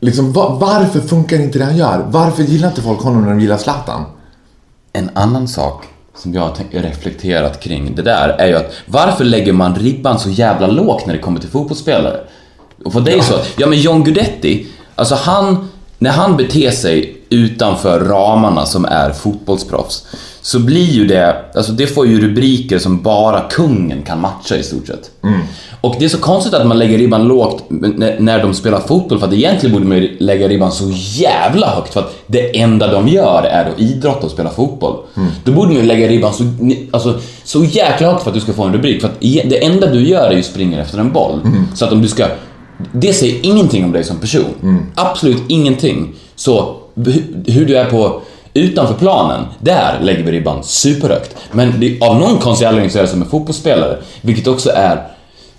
liksom, 0.00 0.32
va, 0.32 0.58
varför 0.60 1.00
funkar 1.00 1.36
inte 1.36 1.58
det 1.58 1.64
han 1.64 1.76
gör? 1.76 2.06
Varför 2.08 2.42
gillar 2.42 2.68
inte 2.68 2.82
folk 2.82 3.00
honom 3.00 3.22
när 3.22 3.28
de 3.28 3.40
gillar 3.40 3.56
Zlatan? 3.56 4.04
En 4.92 5.10
annan 5.14 5.48
sak 5.48 5.84
som 6.16 6.34
jag 6.34 6.40
har 6.40 6.54
reflekterat 6.70 7.60
kring 7.60 7.94
det 7.94 8.02
där 8.02 8.28
är 8.28 8.46
ju 8.46 8.54
att 8.54 8.72
varför 8.86 9.24
lägger 9.24 9.52
man 9.52 9.74
ribban 9.74 10.18
så 10.18 10.30
jävla 10.30 10.66
lågt 10.66 11.06
när 11.06 11.14
det 11.14 11.20
kommer 11.20 11.40
till 11.40 11.50
fotbollsspelare? 11.50 12.20
Och 12.84 12.92
för 12.92 13.00
dig 13.00 13.22
så, 13.22 13.34
ja 13.56 13.66
men 13.66 13.80
John 13.80 14.04
Guidetti, 14.04 14.66
alltså 14.94 15.14
han, 15.14 15.68
när 15.98 16.10
han 16.10 16.36
beter 16.36 16.70
sig 16.70 17.22
utanför 17.30 18.00
ramarna 18.00 18.66
som 18.66 18.84
är 18.84 19.12
fotbollsproffs 19.12 20.06
så 20.40 20.58
blir 20.58 20.90
ju 20.90 21.06
det, 21.06 21.44
alltså 21.54 21.72
det 21.72 21.86
får 21.86 22.06
ju 22.06 22.20
rubriker 22.20 22.78
som 22.78 23.02
bara 23.02 23.40
kungen 23.40 24.02
kan 24.02 24.20
matcha 24.20 24.56
i 24.56 24.62
stort 24.62 24.86
sett. 24.86 25.10
Och 25.80 25.94
det 25.98 26.04
är 26.04 26.08
så 26.08 26.18
konstigt 26.18 26.54
att 26.54 26.66
man 26.66 26.78
lägger 26.78 26.98
ribban 26.98 27.24
lågt 27.28 27.64
när, 28.18 28.42
de 28.42 28.54
spelar 28.54 28.80
fotboll 28.80 29.18
för 29.18 29.26
att 29.26 29.32
egentligen 29.32 29.72
borde 29.74 29.86
man 29.86 29.96
ju 29.98 30.16
lägga 30.20 30.48
ribban 30.48 30.72
så 30.72 30.84
jävla 30.94 31.66
högt 31.66 31.92
för 31.94 32.00
att 32.00 32.14
det 32.26 32.60
enda 32.60 32.92
de 32.92 33.08
gör 33.08 33.42
är 33.42 33.64
att 33.70 33.80
idrotta 33.80 34.26
och 34.26 34.32
spela 34.32 34.50
fotboll. 34.50 34.96
Då 35.44 35.52
borde 35.52 35.66
man 35.68 35.76
ju 35.76 35.82
lägga 35.82 36.08
ribban 36.08 36.32
så, 36.32 36.44
alltså, 36.90 37.14
så 37.44 37.64
jäkla 37.64 38.10
högt 38.10 38.22
för 38.22 38.30
att 38.30 38.34
du 38.34 38.40
ska 38.40 38.52
få 38.52 38.62
en 38.62 38.72
rubrik. 38.72 39.00
För 39.00 39.08
att 39.08 39.16
e- 39.24 39.42
det 39.50 39.64
enda 39.64 39.86
du 39.86 40.08
gör 40.08 40.30
är 40.30 40.36
ju 40.36 40.42
springa 40.42 40.80
efter 40.82 40.98
en 40.98 41.12
boll. 41.12 41.40
Så 41.74 41.84
att 41.84 41.92
om 41.92 42.02
du 42.02 42.08
ska... 42.08 42.26
Det 42.92 43.12
säger 43.12 43.46
ingenting 43.46 43.84
om 43.84 43.92
dig 43.92 44.04
som 44.04 44.16
person. 44.16 44.44
Absolut 44.94 45.42
ingenting. 45.48 46.14
Så 46.36 46.76
hu- 46.94 47.50
hur 47.50 47.66
du 47.66 47.76
är 47.78 47.84
på 47.84 48.20
utanför 48.54 48.94
planen, 48.94 49.44
där 49.60 49.98
lägger 50.02 50.22
vi 50.22 50.32
ribban 50.32 50.64
superhögt. 50.64 51.36
Men 51.52 51.80
det, 51.80 51.98
av 52.02 52.16
någon 52.20 52.38
konstig 52.38 52.66
anledning 52.66 52.90
så 52.90 52.98
är 52.98 53.02
det 53.02 53.08
som 53.08 53.22
en 53.22 53.28
fotbollsspelare, 53.28 53.96
vilket 54.20 54.46
också 54.46 54.70
är 54.74 55.02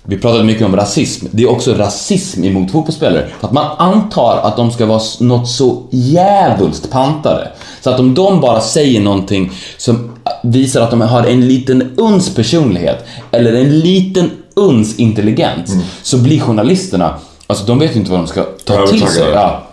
vi 0.10 0.17
pratade 0.17 0.43
mycket 0.43 0.65
om 0.65 0.76
rasism. 0.76 1.26
Det 1.32 1.43
är 1.43 1.50
också 1.50 1.74
rasism 1.74 2.43
emot 2.43 2.72
fotbollsspelare. 2.72 3.28
Att 3.41 3.52
man 3.52 3.65
antar 3.78 4.38
att 4.43 4.58
de 4.58 4.72
ska 4.72 4.86
vara 4.86 5.02
något 5.19 5.50
så 5.50 5.84
jävulst 5.91 6.91
pantade. 6.91 7.52
Så 7.82 7.89
att 7.89 8.00
om 8.00 8.13
de 8.13 8.41
bara 8.41 8.62
säger 8.62 9.02
någonting 9.02 9.52
som 9.78 10.12
visar 10.43 10.82
att 10.82 10.91
de 10.91 11.02
har 11.02 11.24
en 11.24 11.48
liten 11.48 11.93
uns 11.98 12.36
personlighet 12.36 13.06
eller 13.32 13.54
en 13.54 13.80
liten 13.80 14.32
uns 14.54 15.00
intelligens 15.00 15.74
så 16.02 16.17
blir 16.17 16.39
journalisterna, 16.39 17.15
alltså 17.48 17.65
de 17.65 17.80
vet 17.80 17.95
ju 17.95 18.00
inte 18.00 18.12
vad 18.12 18.19
de 18.19 18.28
ska 18.28 18.43
ta 18.43 18.88
till 18.88 19.08
sig. 19.08 19.30
Ja. 19.34 19.63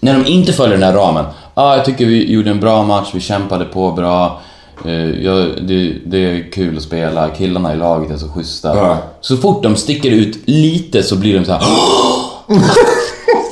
När 0.00 0.14
de 0.14 0.26
inte 0.26 0.52
följer 0.52 0.78
den 0.78 0.88
här 0.88 0.94
ramen. 0.94 1.24
Ja, 1.54 1.76
jag 1.76 1.84
tycker 1.84 2.06
vi 2.06 2.32
gjorde 2.32 2.50
en 2.50 2.60
bra 2.60 2.82
match, 2.82 3.08
vi 3.12 3.20
kämpade 3.20 3.64
på 3.64 3.92
bra. 3.92 4.40
Eh, 4.84 5.24
ja, 5.24 5.32
det, 5.60 5.94
det 6.06 6.18
är 6.18 6.52
kul 6.52 6.76
att 6.76 6.82
spela, 6.82 7.28
killarna 7.28 7.74
i 7.74 7.76
laget 7.76 8.10
är 8.10 8.16
så 8.16 8.28
schyssta. 8.28 8.76
Ja. 8.76 8.98
Så 9.20 9.36
fort 9.36 9.62
de 9.62 9.76
sticker 9.76 10.10
ut 10.10 10.38
lite 10.48 11.02
så 11.02 11.16
blir 11.16 11.38
de 11.38 11.44
så 11.44 11.52
här. 11.52 11.60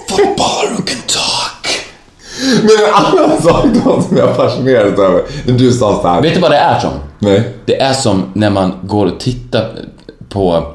Footballer 0.09 0.71
who 0.71 0.83
can 0.87 1.03
talk. 1.07 1.69
Men 2.62 2.88
en 2.88 2.95
annan 2.95 3.43
sak 3.43 3.64
som 4.09 4.17
jag 4.17 4.37
fascinerades 4.37 4.99
över. 4.99 5.23
Du 5.47 5.73
sa 5.73 6.03
så 6.03 6.09
här. 6.09 6.23
Vet 6.23 6.35
du 6.35 6.41
vad 6.41 6.51
det 6.51 6.57
är 6.57 6.81
som? 6.81 6.91
Nej. 7.19 7.55
Det 7.64 7.81
är 7.81 7.93
som 7.93 8.23
när 8.35 8.51
man 8.51 8.73
går 8.83 9.07
och 9.07 9.21
tittar 9.21 9.71
på 10.29 10.73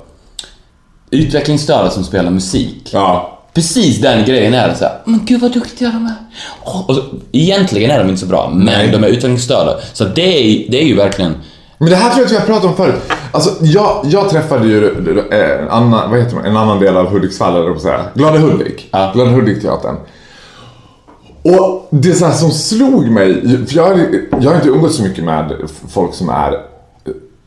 utvecklingsstörda 1.10 1.89
som 1.89 2.04
spelar 2.04 2.32
musik. 2.32 2.89
Ja. 2.94 3.33
Precis 3.54 4.02
den 4.02 4.26
grejen 4.26 4.54
är 4.54 4.68
det 4.70 4.76
så 4.76 4.84
här, 4.84 4.98
men 5.06 5.26
gud 5.26 5.42
vad 5.42 5.52
duktiga 5.54 5.89
de 5.89 6.06
är. 6.06 6.16
Och 6.88 6.96
så, 6.96 7.04
egentligen 7.32 7.92
är 7.92 8.00
de 8.00 8.10
inte 8.10 8.20
så 8.22 8.26
bra, 8.28 8.50
men 8.54 8.66
Nej. 8.66 8.92
de 8.92 9.04
är 9.04 9.08
utvecklingsstörda. 9.08 9.76
Så 9.94 10.04
det 10.04 10.22
är, 10.22 10.72
det 10.72 10.82
är 10.84 10.86
ju 10.86 10.96
verkligen... 10.96 11.36
Men 11.78 11.89
det 11.89 11.96
här 11.96 12.10
tror 12.10 12.20
jag 12.20 12.26
att 12.26 12.32
vi 12.32 12.38
har 12.38 12.46
pratat 12.46 12.66
om 12.66 12.76
förut. 12.76 13.02
Alltså, 13.32 13.50
jag, 13.62 14.06
jag 14.10 14.30
träffade 14.30 14.68
ju 14.68 14.88
eh, 15.32 15.63
en 15.63 15.70
annan, 15.70 16.12
vad 16.12 16.20
heter 16.20 16.36
man, 16.36 16.46
en 16.46 16.58
annan 16.58 16.80
del 16.80 16.98
av 16.98 17.08
Hudiksvall, 17.08 17.56
eller 17.56 17.80
säga. 17.80 18.06
Glada 18.13 18.38
Hudik. 18.39 18.88
Ja. 18.92 19.12
Glada 19.16 19.30
Hudik-teatern. 19.32 19.96
Och 21.44 21.88
det 21.92 22.13
så 22.13 22.26
här 22.26 22.34
som 22.34 22.52
slog 22.52 23.10
mig, 23.10 23.42
för 23.68 23.76
jag, 23.76 23.84
har- 23.84 24.08
jag 24.42 24.50
har 24.50 24.56
inte 24.56 24.68
umgåtts 24.68 24.96
så 24.98 25.04
mycket 25.04 25.24
med 25.24 25.54
folk 25.89 26.13
som 26.13 26.30
är 26.30 26.58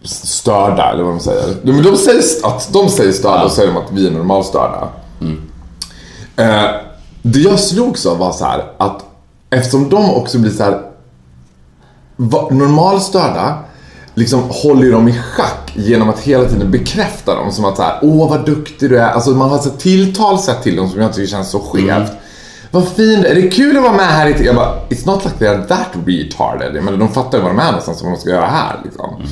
störda, 0.04 0.90
eller 0.92 1.02
vad 1.02 1.12
de 1.12 1.20
säger. 1.20 1.42
Men 1.62 1.82
de 1.82 1.96
säger 1.96 2.22
att 2.42 2.68
de 2.72 2.88
säger 2.88 3.12
störda 3.12 3.44
och 3.44 3.50
säger 3.50 3.72
de 3.72 3.76
att 3.78 3.92
vi 3.92 4.06
är 4.06 4.10
normalstörda. 4.10 4.88
Eh, 6.36 6.70
det 7.22 7.40
jag 7.40 7.60
slogs 7.60 8.06
av 8.06 8.18
var 8.18 8.32
så 8.32 8.44
här 8.44 8.64
att 8.78 9.04
eftersom 9.50 9.88
de 9.88 10.14
också 10.14 10.38
blir 10.38 10.50
så 10.50 10.62
här 10.62 10.82
normalstörda 12.50 13.58
liksom 14.14 14.42
håller 14.48 14.82
ju 14.82 14.92
dem 14.92 15.08
i 15.08 15.12
schack 15.12 15.72
genom 15.74 16.08
att 16.08 16.20
hela 16.20 16.44
tiden 16.44 16.70
bekräfta 16.70 17.34
dem 17.34 17.52
som 17.52 17.64
att 17.64 17.76
så 17.76 17.82
här, 17.82 17.98
åh 18.02 18.30
vad 18.30 18.46
duktig 18.46 18.90
du 18.90 18.98
är. 18.98 19.10
Alltså 19.10 19.30
man 19.30 19.50
har 19.50 19.58
här 19.58 19.78
tilltalsätt 19.78 20.62
till 20.62 20.76
dem 20.76 20.90
som 20.90 21.00
jag 21.00 21.12
tycker 21.12 21.28
känns 21.28 21.50
så 21.50 21.60
skevt. 21.60 22.12
Vad 22.70 22.88
fin 22.88 23.24
är 23.24 23.34
det 23.34 23.42
kul 23.42 23.76
att 23.76 23.82
vara 23.82 23.92
med 23.92 24.06
här 24.06 24.26
i 24.26 24.44
Jag 24.44 24.54
bara, 24.54 24.74
it's 24.88 25.06
not 25.06 25.24
like 25.24 25.44
they're 25.44 25.66
that 25.66 25.88
retarded. 26.06 26.76
Jag 26.76 26.84
menar, 26.84 26.98
de 26.98 27.08
fattar 27.08 27.38
ju 27.38 27.44
vad 27.44 27.52
de 27.52 27.58
är 27.58 27.66
någonstans 27.66 28.00
och 28.00 28.04
vad 28.04 28.14
de 28.14 28.20
ska 28.20 28.30
göra 28.30 28.46
här 28.46 28.80
liksom. 28.84 29.22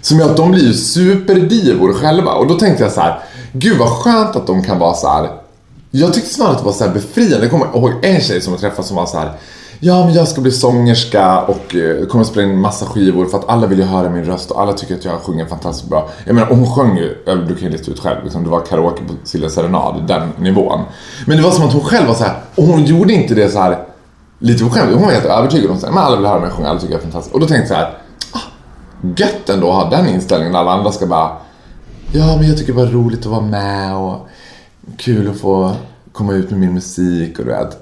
Som 0.00 0.18
gör 0.18 0.30
att 0.30 0.36
de 0.36 0.50
blir 0.50 0.64
ju 0.64 0.74
superdivor 0.74 1.92
själva. 1.92 2.32
Och 2.32 2.46
då 2.46 2.54
tänkte 2.54 2.82
jag 2.82 2.92
så 2.92 3.00
här, 3.00 3.18
gud 3.52 3.78
vad 3.78 3.88
skönt 3.88 4.36
att 4.36 4.46
de 4.46 4.62
kan 4.62 4.78
vara 4.78 4.94
så 4.94 5.08
här. 5.08 5.28
Jag 5.90 6.14
tyckte 6.14 6.30
snarare 6.30 6.52
att 6.52 6.58
det 6.58 6.64
var 6.64 6.72
så 6.72 6.84
här 6.84 6.92
befriande. 6.92 7.38
Jag 7.40 7.50
kommer 7.50 7.66
ihåg 7.66 7.92
en 8.02 8.20
tjej 8.20 8.40
som 8.40 8.52
jag 8.52 8.60
träffade 8.60 8.88
som 8.88 8.96
var 8.96 9.06
så 9.06 9.18
här. 9.18 9.32
Ja, 9.82 10.04
men 10.04 10.14
jag 10.14 10.28
ska 10.28 10.40
bli 10.40 10.50
sångerska 10.50 11.40
och 11.40 11.70
kommer 11.70 12.06
kommer 12.06 12.24
spela 12.24 12.46
in 12.46 12.60
massa 12.60 12.86
skivor 12.86 13.26
för 13.26 13.38
att 13.38 13.48
alla 13.48 13.66
vill 13.66 13.78
ju 13.78 13.84
höra 13.84 14.10
min 14.10 14.24
röst 14.24 14.50
och 14.50 14.60
alla 14.60 14.72
tycker 14.72 14.94
att 14.94 15.04
jag 15.04 15.20
sjunger 15.20 15.46
fantastiskt 15.46 15.90
bra. 15.90 16.08
Jag 16.24 16.34
menar, 16.34 16.48
och 16.50 16.56
hon 16.56 16.70
sjöng 16.74 16.96
ju, 16.96 17.16
du 17.24 17.54
kan 17.54 17.64
ju 17.64 17.70
lista 17.70 17.90
ut 17.90 18.00
själv, 18.00 18.24
liksom, 18.24 18.44
det 18.44 18.50
var 18.50 18.60
karaoke 18.60 19.04
på 19.04 19.14
Silja 19.24 19.48
Serenad, 19.48 20.06
den 20.06 20.32
nivån. 20.38 20.80
Men 21.26 21.36
det 21.36 21.42
var 21.42 21.50
som 21.50 21.64
att 21.66 21.72
hon 21.72 21.84
själv 21.84 22.06
var 22.06 22.14
så 22.14 22.24
här, 22.24 22.34
och 22.54 22.64
hon 22.64 22.84
gjorde 22.84 23.12
inte 23.12 23.34
det 23.34 23.48
så 23.48 23.58
här 23.58 23.78
lite 24.38 24.64
på 24.64 24.70
skämt. 24.70 24.92
Hon 24.92 25.02
var 25.02 25.12
helt 25.12 25.24
övertygad 25.24 25.70
om 25.70 25.76
att 25.76 25.84
alla 25.84 26.16
vill 26.16 26.26
höra 26.26 26.40
mig 26.40 26.50
sjunga, 26.50 26.68
alla 26.68 26.80
tycker 26.80 26.92
jag 26.92 27.00
är 27.00 27.02
fantastisk 27.02 27.34
Och 27.34 27.40
då 27.40 27.46
tänkte 27.46 27.74
jag 27.74 27.82
så 27.82 27.86
här, 27.86 27.98
ah, 28.32 29.12
gött 29.16 29.48
ändå 29.48 29.70
att 29.70 29.74
ha 29.74 29.90
den 29.90 30.08
inställningen 30.08 30.56
alla 30.56 30.70
andra 30.70 30.92
ska 30.92 31.06
bara 31.06 31.30
Ja, 32.12 32.36
men 32.36 32.48
jag 32.48 32.58
tycker 32.58 32.72
det 32.72 32.78
var 32.78 32.86
roligt 32.86 33.20
att 33.20 33.26
vara 33.26 33.40
med 33.40 33.96
och 33.96 34.28
kul 34.96 35.30
att 35.30 35.40
få 35.40 35.76
komma 36.12 36.32
ut 36.32 36.50
med 36.50 36.60
min 36.60 36.74
musik 36.74 37.38
och 37.38 37.44
du 37.44 37.50
vet. 37.50 37.76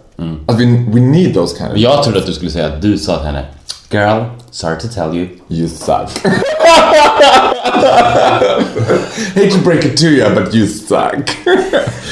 Att 0.47 0.61
vi, 0.61 0.65
we 0.65 1.01
need 1.01 1.35
those 1.35 1.57
kind 1.57 1.73
of 1.73 1.79
Jag 1.79 2.03
trodde 2.03 2.19
att 2.19 2.27
du 2.27 2.33
skulle 2.33 2.51
säga 2.51 2.67
att 2.67 2.83
du 2.83 2.99
sa 2.99 3.17
till 3.17 3.27
henne 3.27 3.45
Girl, 3.91 4.25
sorry 4.51 4.79
to 4.81 4.89
tell 4.89 5.15
you. 5.15 5.29
You 5.49 5.69
suck. 5.69 6.11
Hate 9.35 9.51
to 9.51 9.59
break 9.65 9.85
it 9.85 9.97
to 9.97 10.07
you, 10.07 10.35
but 10.35 10.55
you 10.55 10.67
suck. 10.67 11.31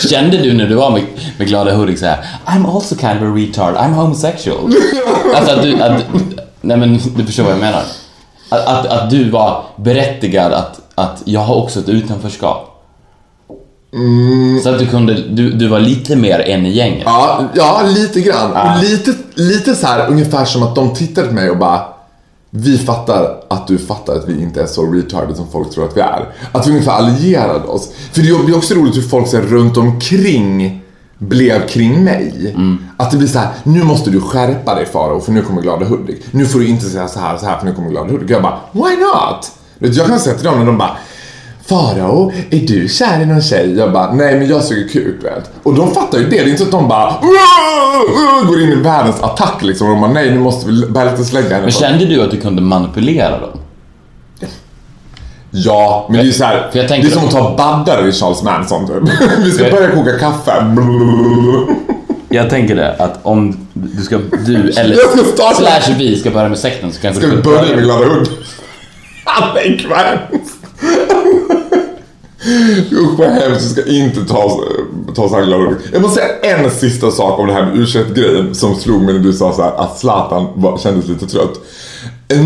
Kände 0.11 0.37
du 0.39 0.53
när 0.53 0.67
du 0.67 0.75
var 0.75 0.91
med, 0.91 1.03
med 1.39 1.49
Glada 1.49 1.75
Hudik 1.75 1.99
såhär 1.99 2.25
I'm 2.47 2.75
also 2.75 2.95
kind 2.95 3.17
of 3.17 3.23
a 3.23 3.35
retard, 3.37 3.75
I'm 3.75 3.93
homosexual. 3.93 4.73
alltså 5.35 5.53
att 5.53 5.63
du, 5.63 5.83
att, 5.83 6.05
nej 6.61 6.77
men 6.77 6.99
du 7.17 7.25
förstår 7.27 7.43
vad 7.43 7.53
jag 7.53 7.61
menar. 7.61 7.83
Att, 8.49 8.67
att, 8.67 8.87
att 8.87 9.11
du 9.11 9.31
var 9.31 9.65
berättigad 9.77 10.53
att, 10.53 10.81
att 10.95 11.23
jag 11.25 11.41
har 11.41 11.55
också 11.55 11.81
ett 11.81 11.89
utanförskap. 11.89 12.76
Så 14.63 14.69
att 14.69 14.79
du 14.79 14.87
kunde, 14.87 15.15
du, 15.15 15.51
du 15.51 15.69
var 15.69 15.81
lite 15.81 16.17
mer 16.17 16.41
en 16.41 16.67
i 16.67 16.71
gänget. 16.71 17.03
ja, 17.07 17.49
ja, 17.55 17.83
lite 17.87 18.21
grann. 18.21 18.51
Och 18.53 18.83
lite, 18.83 19.15
lite 19.35 19.75
så 19.75 19.87
här 19.87 20.09
ungefär 20.11 20.45
som 20.45 20.63
att 20.63 20.75
de 20.75 20.95
tittade 20.95 21.29
på 21.29 21.35
mig 21.35 21.51
och 21.51 21.59
bara 21.59 21.81
vi 22.51 22.79
fattar 22.79 23.37
att 23.49 23.67
du 23.67 23.79
fattar 23.79 24.15
att 24.17 24.29
vi 24.29 24.43
inte 24.43 24.63
är 24.63 24.67
så 24.67 24.93
retarded 24.93 25.37
som 25.37 25.47
folk 25.53 25.71
tror 25.75 25.85
att 25.85 25.97
vi 25.97 26.01
är. 26.01 26.29
Att 26.53 26.67
vi 26.67 26.71
ungefär 26.71 26.93
allierade 26.93 27.65
oss. 27.69 27.89
För 28.13 28.23
det 28.23 28.45
blir 28.45 28.57
också 28.57 28.75
roligt 28.75 28.97
hur 28.97 29.03
folk 29.03 29.29
så 29.29 29.37
här, 29.37 29.45
runt 29.45 29.77
omkring 29.77 30.83
blev 31.19 31.69
kring 31.69 32.05
mig. 32.05 32.55
Att 32.97 33.11
det 33.11 33.17
blir 33.17 33.29
så 33.29 33.39
här, 33.39 33.49
nu 33.65 33.85
måste 33.85 34.11
du 34.11 34.21
skärpa 34.21 34.75
dig 34.75 34.87
Faro 34.87 35.21
för 35.21 35.33
nu 35.33 35.43
kommer 35.43 35.63
Glada 35.63 35.85
Hudik. 35.87 36.25
Nu 36.31 36.47
får 36.47 36.59
du 36.59 36.67
inte 36.69 36.85
säga 36.87 37.09
så 37.09 37.21
här 37.21 37.37
så 37.39 37.47
här 37.47 37.59
för 37.59 37.67
nu 37.67 37.73
kommer 37.75 37.91
Glada 37.91 38.11
Hudik. 38.13 38.31
Jag 38.31 38.43
bara, 38.43 38.59
why 38.73 38.97
not? 38.97 39.53
Jag 39.79 40.07
kan 40.07 40.21
säga 40.21 40.37
till 40.37 40.45
dem 40.45 40.59
när 40.59 40.67
de 40.67 40.79
bara, 40.79 40.97
Farao, 41.69 42.33
är 42.51 42.59
du 42.61 42.89
kär 42.89 43.21
i 43.23 43.27
någon 43.27 43.43
tjej? 43.43 43.75
Jag 43.79 43.93
bara, 43.93 44.13
nej 44.13 44.39
men 44.39 44.49
jag 44.49 44.65
suger 44.65 44.89
kuk 44.89 45.25
vet. 45.25 45.51
Och 45.63 45.75
de 45.75 45.95
fattar 45.95 46.19
ju 46.19 46.25
det. 46.25 46.31
Det 46.31 46.39
är 46.39 46.45
inte 46.47 46.59
så 46.59 46.65
att 46.65 46.71
de 46.71 46.89
bara 46.89 47.15
går 48.47 48.63
in 48.63 48.73
i 48.73 48.75
världens 48.75 49.23
attack 49.23 49.63
liksom. 49.63 49.87
Och 49.87 49.93
de 49.95 50.01
bara, 50.01 50.13
nej 50.13 50.31
nu 50.31 50.39
måste 50.39 50.71
vi 50.71 50.87
bälteslägga 50.87 51.49
henne. 51.49 51.63
Men 51.63 51.71
kände 51.71 52.05
du 52.05 52.23
att 52.23 52.31
du 52.31 52.41
kunde 52.41 52.63
manipulera 52.63 53.41
dem? 53.41 53.59
Ja, 55.51 56.07
men 56.09 56.17
det 56.17 56.23
är 56.23 56.27
ju 56.27 56.33
så 56.33 56.45
här, 56.45 56.69
För 56.73 56.79
jag 56.79 56.89
det 56.89 56.95
är 56.97 57.11
som 57.11 57.25
att 57.25 57.31
ta 57.31 57.55
baddare 57.57 58.09
i 58.09 58.13
Charles 58.13 58.43
Manson 58.43 58.87
typ. 58.87 59.19
Vi 59.45 59.51
ska 59.51 59.63
Jag- 59.65 59.73
börja 59.73 59.91
koka 59.91 60.19
kaffe. 60.19 60.53
Jag 62.29 62.51
tänker 62.51 62.77
det, 62.77 62.93
att 62.93 63.19
om 63.23 63.57
du 63.73 64.03
ska, 64.03 64.19
du 64.47 64.55
eller 64.57 64.97
Jag 64.97 65.27
ska 65.29 65.55
slash 65.55 65.95
vi 65.99 66.17
ska 66.17 66.31
börja 66.31 66.49
med 66.49 66.59
sekten 66.59 66.93
så 66.93 67.01
kanske 67.01 67.21
Ska 67.23 67.31
vi 67.31 67.37
du 67.37 67.43
börja 67.43 67.77
med 67.77 67.85
Glada 67.85 68.05
Hudik? 68.07 68.31
Alla 69.25 69.61
är. 69.61 70.29
Usch 72.93 73.19
vad 73.19 73.29
hemskt, 73.29 73.65
vi 73.65 73.69
ska 73.69 73.91
inte 73.91 74.25
ta 74.25 74.39
oss, 74.45 74.65
ta 75.15 75.23
oss 75.23 75.33
an 75.33 75.47
Glada 75.47 75.77
Jag 75.93 76.03
måste 76.03 76.21
säga 76.21 76.59
en 76.59 76.71
sista 76.71 77.11
sak 77.11 77.39
om 77.39 77.47
det 77.47 77.53
här 77.53 77.67
med 77.67 77.77
u 77.77 77.87
grejen 78.15 78.55
som 78.55 78.75
slog 78.75 79.03
mig 79.03 79.15
när 79.15 79.21
du 79.21 79.33
sa 79.33 79.53
så 79.53 79.63
här 79.63 79.73
att 79.73 79.99
Zlatan 79.99 80.47
var, 80.55 80.79
kändes 80.79 81.09
lite 81.09 81.27
trött. 81.27 81.61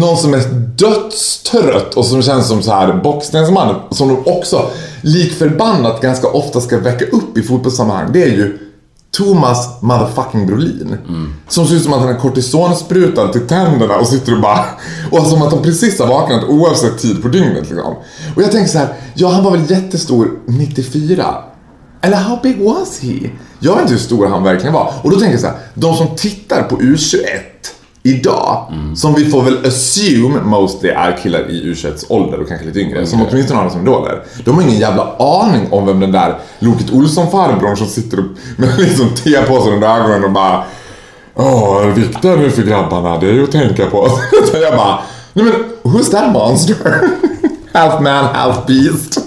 Någon 0.00 0.16
som 0.16 0.34
är 0.34 0.42
dödstrött 0.76 1.94
och 1.94 2.04
som 2.04 2.22
känns 2.22 2.48
som 2.48 2.62
så 2.62 2.72
här 2.72 2.92
boxningsman 2.92 3.74
som 3.90 4.08
de 4.08 4.32
också 4.32 4.70
lik 5.02 5.32
förbannat 5.32 6.00
ganska 6.00 6.28
ofta 6.28 6.60
ska 6.60 6.78
väcka 6.78 7.04
upp 7.04 7.38
i 7.38 7.42
fotbollssammanhang. 7.42 8.12
Det 8.12 8.22
är 8.22 8.28
ju 8.28 8.58
Thomas 9.12 9.82
motherfucking 9.82 10.46
Brolin. 10.46 10.96
Som 11.48 11.66
ser 11.66 11.74
ut 11.74 11.82
som 11.82 11.92
att 11.92 11.98
han 11.98 12.08
har 12.08 12.20
kortisonsprutad 12.20 13.28
till 13.28 13.46
tänderna 13.46 13.96
och 13.96 14.06
sitter 14.06 14.34
och 14.34 14.40
bara... 14.40 14.64
Och 15.10 15.26
som 15.26 15.42
att 15.42 15.52
han 15.52 15.62
precis 15.62 16.00
har 16.00 16.06
vaknat 16.06 16.44
oavsett 16.48 16.98
tid 16.98 17.22
på 17.22 17.28
dygnet 17.28 17.70
liksom. 17.70 17.94
Och 18.36 18.42
jag 18.42 18.52
tänker 18.52 18.70
så 18.70 18.78
här, 18.78 18.88
ja 19.14 19.28
han 19.28 19.44
var 19.44 19.50
väl 19.50 19.70
jättestor 19.70 20.30
94. 20.46 21.34
Eller 22.02 22.16
how 22.16 22.38
big 22.42 22.62
was 22.62 23.00
he? 23.00 23.30
Jag 23.60 23.72
vet 23.72 23.82
inte 23.82 23.92
hur 23.92 24.00
stor 24.00 24.26
han 24.26 24.42
verkligen 24.42 24.72
var. 24.72 24.92
Och 25.02 25.10
då 25.10 25.16
tänker 25.16 25.32
jag 25.32 25.40
så 25.40 25.46
här, 25.46 25.56
de 25.74 25.96
som 25.96 26.16
tittar 26.16 26.62
på 26.62 26.76
U21 26.76 27.22
idag, 28.02 28.72
som 28.96 29.14
vi 29.14 29.30
får 29.30 29.42
väl 29.42 29.66
assume 29.66 30.40
mostly 30.40 30.88
är 30.88 31.18
killar 31.22 31.50
i 31.50 31.74
U21s 31.74 32.04
ålder 32.08 32.40
och 32.40 32.48
kanske 32.48 32.66
lite 32.66 32.80
yngre, 32.80 33.06
som 33.06 33.26
åtminstone 33.30 33.58
har 33.58 33.64
det 33.64 33.72
som 33.72 33.82
idoler. 33.82 34.22
De 34.44 34.54
har 34.54 34.62
ingen 34.62 34.78
jävla 34.78 35.16
aning 35.18 35.72
om 35.72 35.86
vem 35.86 36.00
den 36.00 36.12
där 36.12 36.38
Loket 36.58 36.90
Olsson-farbrorn 36.90 37.76
som 37.76 37.86
sitter 37.86 38.18
och 38.18 38.24
med 38.56 38.78
liksom 38.78 39.08
tepåsen 39.24 39.72
under 39.72 39.88
ögonen 39.88 40.24
och 40.24 40.30
bara 40.32 40.64
Åh, 41.34 41.86
viktiga 41.86 42.36
nu 42.36 42.50
för 42.50 42.62
grabbarna, 42.62 43.18
det 43.18 43.28
är 43.28 43.32
ju 43.32 43.44
att 43.44 43.52
tänka 43.52 43.86
på. 43.86 44.08
Så 44.52 44.58
jag 44.58 44.76
bara, 44.76 44.98
nej 45.32 45.44
men 45.44 45.54
who's 45.92 46.10
that 46.10 46.32
monster? 46.32 46.76
half 47.72 48.00
man, 48.00 48.24
half 48.24 48.66
beast. 48.66 49.18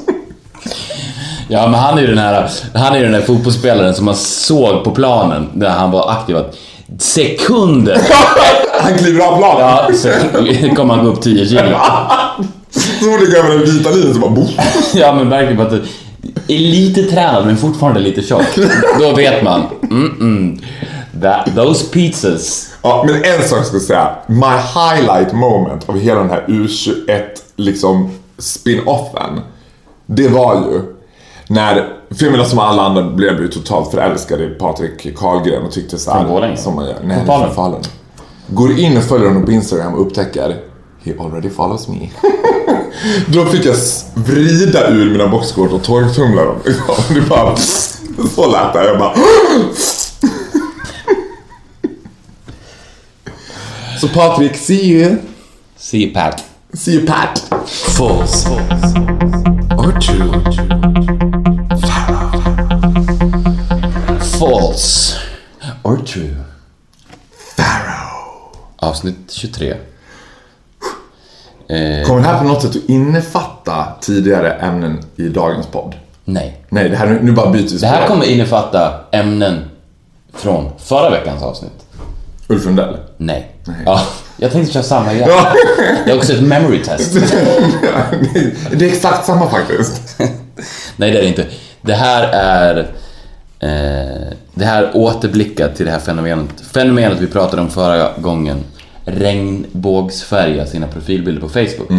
Ja, 1.47 1.67
men 1.67 1.79
han 1.79 1.97
är 1.97 2.01
ju 2.01 2.07
den 2.07 2.17
här, 2.17 2.49
han 2.73 2.95
är 2.95 3.01
den 3.01 3.11
där 3.11 3.21
fotbollsspelaren 3.21 3.95
som 3.95 4.05
man 4.05 4.15
såg 4.15 4.83
på 4.83 4.91
planen 4.91 5.49
när 5.53 5.69
han 5.69 5.91
var 5.91 6.11
aktiv 6.11 6.37
att 6.37 6.55
sekunder, 6.99 8.01
Han 8.81 8.97
kliver 8.97 9.25
av 9.25 9.37
planen. 9.37 9.59
ja, 9.59 9.89
så 9.93 10.75
kommer 10.75 10.95
han 10.95 11.05
gå 11.05 11.11
upp 11.11 11.21
10 11.21 11.45
kilo. 11.45 11.61
Så 12.69 12.79
fort 12.81 13.19
det 13.31 13.37
över 13.37 13.49
den 13.49 13.65
vita 13.65 13.89
linjen 13.89 14.13
så 14.13 14.19
bara 14.19 14.31
boff. 14.31 14.49
Ja, 14.93 15.15
men 15.15 15.29
verkligen 15.29 15.61
att 15.61 15.71
är 16.47 16.59
lite 16.59 17.03
tränad 17.03 17.45
men 17.45 17.57
fortfarande 17.57 17.99
lite 17.99 18.21
tjock. 18.21 18.59
Då 18.99 19.15
vet 19.15 19.43
man, 19.43 19.61
mm, 19.83 20.11
mm, 20.19 20.59
that, 21.21 21.55
those 21.55 21.85
pizzas. 21.85 22.69
Ja, 22.81 23.05
men 23.07 23.15
en 23.15 23.43
sak 23.49 23.65
ska 23.65 23.75
jag 23.75 23.81
säga. 23.81 24.15
My 24.27 24.55
highlight 24.75 25.33
moment 25.33 25.89
av 25.89 25.99
hela 25.99 26.19
den 26.19 26.29
här 26.29 26.45
U21 26.47 27.21
liksom 27.55 28.11
spin-offen. 28.37 29.41
Det 30.05 30.27
var 30.27 30.55
ju 30.55 30.81
när, 31.47 31.87
menar 32.21 32.43
som 32.43 32.59
alla 32.59 32.81
andra 32.83 33.03
blev 33.03 33.41
ju 33.41 33.47
totalt 33.47 33.91
förälskade 33.91 34.43
i 34.43 34.49
Patrik 34.49 35.17
Karlgren 35.17 35.63
och 35.63 35.71
tyckte 35.71 35.97
så 35.99 36.11
här. 36.11 36.19
Från 36.19 36.29
Borlänge? 36.31 36.57
Som 36.57 36.75
man 36.75 36.85
gör. 36.85 36.99
Nej, 37.03 37.17
Från 37.17 37.27
Falun? 37.27 37.53
Falun. 37.53 37.81
Går 38.47 38.79
in 38.79 38.97
och 38.97 39.03
följer 39.03 39.27
honom 39.27 39.45
på 39.45 39.51
Instagram 39.51 39.93
och 39.93 40.01
upptäcker 40.01 40.57
He 41.03 41.13
already 41.19 41.49
follows 41.49 41.87
me. 41.87 42.09
Då 43.27 43.45
fick 43.45 43.65
jag 43.65 43.75
vrida 44.13 44.89
ur 44.89 45.11
mina 45.11 45.27
boxkort 45.27 45.71
och 45.71 45.83
torktumla 45.83 46.45
dem. 46.45 46.55
Det 47.13 47.21
bara, 47.29 47.55
så 48.35 48.51
lät 48.51 48.73
det. 48.73 48.85
Jag 48.85 48.99
bara 48.99 49.13
Så 54.01 54.07
Patrik, 54.07 54.55
see 54.55 54.85
you. 54.85 55.15
See 55.77 55.97
you 56.03 56.13
Pat. 56.13 56.43
See 56.73 56.91
you 56.91 57.05
Pat. 57.07 57.53
False. 57.97 58.49
Or 59.77 59.99
true. 59.99 61.32
False 64.73 65.15
or 65.83 65.97
true? 65.97 66.35
Pharaoh. 67.57 68.57
Avsnitt 68.79 69.31
23. 69.31 69.69
Eh, 69.69 69.75
Kommer 72.05 72.21
det 72.21 72.27
här 72.27 72.37
på 72.37 72.43
något 72.43 72.61
sätt 72.61 72.71
att 72.71 72.89
innefatta 72.89 73.87
tidigare 74.01 74.53
ämnen 74.53 75.03
i 75.15 75.29
dagens 75.29 75.67
podd? 75.67 75.95
nej. 76.25 76.61
Nej, 76.69 76.89
det 76.89 76.95
här, 76.95 77.19
nu 77.21 77.31
bara 77.31 77.51
byter 77.51 77.67
vi 77.69 77.77
Det 77.77 77.87
här 77.87 78.07
kommer 78.07 78.25
innefatta 78.25 78.99
ämnen 79.11 79.69
från 80.33 80.71
förra 80.79 81.09
veckans 81.09 81.43
avsnitt. 81.43 81.85
Ulf 82.47 82.65
Lundell. 82.65 82.97
Nej. 83.17 83.51
Ja, 83.85 84.01
jag 84.37 84.51
tänkte 84.51 84.73
köra 84.73 84.83
samma 84.83 85.13
igen. 85.13 85.29
Ja. 85.29 85.53
Det 86.05 86.11
är 86.11 86.17
också 86.17 86.33
ett 86.33 86.43
memory 86.43 86.83
test. 86.83 87.13
det 88.71 88.85
är 88.85 88.93
exakt 88.93 89.25
samma 89.25 89.49
faktiskt. 89.49 90.17
Nej, 90.97 91.11
det 91.11 91.17
är 91.17 91.21
det 91.21 91.27
inte. 91.27 91.45
Det 91.81 91.93
här 91.93 92.23
är... 92.33 92.91
Eh, 93.59 94.33
det 94.53 94.65
här 94.65 94.91
återblickar 94.93 95.69
till 95.69 95.85
det 95.85 95.91
här 95.91 95.99
fenomenet. 95.99 96.61
Fenomenet 96.73 97.21
vi 97.21 97.27
pratade 97.27 97.61
om 97.61 97.69
förra 97.69 98.11
gången. 98.17 98.57
Regnbågsfärga 99.05 100.65
sina 100.65 100.87
profilbilder 100.87 101.41
på 101.41 101.49
Facebook. 101.49 101.89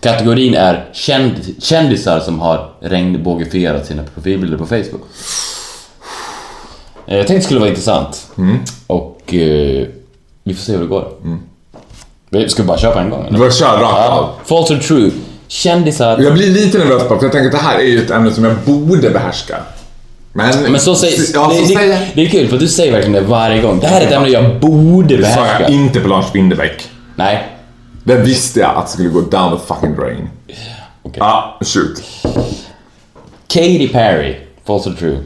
Kategorin 0.00 0.54
är 0.54 0.88
känd, 0.92 1.32
kändisar 1.58 2.20
som 2.20 2.40
har 2.40 2.70
regnbågifierat 2.80 3.86
sina 3.86 4.02
profilbilder 4.02 4.58
på 4.58 4.66
Facebook. 4.66 5.02
Eh, 7.06 7.16
jag 7.16 7.26
tänkte 7.26 7.34
det 7.34 7.42
skulle 7.42 7.60
vara 7.60 7.70
intressant. 7.70 8.26
Och 8.86 9.34
eh, 9.34 9.86
vi 10.44 10.54
får 10.54 10.62
se 10.62 10.72
hur 10.72 10.80
det 10.80 10.86
går. 10.86 11.08
Vi 12.30 12.48
Ska 12.48 12.62
vi 12.62 12.66
bara 12.68 12.78
köra 12.78 12.92
på 12.92 12.98
en 12.98 13.10
gång? 13.10 13.26
Eller? 13.26 13.38
bara 13.38 13.50
kör 13.50 13.78
rakt 13.78 14.10
av. 14.10 14.30
False 14.44 14.74
or 14.74 14.78
true. 14.78 15.10
Kändisar... 15.48 16.18
Jag 16.20 16.34
blir 16.34 16.50
lite 16.50 16.78
nervös 16.78 17.08
bara 17.08 17.18
för 17.18 17.26
jag 17.26 17.32
tänker 17.32 17.46
att 17.46 17.62
det 17.62 17.68
här 17.68 17.78
är 17.78 17.84
ju 17.84 18.04
ett 18.04 18.10
ämne 18.10 18.30
som 18.30 18.44
jag 18.44 18.56
borde 18.56 19.10
behärska. 19.10 19.56
Men... 20.36 20.72
Men 20.72 20.80
så 20.80 20.94
säger... 20.94 21.16
Ja, 21.34 21.50
så 21.50 21.60
det, 21.60 21.66
säger 21.66 21.88
det, 21.88 22.08
det 22.14 22.22
är 22.26 22.28
kul 22.30 22.48
för 22.48 22.58
du 22.58 22.68
säger 22.68 22.92
verkligen 22.92 23.12
det 23.22 23.28
varje 23.28 23.62
gång. 23.62 23.80
Det 23.80 23.86
här 23.86 24.00
är 24.00 24.06
ett 24.06 24.12
ämne 24.12 24.28
jag 24.28 24.60
borde 24.60 25.16
Det 25.16 25.24
sa 25.24 25.40
behärska. 25.40 25.62
jag 25.62 25.70
inte 25.70 26.00
på 26.00 26.08
Lars 26.08 26.34
Winnerbäck. 26.34 26.88
Nej. 27.16 27.48
Det 28.04 28.16
visste 28.16 28.60
jag 28.60 28.76
att 28.76 28.86
det 28.86 28.92
skulle 28.92 29.08
gå 29.08 29.20
down 29.20 29.58
the 29.58 29.66
fucking 29.66 29.94
drain. 29.96 30.28
Okej. 31.02 31.18
Ja, 31.18 31.58
shoot. 31.60 32.02
Katy 33.48 33.88
Perry. 33.88 34.36
False 34.66 34.90
or 34.90 34.94
true? 34.94 35.18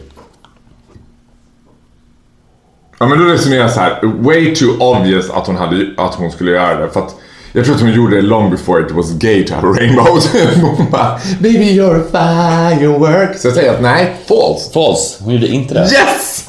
Ja 2.99 3.07
men 3.07 3.19
då 3.19 3.25
resonerar 3.25 3.61
jag 3.63 3.71
så 3.71 3.81
här. 3.81 4.01
way 4.03 4.55
too 4.55 4.77
obvious 4.81 5.31
att 5.31 5.47
hon, 5.47 5.57
hade, 5.57 5.95
att 5.97 6.15
hon 6.15 6.31
skulle 6.31 6.51
göra 6.51 6.81
det. 6.81 6.91
För 6.91 7.01
att 7.01 7.15
jag 7.59 7.65
tror 7.67 7.75
att 7.75 7.81
hon 7.83 7.93
gjorde 7.93 8.17
det 8.17 8.23
long 8.23 8.51
before 8.51 8.83
it 8.87 8.91
was 8.93 9.13
gay 9.13 9.45
to 9.47 9.55
have 9.55 9.69
a 9.69 9.73
rainbow. 9.79 10.21
hon 10.77 10.91
bara, 10.91 11.21
baby 11.41 11.79
you're 11.81 12.01
a 12.01 12.05
firework. 12.11 13.39
Så 13.39 13.47
jag 13.49 13.55
säger 13.55 13.75
att 13.75 13.83
nej, 13.83 14.17
false. 14.29 14.73
False. 14.73 15.25
Hon 15.25 15.33
gjorde 15.35 15.49
inte 15.49 15.75
det. 15.75 15.81
Yes! 15.81 16.49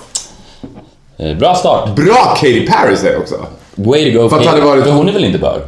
Eh, 1.18 1.38
Bra 1.38 1.56
start. 1.56 1.96
Bra 1.96 2.36
Katy 2.36 2.68
Perry 2.68 2.96
säger 2.98 3.14
jag 3.14 3.22
också. 3.22 3.46
Way 3.76 4.14
to 4.14 4.22
go. 4.22 4.30
För 4.30 4.40
att 4.40 4.46
hade 4.46 4.62
varit- 4.62 4.84
För 4.84 4.92
hon 4.92 5.10
är 5.10 5.14
väl 5.14 5.26
inte 5.26 5.40
bög? 5.40 5.62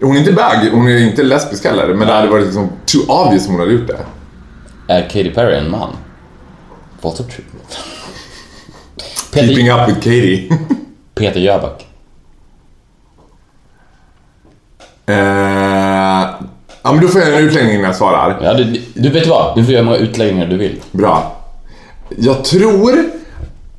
Hon 0.00 0.14
är 0.16 0.18
inte 0.18 0.32
bög, 0.32 0.72
hon 0.72 0.88
är 0.88 0.98
inte 0.98 1.22
lesbisk 1.22 1.64
heller. 1.64 1.94
Men 1.94 2.06
det 2.08 2.14
hade 2.14 2.28
varit 2.28 2.44
liksom 2.44 2.68
too 2.86 3.02
obvious 3.08 3.46
om 3.46 3.52
hon 3.52 3.60
hade 3.60 3.72
gjort 3.72 3.86
det. 3.86 3.98
Är 4.94 5.02
Katy 5.02 5.30
Perry 5.30 5.56
en 5.56 5.70
man? 5.70 5.90
False 7.02 7.22
or 7.22 7.26
true? 7.26 7.44
Keeping 9.34 9.56
Peter, 9.66 9.82
up 9.82 9.88
with 9.88 10.00
Katy. 10.00 10.48
Peter 11.14 11.40
Jöback. 11.40 11.85
Eh, 15.06 15.16
ja 16.82 16.92
men 16.92 17.00
då 17.00 17.08
får 17.08 17.20
jag 17.20 17.34
en 17.34 17.44
utläggning 17.44 17.74
innan 17.74 17.84
jag 17.84 17.96
svarar. 17.96 18.40
Ja, 18.42 18.54
du, 18.54 18.82
du 18.94 19.10
vet 19.10 19.26
vad? 19.26 19.56
Du 19.56 19.64
får 19.64 19.72
göra 19.72 19.82
hur 19.82 19.90
många 19.90 19.98
utläggningar 19.98 20.46
du 20.46 20.56
vill. 20.56 20.80
Bra. 20.92 21.36
Jag 22.16 22.44
tror... 22.44 23.04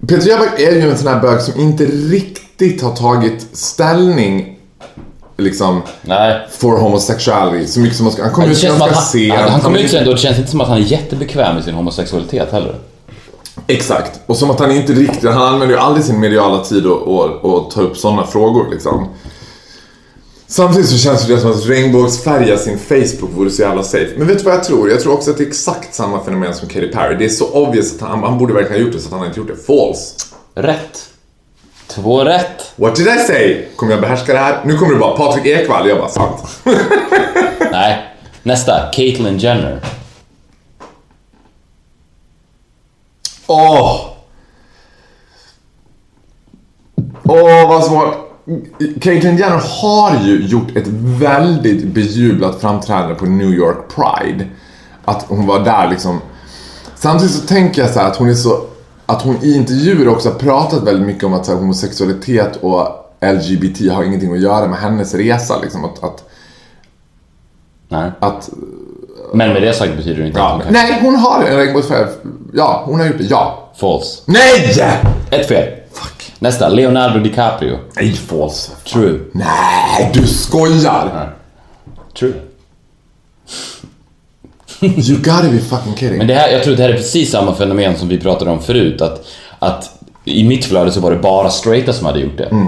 Peter 0.07 0.27
Jöback 0.27 0.59
är 0.59 0.71
ju 0.71 0.91
en 0.91 0.97
sån 0.97 1.07
här 1.07 1.21
bög 1.21 1.41
som 1.41 1.59
inte 1.59 1.85
riktigt 1.85 2.81
har 2.81 2.95
tagit 2.95 3.47
ställning 3.53 4.57
liksom 5.37 5.81
Nej. 6.01 6.47
for 6.49 6.77
homosexuality 6.77 7.67
så 7.67 7.79
mycket 7.79 7.97
som 7.97 8.03
man 8.03 8.13
ska. 8.13 8.23
Han 8.23 8.31
kommer 8.31 8.47
ut 8.47 8.61
ganska 8.61 8.93
sent. 8.93 9.33
han, 9.33 9.49
han 9.49 9.61
kommer 9.61 9.79
ut 9.79 9.91
sent 9.91 10.07
och 10.07 10.13
det 10.13 10.19
känns 10.19 10.37
inte 10.37 10.51
som 10.51 10.61
att 10.61 10.67
han 10.67 10.77
är 10.77 10.81
jättebekväm 10.81 11.55
med 11.55 11.63
sin 11.63 11.73
homosexualitet 11.73 12.51
heller. 12.51 12.75
Exakt. 13.67 14.19
Och 14.25 14.37
som 14.37 14.51
att 14.51 14.59
han 14.59 14.71
inte 14.71 14.93
riktigt, 14.93 15.29
han 15.29 15.53
använder 15.53 15.75
ju 15.75 15.81
aldrig 15.81 16.05
sin 16.05 16.19
mediala 16.19 16.63
tid 16.63 16.85
och, 16.85 17.01
och, 17.01 17.45
och 17.45 17.71
tar 17.71 17.81
upp 17.81 17.97
sådana 17.97 18.23
frågor 18.27 18.67
liksom. 18.71 19.07
Samtidigt 20.49 20.89
så 20.89 20.97
känns 20.97 21.27
det 21.27 21.39
som 21.39 21.51
att 21.51 21.65
regnbågsfärga 21.65 22.57
sin 22.57 22.79
Facebook 22.79 23.31
vore 23.35 23.49
så 23.49 23.61
jävla 23.61 23.83
safe. 23.83 24.09
Men 24.17 24.27
vet 24.27 24.37
du 24.37 24.43
vad 24.43 24.53
jag 24.53 24.63
tror? 24.63 24.89
Jag 24.89 25.01
tror 25.01 25.13
också 25.13 25.31
att 25.31 25.37
det 25.37 25.43
är 25.43 25.47
exakt 25.47 25.95
samma 25.95 26.23
fenomen 26.23 26.53
som 26.53 26.67
Katy 26.67 26.87
Perry. 26.87 27.15
Det 27.15 27.25
är 27.25 27.29
så 27.29 27.51
obvious 27.51 27.95
att 27.95 28.09
han, 28.09 28.23
han 28.23 28.37
borde 28.37 28.53
verkligen 28.53 28.81
ha 28.81 28.85
gjort 28.85 28.93
det 28.95 28.99
så 28.99 29.07
att 29.07 29.19
han 29.19 29.27
inte 29.27 29.39
gjort 29.39 29.47
det. 29.47 29.55
False. 29.55 30.15
Rätt. 30.55 31.09
Två 31.87 32.23
rätt. 32.23 32.71
What 32.75 32.95
did 32.95 33.07
I 33.07 33.19
say? 33.27 33.65
Kommer 33.75 33.91
jag 33.91 34.01
behärska 34.01 34.33
det 34.33 34.39
här? 34.39 34.61
Nu 34.65 34.77
kommer 34.77 34.93
det 34.93 34.99
bara 34.99 35.17
Patrik 35.17 35.45
Ekwall. 35.45 35.89
Jag 35.89 35.97
bara 35.97 36.09
sant. 36.09 36.43
Nej. 37.71 38.05
Nästa. 38.43 38.91
Caitlyn 38.93 39.37
Jenner. 39.37 39.81
Åh! 43.47 44.01
Åh, 47.23 47.69
vad 47.69 47.83
svårt. 47.83 48.26
Caitlyn 49.01 49.37
Jenner 49.37 49.61
har 49.81 50.25
ju 50.25 50.47
gjort 50.47 50.77
ett 50.77 50.87
väldigt 51.19 51.87
bejublat 51.87 52.61
framträdande 52.61 53.15
på 53.15 53.25
New 53.25 53.53
York 53.53 53.77
Pride. 53.95 54.45
Att 55.05 55.25
hon 55.27 55.47
var 55.47 55.59
där 55.59 55.89
liksom. 55.89 56.21
Samtidigt 56.95 57.35
så 57.35 57.47
tänker 57.47 57.81
jag 57.81 57.91
så 57.91 57.99
här 57.99 58.07
att 58.07 58.15
hon 58.15 58.29
är 58.29 58.33
så... 58.33 58.61
Att 59.05 59.21
hon 59.21 59.37
i 59.43 59.53
intervjuer 59.55 60.07
också 60.07 60.29
har 60.29 60.39
pratat 60.39 60.83
väldigt 60.83 61.07
mycket 61.07 61.23
om 61.23 61.33
att 61.33 61.45
så 61.45 61.51
här, 61.51 61.59
homosexualitet 61.59 62.55
och 62.55 62.87
LGBT 63.21 63.91
har 63.91 64.03
ingenting 64.03 64.33
att 64.33 64.39
göra 64.39 64.67
med 64.67 64.79
hennes 64.79 65.13
resa 65.13 65.59
liksom. 65.61 65.85
Att... 65.85 66.03
att, 66.03 66.23
Nej. 67.89 68.11
att 68.19 68.49
Men 69.33 69.53
med 69.53 69.61
det 69.61 69.73
sagt 69.73 69.95
betyder 69.95 70.21
det 70.21 70.27
inte 70.27 70.41
att 70.41 70.49
ja. 70.49 70.53
hon 70.53 70.61
kan... 70.61 70.73
Nej, 70.73 70.99
hon 71.01 71.15
har 71.15 71.43
en 71.43 71.57
regnbågsfärg. 71.57 72.07
Ja, 72.53 72.83
hon 72.85 72.99
har 72.99 73.07
gjort 73.07 73.17
det. 73.17 73.23
Ja. 73.23 73.71
False. 73.79 74.21
Nej! 74.25 74.75
Ett 75.31 75.47
fel. 75.47 75.86
Nästa. 76.39 76.69
Leonardo 76.69 77.19
DiCaprio. 77.19 77.77
Nej, 77.95 78.13
false. 78.13 78.71
True. 78.93 79.19
Nej, 79.31 80.11
du 80.13 80.27
skojar! 80.27 81.33
True. 82.19 82.33
You 84.81 85.17
gotta 85.17 85.49
be 85.51 85.59
fucking 85.59 85.95
kidding. 85.95 86.17
Men 86.17 86.27
det 86.27 86.33
här, 86.33 86.49
jag 86.49 86.63
tror 86.63 86.73
att 86.73 86.77
det 86.77 86.83
här 86.83 86.89
är 86.89 86.97
precis 86.97 87.31
samma 87.31 87.55
fenomen 87.55 87.97
som 87.97 88.07
vi 88.07 88.17
pratade 88.17 88.51
om 88.51 88.61
förut. 88.61 89.01
Att, 89.01 89.27
att 89.59 89.99
i 90.25 90.43
mitt 90.43 90.65
flöde 90.65 90.91
så 90.91 90.99
var 90.99 91.11
det 91.11 91.17
bara 91.17 91.49
straighta 91.49 91.93
som 91.93 92.05
hade 92.05 92.19
gjort 92.19 92.37
det. 92.37 92.67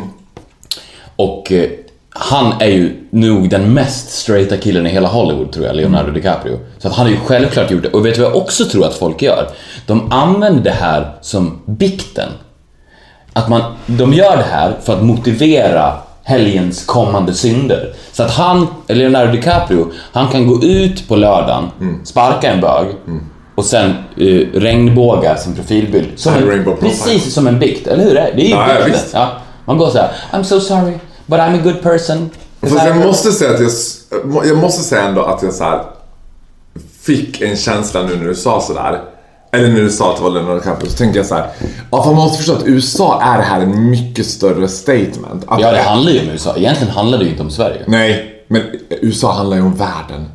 Och 1.15 1.51
eh, 1.51 1.69
han 2.09 2.53
är 2.61 2.67
ju 2.67 3.07
nog 3.09 3.49
den 3.49 3.73
mest 3.73 4.09
straighta 4.09 4.57
killen 4.57 4.87
i 4.87 4.89
hela 4.89 5.07
Hollywood 5.07 5.51
tror 5.51 5.65
jag, 5.65 5.75
Leonardo 5.75 6.11
DiCaprio. 6.11 6.59
Så 6.77 6.87
att 6.87 6.93
han 6.93 7.05
har 7.05 7.13
ju 7.13 7.19
självklart 7.19 7.71
gjort 7.71 7.83
det. 7.83 7.89
Och 7.89 8.05
vet 8.05 8.15
du 8.15 8.21
vad 8.21 8.31
jag 8.31 8.37
också 8.37 8.65
tror 8.65 8.85
att 8.85 8.93
folk 8.93 9.21
gör? 9.21 9.47
De 9.85 10.11
använder 10.11 10.63
det 10.63 10.71
här 10.71 11.11
som 11.21 11.61
bikten. 11.65 12.29
Att 13.33 13.49
man, 13.49 13.61
de 13.85 14.13
gör 14.13 14.37
det 14.37 14.45
här 14.51 14.73
för 14.83 14.93
att 14.93 15.03
motivera 15.03 15.93
helgens 16.23 16.85
kommande 16.85 17.33
synder. 17.33 17.93
Så 18.11 18.23
att 18.23 18.31
han, 18.31 18.67
Leonardo 18.87 19.31
DiCaprio, 19.31 19.91
han 20.11 20.27
kan 20.27 20.47
gå 20.47 20.63
ut 20.63 21.07
på 21.07 21.15
lördagen, 21.15 21.69
sparka 22.03 22.51
en 22.51 22.61
bög 22.61 22.87
och 23.55 23.65
sen 23.65 23.93
uh, 24.21 24.47
regnbåga 24.53 25.37
sin 25.37 25.55
profilbild. 25.55 26.07
Som 26.15 26.33
En 26.33 26.75
precis 26.79 27.33
som 27.33 27.47
en 27.47 27.59
bikt, 27.59 27.87
eller 27.87 28.03
hur? 28.03 28.13
Det 28.13 28.21
är 28.21 28.37
ju 28.37 28.49
Ja, 28.49 28.67
ja. 28.87 28.95
Ja, 29.13 29.31
man 29.65 29.77
går 29.77 29.89
så 29.89 29.97
här: 29.97 30.11
I'm 30.31 30.43
so 30.43 30.59
sorry, 30.59 30.93
but 31.25 31.39
I'm 31.39 31.59
a 31.59 31.61
good 31.63 31.81
person. 31.81 32.29
Fast 32.61 32.85
jag 32.85 32.97
måste 32.97 33.31
säga 33.31 33.51
att 33.51 33.59
jag, 33.59 34.45
jag 34.45 34.57
måste 34.57 34.83
säga 34.83 35.01
ändå 35.01 35.23
att 35.23 35.43
jag 35.43 35.53
så 35.53 35.63
här 35.63 35.83
fick 37.01 37.41
en 37.41 37.57
känsla 37.57 38.01
nu 38.01 38.15
när 38.15 38.25
du 38.25 38.35
sa 38.35 38.61
sådär. 38.61 39.01
Eller 39.51 39.69
när 39.69 39.81
du 39.81 39.89
sa 39.89 40.09
att 40.11 40.17
det 40.17 40.23
var 40.23 40.29
Leonardo 40.31 40.55
DiCaprio 40.59 40.89
så 40.89 40.97
tänkte 40.97 41.19
jag 41.19 41.25
så 41.25 41.35
här. 41.35 41.47
Ja, 41.91 42.03
för 42.03 42.11
man 42.11 42.19
måste 42.19 42.37
förstå 42.37 42.53
att 42.53 42.63
USA 42.67 43.21
är 43.21 43.41
här 43.41 43.61
en 43.61 43.89
mycket 43.89 44.25
större 44.25 44.67
statement. 44.67 45.43
Att 45.47 45.61
Ja, 45.61 45.71
det 45.71 45.79
handlar 45.81 46.11
ju 46.11 46.19
om 46.19 46.29
USA. 46.29 46.53
Egentligen 46.57 46.93
handlar 46.93 47.17
det 47.17 47.23
ju 47.23 47.29
inte 47.29 47.43
om 47.43 47.51
Sverige. 47.51 47.81
Nej, 47.87 48.43
men 48.47 48.61
USA 49.01 49.31
handlar 49.33 49.57
ju 49.57 49.63
om 49.63 49.75
världen. 49.75 50.25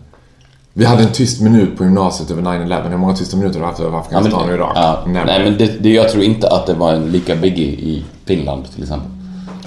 Vi 0.73 0.85
hade 0.85 1.03
en 1.03 1.13
tyst 1.13 1.41
minut 1.41 1.79
på 1.79 1.85
gymnasiet 1.85 2.31
över 2.31 2.43
9-11. 2.43 2.89
Hur 2.91 2.97
många 2.97 3.17
tysta 3.17 3.37
minuter 3.37 3.61
har 3.61 3.67
vi 3.67 3.71
haft 3.71 3.81
över 3.81 3.91
Ja, 3.93 3.99
Afghanistan 4.01 4.49
och 4.49 4.55
Irak? 4.55 4.73
ja, 4.75 5.03
Never. 5.07 5.27
nej, 5.27 5.45
men 5.45 5.59
det, 5.59 5.83
det, 5.83 5.89
jag 5.93 6.09
tror 6.09 6.25
inte 6.25 6.49
att 6.49 6.67
det 6.67 6.75
var 6.75 6.93
en 6.93 7.07
lika 7.13 7.37
biggie 7.37 7.67
i 7.67 8.05
Finland 8.27 8.65
till 8.75 8.83
exempel. 8.83 9.11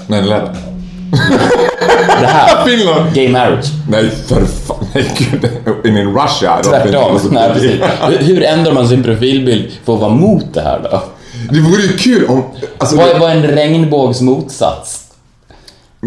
9-11. 0.08 0.56
Det 2.22 2.28
här, 2.28 2.66
Finland! 2.70 3.14
gay 3.14 3.30
marriage. 3.30 3.66
Nej, 3.90 4.10
för 4.28 4.46
fan. 4.46 4.86
Nej, 4.94 5.12
gud. 5.18 5.50
In, 5.86 5.98
in 5.98 6.14
Russia. 6.18 6.60
Tvärtom. 6.64 7.20
Nej, 7.32 7.54
precis. 7.54 7.82
Hur, 8.20 8.44
ändrar 8.44 8.74
man 8.74 8.88
sin 8.88 9.04
profilbild 9.04 9.72
för 9.86 9.94
att 9.94 10.00
vara 10.00 10.12
mot 10.12 10.54
det 10.54 10.62
här 10.62 10.80
då? 10.92 11.04
Det 11.52 11.60
vore 11.60 11.82
ju 11.82 11.98
kul 11.98 12.26
om... 12.30 12.44
Alltså, 12.78 12.96
Vad 12.96 13.20
vad 13.20 13.32
är 13.32 13.36
en 13.36 13.44
regnbågs 13.44 14.22
motsats? 14.22 15.04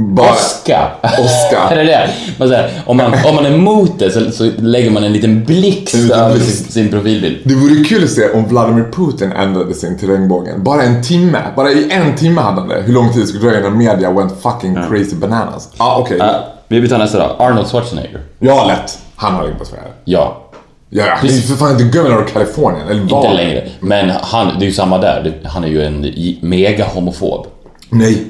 Bara... 0.01 0.33
Oska. 0.33 0.91
Oska. 1.03 1.59
är 1.71 1.77
det 1.77 1.85
det? 1.85 2.11
Man 2.39 2.49
säger, 2.49 2.83
om, 2.87 2.97
man, 2.97 3.15
om 3.27 3.35
man 3.35 3.47
är 3.47 3.55
emot 3.55 3.99
det 3.99 4.11
så, 4.11 4.31
så 4.31 4.51
lägger 4.59 4.91
man 4.91 5.05
en 5.05 5.13
liten 5.13 5.45
blixt 5.45 5.95
över 5.95 6.39
sin, 6.39 6.73
sin 6.73 6.91
profilbild. 6.91 7.39
Det 7.45 7.55
vore 7.55 7.85
kul 7.85 8.05
att 8.05 8.11
se 8.11 8.31
om 8.31 8.49
Vladimir 8.49 8.85
Putin 8.93 9.33
ändrade 9.33 9.75
sin 9.75 9.99
till 9.99 10.09
regnbågen. 10.09 10.65
Bara 10.65 10.83
en 10.83 11.03
timme. 11.03 11.39
Bara 11.57 11.71
i 11.71 11.91
en 11.91 12.17
timme 12.17 12.41
hade 12.41 12.61
han 12.61 12.69
det. 12.69 12.83
Hur 12.83 12.93
lång 12.93 13.13
tid 13.13 13.23
det 13.23 13.27
skulle 13.27 13.43
dröja 13.43 13.61
innan 13.61 13.79
media 13.79 14.11
went 14.11 14.43
fucking 14.43 14.75
crazy 14.75 15.17
bananas. 15.17 15.69
Ja, 15.79 15.85
ah, 15.85 15.99
okej. 15.99 16.19
Uh, 16.19 16.81
vi 16.81 16.89
tar 16.89 16.99
nästa 16.99 17.19
då. 17.19 17.45
Arnold 17.45 17.67
Schwarzenegger. 17.67 18.21
Ja, 18.39 18.67
lätt. 18.67 18.99
Han 19.17 19.35
har 19.35 19.45
regnbågsfärger. 19.45 19.93
Ja. 20.05 20.47
Ja, 20.93 21.07
ja. 21.07 21.19
Det 21.23 21.29
är 21.29 21.33
ju 21.33 21.41
för 21.41 21.55
fan 21.55 21.71
inte 21.71 21.99
governor 21.99 22.25
of 22.25 22.33
Kalifornien. 22.33 22.89
Eller 22.89 23.03
vad? 23.03 23.25
Inte 23.25 23.37
längre. 23.37 23.69
Men 23.81 24.11
han, 24.11 24.59
det 24.59 24.65
är 24.65 24.67
ju 24.67 24.73
samma 24.73 24.99
där. 24.99 25.41
Han 25.45 25.65
är 25.65 25.69
ju 25.69 25.83
en 25.83 26.13
mega 26.41 26.85
homofob. 26.85 27.47
Nej. 27.91 28.27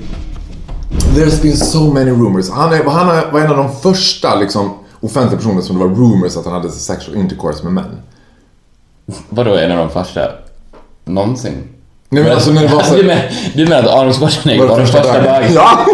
There's 0.90 1.42
been 1.42 1.56
so 1.56 1.92
many 1.92 2.10
rumors. 2.10 2.50
Han, 2.50 2.72
är, 2.72 2.84
han 2.84 3.06
var 3.32 3.40
en 3.40 3.50
av 3.50 3.56
de 3.56 3.76
första 3.76 4.34
liksom, 4.34 4.74
offentliga 5.00 5.36
personerna 5.38 5.62
som 5.62 5.78
det 5.78 5.84
var 5.84 5.94
rumors 5.94 6.36
att 6.36 6.44
han 6.44 6.54
hade 6.54 6.70
sexual 6.70 7.16
intercourse 7.16 7.64
med 7.64 7.72
män. 7.72 8.02
Vadå 9.28 9.54
en 9.54 9.72
av 9.72 9.78
de 9.78 9.90
första? 9.90 10.20
Någonsin? 11.04 11.68
Nej 12.08 12.22
men 12.22 12.32
alltså 12.32 12.50
när 12.50 12.62
det 12.62 12.68
var 12.68 12.82
så... 12.82 12.94
du, 12.96 13.02
men, 13.02 13.18
du 13.54 13.66
menar 13.66 13.82
att 13.82 13.88
Arnold 13.88 14.16
Schwarzenegger 14.16 14.66
var 14.66 14.76
den 14.76 14.86
första 14.86 15.02
bögen? 15.02 15.52
Ja! 15.54 15.86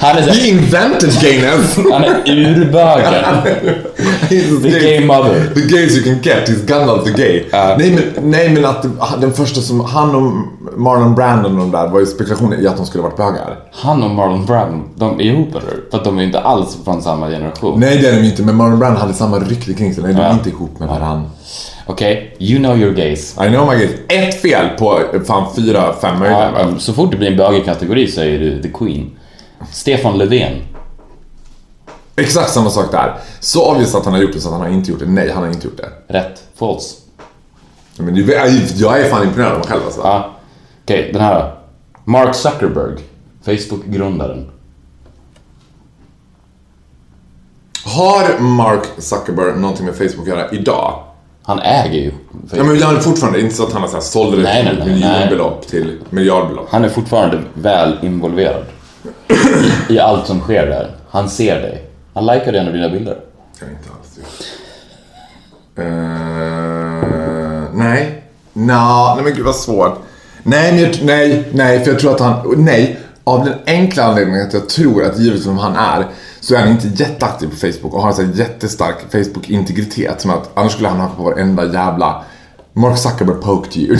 Han 0.00 0.16
är, 0.16 0.22
så, 0.22 0.30
He 0.30 0.48
invented 0.48 1.10
gayness! 1.22 1.76
han 1.92 2.04
är 2.04 2.22
urbögen. 2.26 3.24
The 4.62 4.70
gay 4.80 5.04
mother. 5.06 5.54
The 5.54 5.60
gays 5.60 5.96
you 5.96 6.04
can 6.04 6.18
get, 6.22 6.48
he's 6.48 6.66
Gandalf 6.66 7.04
the 7.04 7.10
gay. 7.10 7.44
Ja. 7.52 7.74
nej, 7.78 7.90
men, 8.14 8.30
nej 8.30 8.48
men 8.48 8.64
att 8.64 8.86
den 9.20 9.32
första 9.32 9.60
som, 9.60 9.80
han 9.80 10.14
och 10.14 10.32
Marlon 10.76 11.14
Brandon 11.14 11.52
och 11.52 11.58
de 11.60 11.70
där 11.70 11.88
var 11.88 12.00
ju 12.00 12.06
spekulationer 12.06 12.60
i 12.60 12.66
att 12.68 12.76
de 12.76 12.86
skulle 12.86 13.02
varit 13.02 13.16
bögar. 13.16 13.56
Han 13.72 14.02
och 14.02 14.10
Marlon 14.10 14.46
Brando, 14.46 14.84
de 14.96 15.20
är 15.20 15.24
ihop 15.24 15.50
eller? 15.50 15.90
För 15.90 15.98
att 15.98 16.04
de 16.04 16.18
är 16.18 16.22
inte 16.22 16.40
alls 16.40 16.76
från 16.84 17.02
samma 17.02 17.28
generation. 17.28 17.80
Nej 17.80 17.98
det 18.02 18.08
är 18.08 18.16
de 18.16 18.24
inte, 18.28 18.42
men 18.42 18.56
Marlon 18.56 18.78
Brandon 18.78 19.00
hade 19.00 19.14
samma 19.14 19.38
rykte 19.38 19.72
kring 19.74 19.94
sig. 19.94 20.02
Nej, 20.04 20.12
de 20.14 20.20
är 20.20 20.24
Ja. 20.26 20.32
inte 20.32 20.48
ihop 20.48 20.78
med 20.78 20.88
varann. 20.88 21.30
Okej, 21.86 22.36
you 22.38 22.58
know 22.58 22.78
your 22.78 22.92
gays. 22.94 23.32
I 23.32 23.48
know 23.48 23.66
my 23.68 23.74
gays. 23.74 23.90
Ett 24.08 24.42
fel 24.42 24.68
på 24.78 25.00
fan 25.26 25.46
fyra, 25.56 25.94
fem 26.00 26.18
möjliga. 26.18 26.50
Ja, 26.58 26.66
så 26.78 26.92
fort 26.92 27.10
det 27.10 27.16
blir 27.16 27.30
en 27.30 27.36
bögig 27.36 27.64
kategori 27.64 28.06
så 28.06 28.20
är 28.20 28.38
du 28.38 28.62
the 28.62 28.68
queen. 28.68 29.10
Stefan 29.72 30.18
Löfven. 30.18 30.52
Exakt 32.16 32.50
samma 32.50 32.70
sak 32.70 32.90
där. 32.90 33.14
Så 33.40 33.70
obvious 33.72 33.94
att 33.94 34.04
han 34.04 34.14
har 34.14 34.20
gjort 34.20 34.32
det 34.32 34.40
så 34.40 34.48
att 34.48 34.52
han 34.54 34.60
har 34.62 34.68
inte 34.68 34.90
gjort 34.90 35.00
det. 35.00 35.06
Nej, 35.06 35.30
han 35.30 35.42
har 35.42 35.50
inte 35.50 35.66
gjort 35.66 35.76
det. 35.76 35.88
Rätt. 36.08 36.42
False. 36.54 36.96
Men 37.96 38.16
jag 38.76 39.00
är 39.00 39.10
fan 39.10 39.22
imponerad 39.24 39.52
av 39.52 39.58
mig 39.58 39.68
själv 39.68 39.80
alltså. 39.84 40.00
Ja. 40.04 40.30
Okej, 40.84 41.10
den 41.12 41.22
här 41.22 41.34
då. 41.40 41.52
Mark 42.04 42.34
Zuckerberg. 42.34 42.94
Facebook-grundaren. 43.44 44.50
Har 47.84 48.38
Mark 48.40 48.82
Zuckerberg 48.98 49.60
någonting 49.60 49.86
med 49.86 49.94
Facebook 49.94 50.20
att 50.22 50.26
göra 50.38 50.50
idag? 50.50 51.04
Han 51.42 51.58
äger 51.58 51.98
ju 52.00 52.06
Ja, 52.30 52.38
Facebook. 52.50 52.66
men 52.66 52.82
han 52.82 52.96
är 52.96 53.00
fortfarande 53.00 53.40
inte 53.40 53.54
så 53.54 53.62
att 53.62 53.72
han 53.72 53.82
har 53.82 53.88
så 53.88 53.94
här 53.94 54.00
sålde 54.02 54.36
det 54.36 54.42
Nej, 54.42 54.64
nej, 54.64 54.74
till 54.76 54.84
nej, 54.84 54.94
miljonbelopp 54.94 55.66
till 55.66 55.98
miljardbelopp. 56.10 56.66
Han 56.70 56.84
är 56.84 56.88
fortfarande 56.88 57.42
väl 57.54 57.98
involverad 58.02 58.64
i 59.88 59.98
allt 59.98 60.26
som 60.26 60.40
sker 60.40 60.66
där. 60.66 60.90
Han 61.08 61.30
ser 61.30 61.60
dig. 61.60 61.84
Han 62.14 62.26
likade 62.26 62.58
en 62.58 62.66
av 62.66 62.72
dina 62.72 62.88
bilder. 62.88 63.18
Jag 63.60 63.68
inte 63.68 63.88
alls 63.98 64.18
gjort. 64.18 64.46
Uh, 65.78 65.84
nej. 67.74 68.22
Nå, 68.52 69.12
nej 69.14 69.24
men 69.24 69.34
gud 69.34 69.44
vad 69.44 69.54
svårt. 69.54 69.98
Nej, 70.42 70.92
nej, 71.02 71.48
nej, 71.52 71.84
för 71.84 71.90
jag 71.90 72.00
tror 72.00 72.14
att 72.14 72.20
han, 72.20 72.54
nej. 72.56 72.98
Av 73.24 73.44
den 73.44 73.54
enkla 73.66 74.04
anledningen 74.04 74.46
att 74.46 74.52
jag 74.52 74.68
tror 74.68 75.04
att 75.04 75.18
givet 75.18 75.42
som 75.42 75.58
han 75.58 75.76
är 75.76 76.06
så 76.40 76.54
är 76.54 76.58
han 76.58 76.68
inte 76.68 76.88
jätteaktiv 76.88 77.48
på 77.48 77.56
Facebook 77.56 77.94
och 77.94 78.02
har 78.02 78.08
en 78.08 78.14
sån 78.14 78.32
jättestark 78.32 78.96
Facebook-integritet. 79.12 80.20
Som 80.20 80.30
att 80.30 80.50
annars 80.54 80.72
skulle 80.72 80.88
han 80.88 81.00
haka 81.00 81.14
på 81.14 81.22
varenda 81.22 81.64
jävla 81.64 82.24
Mark 82.72 82.98
Zuckerberg 82.98 83.40
poked 83.40 83.76
you. 83.76 83.98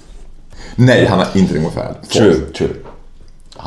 nej, 0.76 1.06
han 1.06 1.18
har 1.18 1.28
inte 1.34 1.54
regnbågsfärg. 1.54 1.94
True, 2.12 2.34
true. 2.34 2.70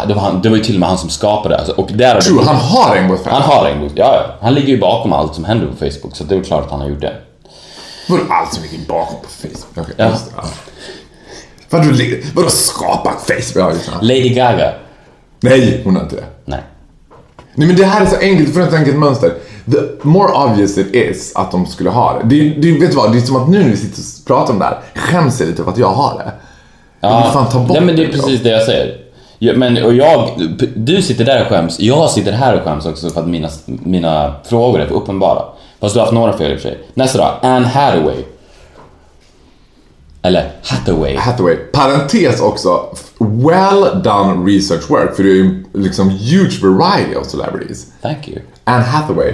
Det 0.08 0.14
var, 0.14 0.22
han, 0.22 0.42
det 0.42 0.50
var 0.50 0.58
ju 0.58 0.64
till 0.64 0.76
och 0.76 0.80
med 0.80 0.90
han 0.90 0.98
som 0.98 1.10
skapade 1.10 1.58
alltså, 1.58 1.74
och 1.74 1.90
där 1.94 2.22
True, 2.22 2.40
det, 2.40 2.46
han 2.46 2.56
har 2.56 2.96
regnbågsfärg. 2.96 3.34
han 3.34 3.42
har 3.42 3.64
regnbågs... 3.66 3.94
Ja, 3.96 4.16
ja. 4.16 4.36
Han 4.42 4.54
ligger 4.54 4.68
ju 4.68 4.80
bakom 4.80 5.14
allt 5.14 5.36
som 5.36 5.46
händer 5.46 5.68
på 5.68 5.76
Facebook 5.76 6.16
så 6.16 6.24
det 6.24 6.36
är 6.36 6.38
väl 6.40 6.46
klart 6.46 6.66
att 6.66 6.72
han 6.72 6.82
har 6.82 6.90
gjort 6.90 7.02
det. 7.02 7.14
Vadå 8.10 8.24
allt 8.30 8.54
som 8.54 8.64
ligger 8.64 8.86
bakom 8.88 9.16
på 9.22 9.28
Facebook? 9.30 9.78
Okej, 9.78 9.94
Ja. 9.98 10.10
just 10.10 10.26
det, 10.26 10.32
ja. 10.38 10.44
Vadå, 11.70 11.86
vadå 12.36 12.50
skapat 12.50 13.22
Facebook? 13.28 13.56
Ja, 13.56 13.72
just 13.72 13.86
det. 14.00 14.06
Lady 14.06 14.30
Gaga. 14.30 14.74
Nej, 15.40 15.82
hon 15.86 15.96
har 15.96 16.04
inte 16.04 16.16
det. 16.16 16.24
Nej. 16.46 16.60
Nej 17.56 17.68
men 17.68 17.78
det 17.78 17.86
här 17.86 18.02
är 18.02 18.06
så 18.06 18.16
enkelt, 18.18 18.54
för 18.54 18.62
ett 18.62 18.74
enkelt 18.74 18.98
mönster. 18.98 19.34
The 19.72 20.08
more 20.08 20.34
obvious 20.34 20.78
it 20.78 20.96
is 20.96 21.36
att 21.36 21.52
de 21.52 21.66
skulle 21.66 21.90
ha 21.90 22.20
det. 22.20 22.26
det, 22.30 22.50
det 22.50 22.72
vet 22.80 22.90
du 22.92 22.96
vad, 22.98 23.12
det 23.12 23.18
är 23.18 23.22
som 23.22 23.36
att 23.36 23.50
nu 23.50 23.64
när 23.64 23.70
vi 23.70 23.78
sitter 23.78 24.00
och 24.00 24.28
pratar 24.28 24.54
om 24.54 24.60
det 24.60 24.66
här, 24.66 24.80
skäms 24.96 25.40
jag 25.40 25.48
lite 25.50 25.62
över 25.62 25.72
att 25.72 25.78
jag 25.78 25.92
har 25.92 26.18
det. 26.18 26.32
Jag 27.00 27.24
vill 27.24 27.32
fan 27.32 27.50
ta 27.52 27.60
bort 27.60 27.78
Nej, 27.78 27.82
men 27.82 27.96
det 27.96 28.02
är 28.04 28.08
det, 28.08 28.14
precis 28.14 28.44
det 28.44 28.50
jag 28.50 28.62
säger. 28.64 28.98
Ja, 29.40 29.54
men, 29.56 29.84
och 29.84 29.94
jag, 29.94 30.30
du 30.76 31.02
sitter 31.02 31.26
där 31.26 31.42
och 31.42 31.48
skäms, 31.48 31.80
jag 31.80 32.10
sitter 32.10 32.32
här 32.32 32.56
och 32.56 32.62
skäms 32.62 32.86
också 32.86 33.10
för 33.10 33.22
att 33.22 33.28
mina, 33.28 33.50
mina 33.66 34.36
frågor 34.44 34.80
är 34.80 34.88
för 34.88 34.96
uppenbara. 34.96 35.44
Fast 35.80 35.94
du 35.96 36.00
har 36.00 36.06
haft 36.06 36.14
några 36.14 36.38
fel 36.38 36.52
i 36.52 36.56
och 36.56 36.60
för 36.60 36.70
sig. 36.70 36.80
Nästa 36.94 37.18
då, 37.18 37.48
Anne 37.48 37.68
Hathaway. 37.68 38.24
Eller 40.22 40.52
Hathaway. 40.64 41.16
Hathaway. 41.16 41.56
Parentes 41.56 42.42
också, 42.42 42.96
well 43.20 44.02
done 44.04 44.52
research 44.52 44.90
work, 44.90 45.16
för 45.16 45.24
det 45.24 45.30
är 45.30 45.34
ju 45.34 45.66
liksom 45.74 46.10
huge 46.10 46.62
variety 46.62 47.16
of 47.16 47.28
celebrities. 47.28 47.86
Thank 48.02 48.28
you. 48.28 48.40
Anne 48.64 48.84
Hathaway. 48.84 49.34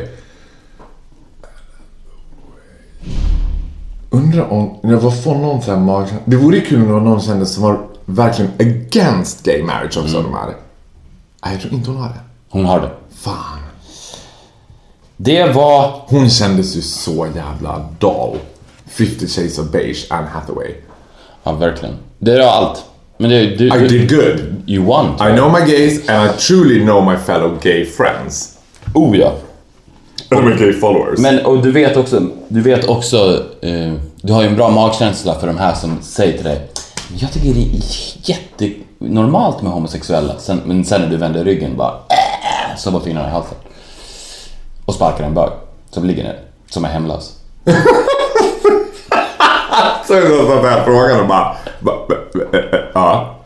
Undrar 4.10 4.52
om, 4.52 4.78
jag 4.82 4.98
var 4.98 5.12
får 5.12 5.36
någon 5.36 5.62
sån 5.62 5.74
här 5.74 5.82
mag... 5.82 6.06
Det 6.26 6.36
vore 6.36 6.60
kul 6.60 6.82
om 6.82 6.88
det 6.88 6.94
var 6.94 7.00
någon 7.00 7.22
kändis 7.22 7.54
som 7.54 7.64
var 7.64 7.80
verkligen 8.06 8.52
against 8.60 9.44
gay 9.44 9.64
marriage 9.64 9.98
också, 9.98 10.18
Mm. 10.18 10.32
de 10.32 10.34
här. 10.38 10.48
Nej, 11.46 11.54
jag 11.54 11.62
tror 11.62 11.74
inte 11.74 11.90
hon 11.92 12.00
har 12.00 12.10
det. 12.10 12.20
Hon 12.50 12.66
har 12.66 12.80
det. 12.80 12.90
Fan. 13.16 13.60
Det 15.18 15.46
var... 15.54 16.02
Hon 16.08 16.30
kändes 16.30 16.76
ju 16.76 16.82
så 16.82 17.28
jävla 17.36 17.86
doll. 18.00 18.38
50 18.90 19.28
shades 19.28 19.60
of 19.60 19.72
beige, 19.72 20.06
Anne 20.10 20.28
Hathaway. 20.28 20.72
Ja, 21.44 21.52
verkligen. 21.52 21.96
Det 22.20 22.32
är 22.34 22.40
allt. 22.40 22.84
Men 23.18 23.30
det, 23.30 23.56
du, 23.56 23.68
I 23.68 23.70
du, 23.70 23.88
did 23.88 24.10
good. 24.10 24.64
You 24.68 24.86
won. 24.86 25.06
I 25.06 25.36
know 25.38 25.52
my 25.52 25.72
gays 25.72 26.10
and 26.10 26.30
I 26.30 26.34
truly 26.38 26.84
know 26.84 27.06
my 27.12 27.18
fellow 27.18 27.58
gay 27.62 27.86
friends. 27.86 28.58
Oh 28.94 29.18
ja. 29.18 29.34
And 30.30 30.46
my 30.46 30.56
gay 30.56 30.74
followers. 30.74 31.20
Men 31.20 31.46
och 31.46 31.64
du 31.64 31.72
vet 31.72 31.98
också, 31.98 32.22
du 32.48 32.62
vet 32.62 32.90
också, 32.90 33.44
eh, 33.62 33.94
du 34.22 34.34
har 34.34 34.42
ju 34.42 34.48
en 34.48 34.56
bra 34.56 34.70
magkänsla 34.70 35.40
för 35.40 35.48
de 35.48 35.58
här 35.58 35.76
som 35.76 35.98
säger 36.02 36.34
till 36.34 36.44
dig 36.46 36.68
jag 37.18 37.32
tycker 37.32 37.54
det 37.54 37.62
är 37.62 37.82
jättenormalt 38.30 39.62
med 39.62 39.72
homosexuella, 39.72 40.40
sen, 40.40 40.62
men 40.66 40.86
sen 40.86 41.02
när 41.02 41.10
du 41.10 41.18
vänder 41.18 41.44
ryggen 41.44 41.78
bara 41.78 41.92
äh, 41.92 42.78
så 42.78 42.92
bara 42.92 43.04
fingrarna 43.04 43.28
i 43.28 43.32
halsen. 43.32 43.58
Och 44.86 44.94
sparkar 44.94 45.24
en 45.24 45.34
bög 45.34 45.50
som 45.90 46.06
ligger 46.06 46.24
ner, 46.24 46.40
som 46.70 46.86
är 46.86 46.90
hemlös. 46.90 47.34
Så 50.08 50.14
är 50.14 50.22
det 50.22 50.28
så 50.30 50.54
att 50.54 50.64
den 50.64 50.86
frågan 50.86 51.20
och 51.20 51.28
bara... 51.28 51.56
Ja. 52.94 53.40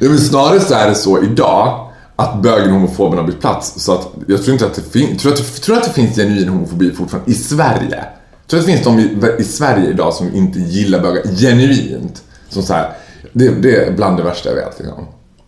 ja 0.00 0.08
men 0.08 0.18
snarare 0.18 0.60
så 0.60 0.74
är 0.74 0.88
det 0.88 0.94
så 0.94 1.22
idag 1.22 1.90
att 2.16 2.42
bögen 2.42 2.68
och 2.68 2.74
homofoben 2.74 3.18
har 3.18 3.26
bytt 3.26 3.40
plats. 3.40 3.74
Så 3.76 3.92
att 3.92 4.08
jag 4.28 4.42
tror 4.42 4.52
inte 4.52 4.66
att 4.66 4.74
det 4.74 4.82
finns... 4.82 5.22
Tror, 5.22 5.32
att 5.32 5.62
tror 5.62 5.76
att 5.76 5.84
det 5.84 5.90
finns 5.90 6.16
genuin 6.16 6.48
homofobi 6.48 6.92
fortfarande 6.92 7.30
i 7.30 7.34
Sverige? 7.34 8.04
Tror 8.46 8.60
att 8.60 8.66
det 8.66 8.72
finns 8.72 8.84
de 8.84 8.98
i, 8.98 9.18
i 9.38 9.44
Sverige 9.44 9.90
idag 9.90 10.14
som 10.14 10.34
inte 10.34 10.58
gillar 10.58 11.00
bögar 11.00 11.22
genuint? 11.36 12.22
Som 12.48 12.62
så 12.62 12.74
här, 12.74 12.90
det, 13.32 13.62
det 13.62 13.86
är 13.86 13.92
bland 13.92 14.16
det 14.16 14.22
värsta 14.22 14.48
jag 14.48 14.56
vet 14.56 14.78
liksom. 14.78 15.06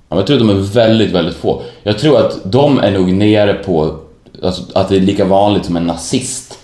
Ja, 0.09 0.17
Jag 0.17 0.27
tror 0.27 0.37
att 0.37 0.49
de 0.49 0.51
är 0.51 0.63
väldigt, 0.63 1.13
väldigt 1.13 1.37
få. 1.37 1.63
Jag 1.83 1.99
tror 1.99 2.19
att 2.27 2.53
de 2.53 2.79
är 2.79 2.91
nog 2.91 3.13
nere 3.13 3.55
på 3.55 3.99
alltså, 4.43 4.63
att 4.75 4.89
det 4.89 4.97
är 4.97 5.01
lika 5.01 5.25
vanligt 5.25 5.65
som 5.65 5.77
en 5.77 5.87
nazist. 5.87 6.59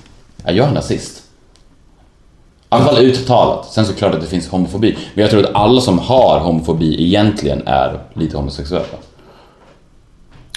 Ja, 0.44 0.52
jag 0.52 0.68
är 0.68 0.72
nazist. 0.72 1.18
I 1.18 2.76
alla 2.76 2.84
fall 2.84 2.98
uttalat. 2.98 3.72
Sen 3.72 3.84
så 3.84 3.90
är 3.90 3.94
det 3.94 3.98
klart 3.98 4.14
att 4.14 4.20
det 4.20 4.26
finns 4.26 4.48
homofobi. 4.48 4.98
Men 5.14 5.22
jag 5.22 5.30
tror 5.30 5.44
att 5.44 5.54
alla 5.54 5.80
som 5.80 5.98
har 5.98 6.38
homofobi 6.40 7.04
egentligen 7.06 7.62
är 7.66 8.00
lite 8.14 8.36
homosexuella. 8.36 8.84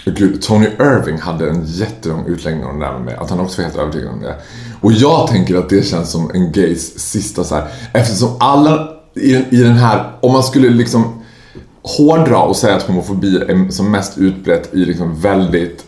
Gud, 0.06 0.42
Tony 0.42 0.66
Irving 0.66 1.18
hade 1.20 1.50
en 1.50 1.66
jättelång 1.66 2.26
utläggning 2.28 2.66
om 2.66 2.80
det 2.80 2.86
där 2.86 2.94
med 2.94 3.02
mig, 3.02 3.16
att 3.16 3.30
han 3.30 3.40
också 3.40 3.62
var 3.62 3.70
helt 3.70 3.80
övertygad 3.80 4.10
om 4.14 4.22
det. 4.22 4.36
Och 4.82 4.92
jag 4.92 5.28
tänker 5.28 5.56
att 5.56 5.70
det 5.70 5.86
känns 5.86 6.12
som 6.12 6.32
en 6.34 6.52
gays 6.52 7.00
sista 7.00 7.44
så 7.44 7.56
här. 7.56 7.68
eftersom 7.94 8.38
alla 8.40 8.97
i, 9.22 9.46
i 9.50 9.64
den 9.64 9.76
här, 9.76 10.12
om 10.22 10.32
man 10.34 10.44
skulle 10.44 10.70
liksom 10.70 11.24
hårdra 11.82 12.40
och 12.40 12.56
säga 12.56 12.76
att 12.76 12.84
homofobi 12.84 13.38
är 13.38 13.72
som 13.72 13.92
mest 13.92 14.18
utbrett 14.18 14.74
i 14.74 14.78
liksom 14.78 15.22
väldigt 15.22 15.84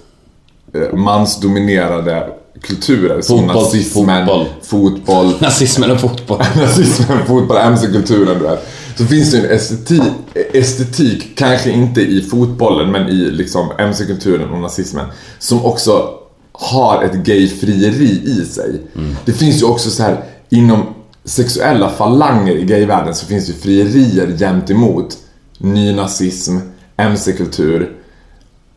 eh, 0.73 0.97
mansdominerade 0.97 2.29
kulturer 2.61 3.21
som 3.21 3.37
Fotboll, 3.37 3.63
nazismen, 3.63 4.27
fotboll. 4.27 4.47
fotboll 4.61 5.33
Nazismen 5.41 5.91
och 5.91 5.99
fotboll. 5.99 6.39
nazismen, 6.55 7.25
fotboll, 7.27 7.57
mc-kulturen 7.57 8.39
du 8.39 8.43
vet. 8.43 8.67
så 8.97 9.05
finns 9.05 9.31
det 9.31 9.37
ju 9.37 9.45
en 9.45 9.51
estetik, 9.51 10.01
estetik, 10.53 11.37
kanske 11.37 11.71
inte 11.71 12.01
i 12.01 12.21
fotbollen 12.21 12.91
men 12.91 13.09
i 13.09 13.31
liksom 13.31 13.71
mc-kulturen 13.77 14.49
och 14.49 14.59
nazismen, 14.59 15.05
som 15.39 15.65
också 15.65 16.09
har 16.51 17.03
ett 17.03 17.13
gayfrieri 17.13 18.21
i 18.25 18.45
sig. 18.45 18.81
Det 19.25 19.33
finns 19.33 19.61
ju 19.61 19.65
också 19.65 19.89
så 19.89 20.03
här 20.03 20.23
inom 20.49 20.85
sexuella 21.23 21.89
falanger 21.89 22.55
i 22.55 22.65
gayvärlden 22.65 23.15
så 23.15 23.25
finns 23.25 23.45
det 23.45 23.51
ju 23.51 23.59
frierier 23.59 24.35
jämt 24.37 24.69
emot 24.69 25.17
nynazism, 25.57 26.57
mc-kultur, 26.97 27.91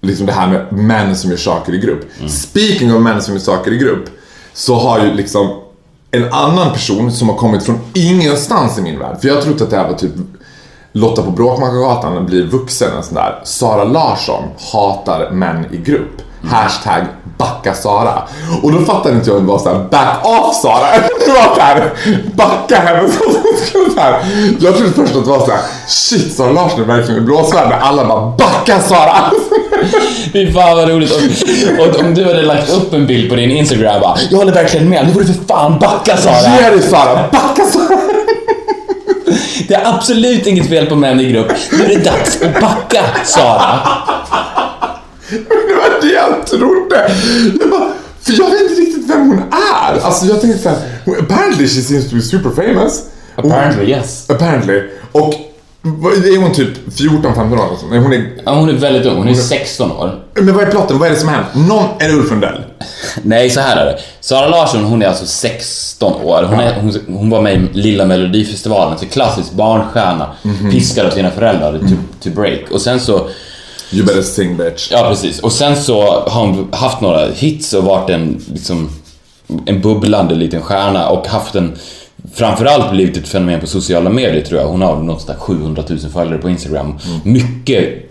liksom 0.00 0.26
det 0.26 0.32
här 0.32 0.48
med 0.48 0.72
män 0.72 1.16
som 1.16 1.30
gör 1.30 1.38
saker 1.38 1.74
i 1.74 1.78
grupp. 1.78 2.04
Speaking 2.28 2.94
of 2.94 3.02
män 3.02 3.22
som 3.22 3.34
gör 3.34 3.40
saker 3.40 3.72
i 3.72 3.78
grupp 3.78 4.04
så 4.52 4.74
har 4.74 5.04
ju 5.04 5.14
liksom 5.14 5.50
en 6.10 6.32
annan 6.32 6.72
person 6.72 7.12
som 7.12 7.28
har 7.28 7.36
kommit 7.36 7.62
från 7.62 7.78
ingenstans 7.94 8.78
i 8.78 8.82
min 8.82 8.98
värld. 8.98 9.20
För 9.20 9.28
jag 9.28 9.34
har 9.34 9.42
trott 9.42 9.60
att 9.60 9.70
det 9.70 9.76
här 9.76 9.88
var 9.88 9.98
typ 9.98 10.12
Lotta 10.92 11.22
på 11.22 11.30
Bråkmakargatan 11.30 12.26
blir 12.26 12.42
vuxen, 12.42 12.96
en 12.96 13.02
sån 13.02 13.14
där. 13.14 13.40
Sara 13.44 13.84
Larsson 13.84 14.44
hatar 14.72 15.30
män 15.30 15.66
i 15.74 15.76
grupp. 15.76 16.22
Hashtag 16.50 17.02
backa 17.38 17.74
Sara. 17.74 18.22
Och 18.62 18.72
då 18.72 18.78
fattade 18.84 19.14
inte 19.14 19.30
jag 19.30 19.38
om 19.38 19.46
det 19.46 19.52
var 19.52 19.58
såhär 19.58 19.84
back 19.90 20.26
off 20.26 20.54
Sara. 20.54 20.86
Det 21.26 21.32
var 21.32 21.54
såhär 21.54 21.90
backa 22.34 22.76
henne. 22.76 23.08
Så 23.72 24.00
här. 24.00 24.18
Jag 24.60 24.76
trodde 24.76 24.92
först 24.92 25.16
att 25.16 25.24
det 25.24 25.30
var 25.30 25.46
såhär 25.46 25.60
shit 25.86 26.34
Sara 26.36 26.52
Larsson 26.52 26.80
är 26.80 26.84
verkligen 26.84 27.24
blåsvärd. 27.24 27.68
Men 27.68 27.78
alla 27.82 28.04
bara 28.04 28.26
backa 28.26 28.80
Sara. 28.80 29.30
Fy 30.32 30.52
fan 30.52 30.76
vad 30.76 30.88
roligt. 30.88 31.12
Och, 31.12 31.86
och 31.86 32.00
om 32.00 32.14
du 32.14 32.24
hade 32.24 32.42
lagt 32.42 32.70
upp 32.70 32.92
en 32.92 33.06
bild 33.06 33.30
på 33.30 33.36
din 33.36 33.50
Instagram 33.50 34.00
bara, 34.00 34.16
jag 34.30 34.38
håller 34.38 34.52
verkligen 34.52 34.88
med, 34.88 35.06
nu 35.06 35.12
får 35.12 35.20
du 35.20 35.26
för 35.26 35.44
fan 35.48 35.78
backa 35.78 36.16
Sara. 36.16 36.56
Ge 36.60 36.70
dig 36.70 36.82
Sara, 36.82 37.28
backa 37.32 37.64
Sara. 37.64 37.98
Det 39.68 39.74
är 39.74 39.94
absolut 39.94 40.46
inget 40.46 40.68
fel 40.68 40.86
på 40.86 40.94
män 40.96 41.20
i 41.20 41.32
grupp. 41.32 41.52
Nu 41.72 41.84
är 41.84 41.88
det 41.88 42.04
dags 42.04 42.42
att 42.42 42.60
backa 42.60 43.02
Sara. 43.24 43.78
Det 45.38 45.74
var 45.74 46.00
det 46.00 46.12
jag 46.12 46.46
trodde. 46.46 47.12
Jag 47.60 47.70
bara, 47.70 47.92
för 48.20 48.32
jag 48.32 48.50
vet 48.50 48.60
inte 48.60 48.74
riktigt 48.74 49.10
vem 49.10 49.28
hon 49.28 49.38
är. 49.38 50.00
Alltså 50.00 50.26
jag 50.26 50.40
tänkte 50.40 50.62
såhär, 50.62 50.78
apparently 51.20 51.68
she 51.68 51.82
seems 51.82 52.10
to 52.10 52.16
be 52.16 52.22
super 52.22 52.50
famous. 52.50 53.02
Apparently 53.36 53.90
yes. 53.90 54.30
Apparently. 54.30 54.82
Och 55.12 55.34
är 55.84 56.40
hon 56.42 56.52
typ 56.52 56.88
14-15 56.88 57.52
år 57.52 57.66
eller 57.66 57.76
så? 57.76 57.86
Nej, 57.90 57.98
hon 57.98 58.12
är... 58.12 58.30
Ja, 58.44 58.54
hon 58.54 58.68
är 58.68 58.72
väldigt 58.72 59.06
ung, 59.06 59.16
hon 59.16 59.28
är 59.28 59.34
16 59.34 59.92
år. 59.92 60.24
Men 60.34 60.54
vad 60.54 60.64
är 60.64 60.70
plotten? 60.70 60.98
Vad 60.98 61.08
är 61.08 61.12
det 61.12 61.18
som 61.18 61.28
har 61.28 61.36
hänt? 61.36 61.48
Någon... 61.54 61.84
Är 61.98 62.08
det 62.08 62.14
Ulf 62.14 62.30
Lundell? 62.30 62.62
Nej, 63.22 63.50
så 63.50 63.60
här 63.60 63.76
är 63.76 63.84
det. 63.84 63.98
Sara 64.20 64.48
Larsson, 64.48 64.84
hon 64.84 65.02
är 65.02 65.06
alltså 65.06 65.26
16 65.26 66.12
år. 66.12 66.42
Hon, 66.42 66.60
är, 66.60 66.80
hon, 66.80 66.94
hon 67.06 67.30
var 67.30 67.42
med 67.42 67.54
i 67.54 67.68
Lilla 67.72 68.06
Melodifestivalen, 68.06 68.98
så 68.98 69.06
klassisk 69.06 69.52
barnstjärna. 69.52 70.30
Piskad 70.72 71.06
av 71.06 71.10
sina 71.10 71.30
föräldrar 71.30 71.78
to, 71.78 71.94
to 72.22 72.30
break. 72.30 72.70
Och 72.70 72.80
sen 72.80 73.00
så, 73.00 73.28
You 73.92 74.06
better 74.06 74.22
sing 74.22 74.56
bitch. 74.56 74.90
ja 74.90 75.08
precis. 75.08 75.40
Och 75.40 75.52
sen 75.52 75.76
så 75.76 76.02
har 76.02 76.46
hon 76.46 76.68
haft 76.72 77.00
några 77.00 77.26
hits 77.30 77.72
och 77.72 77.84
varit 77.84 78.10
en, 78.10 78.44
liksom, 78.52 78.90
en 79.66 79.80
bubblande 79.80 80.34
liten 80.34 80.62
stjärna 80.62 81.08
och 81.08 81.26
haft 81.26 81.54
en 81.54 81.78
Framförallt 82.34 82.92
blivit 82.92 83.16
ett 83.16 83.28
fenomen 83.28 83.60
på 83.60 83.66
sociala 83.66 84.10
medier 84.10 84.44
tror 84.44 84.60
jag. 84.60 84.68
Hon 84.68 84.82
har 84.82 85.26
där 85.26 85.34
700 85.34 85.84
000 85.88 85.98
följare 85.98 86.38
på 86.38 86.50
Instagram. 86.50 86.98
Mycket, 87.24 88.10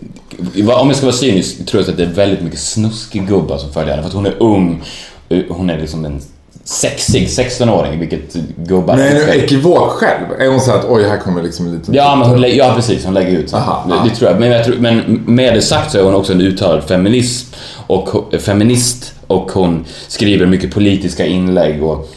om 0.55 0.87
jag 0.87 0.95
ska 0.95 1.05
vara 1.05 1.15
cynisk, 1.15 1.65
tror 1.65 1.83
jag 1.83 1.89
att 1.89 1.97
det 1.97 2.03
är 2.03 2.07
väldigt 2.07 2.41
mycket 2.41 2.59
snuskgubbar 2.59 3.57
som 3.57 3.73
följer 3.73 3.89
henne. 3.89 4.01
För 4.01 4.09
att 4.09 4.15
hon 4.15 4.25
är 4.25 4.35
ung, 4.39 4.83
hon 5.49 5.69
är 5.69 5.79
liksom 5.79 6.05
en 6.05 6.21
sexig 6.71 7.27
16-åring, 7.27 7.99
vilket 7.99 8.33
gubbar 8.55 8.95
Men 8.95 9.05
är 9.05 9.19
hon 9.19 9.29
ekivok 9.29 9.89
själv? 9.89 10.41
Är 10.41 10.47
hon 10.47 10.59
såhär 10.61 10.79
att 10.79 10.85
oj, 10.89 11.03
här 11.03 11.17
kommer 11.17 11.43
liksom 11.43 11.67
en 11.67 11.73
liten... 11.73 11.93
Ja, 11.93 12.15
men 12.15 12.29
hon, 12.29 12.41
lä- 12.41 12.47
ja, 12.47 12.73
precis. 12.75 13.05
Hon 13.05 13.13
lägger 13.13 13.31
ut. 13.39 13.53
Aha, 13.53 13.85
det, 13.89 14.09
det 14.09 14.15
tror 14.15 14.31
jag. 14.31 14.39
Men, 14.39 14.51
jag 14.51 14.65
tror, 14.65 14.75
men 14.75 15.21
med 15.25 15.53
det 15.53 15.61
sagt 15.61 15.91
så 15.91 15.99
är 15.99 16.03
hon 16.03 16.15
också 16.15 16.33
en 16.33 16.41
uttalad 16.41 16.83
feminism 16.83 17.55
och, 17.87 18.33
feminist 18.39 19.13
och 19.27 19.51
hon 19.51 19.85
skriver 20.07 20.45
mycket 20.45 20.73
politiska 20.73 21.25
inlägg 21.25 21.83
och 21.83 22.09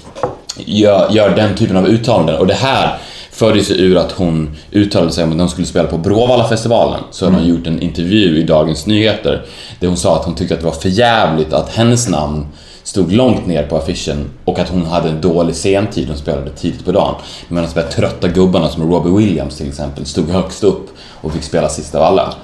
gör, 0.56 1.10
gör 1.10 1.36
den 1.36 1.54
typen 1.54 1.76
av 1.76 1.86
uttalanden. 1.86 2.36
Och 2.36 2.46
det 2.46 2.54
här 2.54 2.98
förde 3.30 3.64
sig 3.64 3.80
ur 3.80 3.96
att 3.96 4.12
hon 4.12 4.56
uttalade 4.70 5.12
sig 5.12 5.24
om 5.24 5.32
att 5.32 5.38
hon 5.38 5.48
skulle 5.48 5.66
spela 5.66 5.88
på 5.88 5.98
Bråvallafestivalen. 5.98 7.00
Så 7.10 7.24
hade 7.24 7.36
hon 7.36 7.46
gjort 7.46 7.66
en 7.66 7.80
intervju 7.80 8.38
i 8.38 8.42
Dagens 8.42 8.86
Nyheter 8.86 9.44
där 9.80 9.88
hon 9.88 9.96
sa 9.96 10.16
att 10.16 10.24
hon 10.24 10.34
tyckte 10.34 10.54
att 10.54 10.60
det 10.60 10.66
var 10.66 10.72
för 10.72 10.88
jävligt 10.88 11.52
att 11.52 11.74
hennes 11.74 12.08
namn 12.08 12.46
stod 12.84 13.12
långt 13.12 13.46
ner 13.46 13.62
på 13.66 13.76
affischen 13.76 14.30
och 14.44 14.58
att 14.58 14.68
hon 14.68 14.86
hade 14.86 15.08
en 15.08 15.20
dålig 15.20 15.56
sentid, 15.56 16.08
hon 16.08 16.16
spelade 16.16 16.50
tidigt 16.50 16.84
på 16.84 16.92
dagen. 16.92 17.14
Medan 17.48 17.68
de 17.74 17.80
här 17.80 17.88
trötta 17.88 18.28
gubbarna 18.28 18.68
som 18.68 18.90
Robbie 18.90 19.10
Williams 19.10 19.56
till 19.56 19.68
exempel 19.68 20.06
stod 20.06 20.28
högst 20.28 20.64
upp 20.64 20.86
och 21.20 21.32
fick 21.32 21.42
spela 21.42 21.68
sist 21.68 21.94
av 21.94 22.02
alla. 22.02 22.34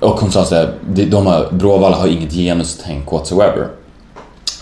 Och 0.00 0.20
hon 0.20 0.32
sa 0.32 0.44
såhär, 0.44 0.72
de, 0.84 1.26
har, 1.26 1.48
Bråvalla 1.50 1.96
har 1.96 2.06
inget 2.06 2.32
genustänk 2.32 3.12
whatsoever. 3.12 3.68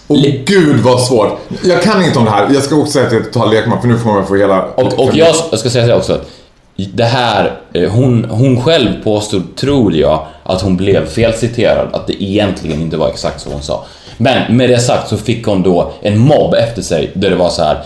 Åh 0.09 0.21
gud 0.47 0.81
vad 0.81 1.01
svårt. 1.01 1.39
Jag 1.65 1.83
kan 1.83 2.05
inte 2.05 2.19
om 2.19 2.25
det 2.25 2.31
här. 2.31 2.51
Jag 2.55 2.63
ska 2.63 2.77
också 2.77 2.93
säga 2.93 3.07
att 3.07 3.13
jag 3.13 3.25
total 3.33 3.51
lekman 3.51 3.81
för 3.81 3.89
nu 3.89 3.99
får 3.99 4.13
man 4.13 4.27
få 4.27 4.37
hela... 4.37 4.65
Och, 4.65 4.99
och 4.99 5.11
jag, 5.15 5.35
jag 5.51 5.59
ska 5.59 5.71
säga 5.71 5.87
det 5.87 5.95
också 5.95 6.13
att 6.13 6.31
det 6.77 7.05
här, 7.05 7.61
eh, 7.73 7.91
hon, 7.91 8.25
hon 8.25 8.63
själv 8.63 9.03
påstod, 9.05 9.57
tror 9.57 9.95
jag, 9.95 10.27
att 10.43 10.61
hon 10.61 10.77
blev 10.77 11.07
felciterad, 11.07 11.89
att 11.93 12.07
det 12.07 12.23
egentligen 12.23 12.81
inte 12.81 12.97
var 12.97 13.09
exakt 13.09 13.41
så 13.41 13.51
hon 13.51 13.63
sa. 13.63 13.85
Men 14.17 14.57
med 14.57 14.71
det 14.71 14.79
sagt 14.79 15.09
så 15.09 15.17
fick 15.17 15.47
hon 15.47 15.63
då 15.63 15.93
en 16.03 16.19
mobb 16.19 16.55
efter 16.55 16.83
sig 16.83 17.11
där 17.15 17.31
det 17.31 17.37
var 17.37 17.51
så 17.51 17.63
här 17.63 17.79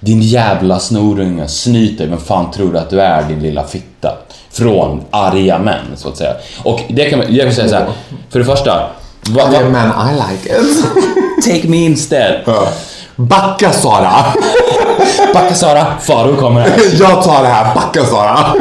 Din 0.00 0.22
jävla 0.22 0.78
snorunge, 0.78 1.48
snyt 1.48 1.98
dig, 1.98 2.06
vem 2.06 2.20
fan 2.20 2.50
tror 2.50 2.72
du 2.72 2.78
att 2.78 2.90
du 2.90 3.00
är 3.00 3.22
din 3.22 3.40
lilla 3.40 3.64
fitta? 3.64 4.12
Från 4.50 5.04
arga 5.10 5.58
män, 5.58 5.84
så 5.96 6.08
att 6.08 6.16
säga. 6.16 6.34
Och 6.62 6.80
det 6.88 7.10
kan 7.10 7.18
man, 7.18 7.34
jag 7.34 7.46
kan 7.46 7.54
säga 7.54 7.68
så 7.68 7.74
här. 7.74 7.86
för 8.30 8.38
det 8.38 8.44
första, 8.44 8.90
vad, 9.28 9.70
man, 9.72 10.10
I 10.10 10.14
like 10.14 10.60
it. 10.60 10.84
take 11.44 11.68
me 11.68 11.76
instead. 11.76 12.34
Backa 13.16 13.72
Sara. 13.72 14.12
Backa 15.34 15.54
Sara, 15.54 15.86
Faro 16.00 16.36
kommer 16.36 16.60
här. 16.60 16.78
Jag 17.00 17.22
tar 17.22 17.42
det 17.42 17.48
här. 17.48 17.74
Backa 17.74 18.04
Sara. 18.04 18.54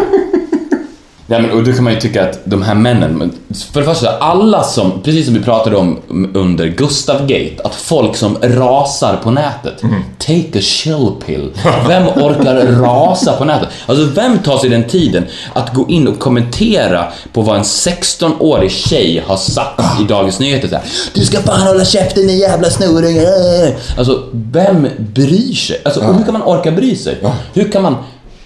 Ja, 1.27 1.39
men, 1.39 1.51
och 1.51 1.63
då 1.63 1.73
kan 1.73 1.83
man 1.83 1.93
ju 1.93 1.99
tycka 1.99 2.29
att 2.29 2.39
de 2.43 2.61
här 2.61 2.75
männen, 2.75 3.31
för 3.71 3.79
det 3.79 3.85
första, 3.85 4.17
alla 4.17 4.63
som, 4.63 5.01
precis 5.03 5.25
som 5.25 5.33
vi 5.33 5.39
pratade 5.39 5.75
om 5.75 5.99
under 6.33 6.67
Gustav 6.67 7.21
Gate, 7.21 7.55
att 7.63 7.75
folk 7.75 8.15
som 8.15 8.37
rasar 8.41 9.17
på 9.23 9.31
nätet, 9.31 9.81
take 10.17 10.59
a 10.59 10.61
chill 10.61 11.11
pill. 11.25 11.51
Vem 11.87 12.07
orkar 12.07 12.81
rasa 12.81 13.33
på 13.33 13.45
nätet? 13.45 13.69
Alltså 13.85 14.05
vem 14.05 14.39
tar 14.39 14.57
sig 14.57 14.69
den 14.69 14.83
tiden 14.83 15.25
att 15.53 15.73
gå 15.73 15.85
in 15.89 16.07
och 16.07 16.19
kommentera 16.19 17.05
på 17.33 17.41
vad 17.41 17.57
en 17.57 17.63
16-årig 17.63 18.71
tjej 18.71 19.23
har 19.27 19.37
sagt 19.37 19.81
i 20.01 20.03
Dagens 20.03 20.39
Nyheter 20.39 20.67
så 20.67 20.75
här, 20.75 20.83
Du 21.13 21.25
ska 21.25 21.39
fan 21.39 21.61
hålla 21.67 21.85
käften 21.85 22.27
din 22.27 22.37
jävla 22.37 22.69
snorunge! 22.69 23.75
Alltså, 23.97 24.23
vem 24.31 24.87
bryr 24.97 25.53
sig? 25.53 25.81
Alltså, 25.85 26.01
hur 26.01 26.23
kan 26.23 26.33
man 26.33 26.41
orka 26.41 26.71
bry 26.71 26.95
sig? 26.95 27.17
Hur 27.53 27.71
kan 27.71 27.83
man 27.83 27.95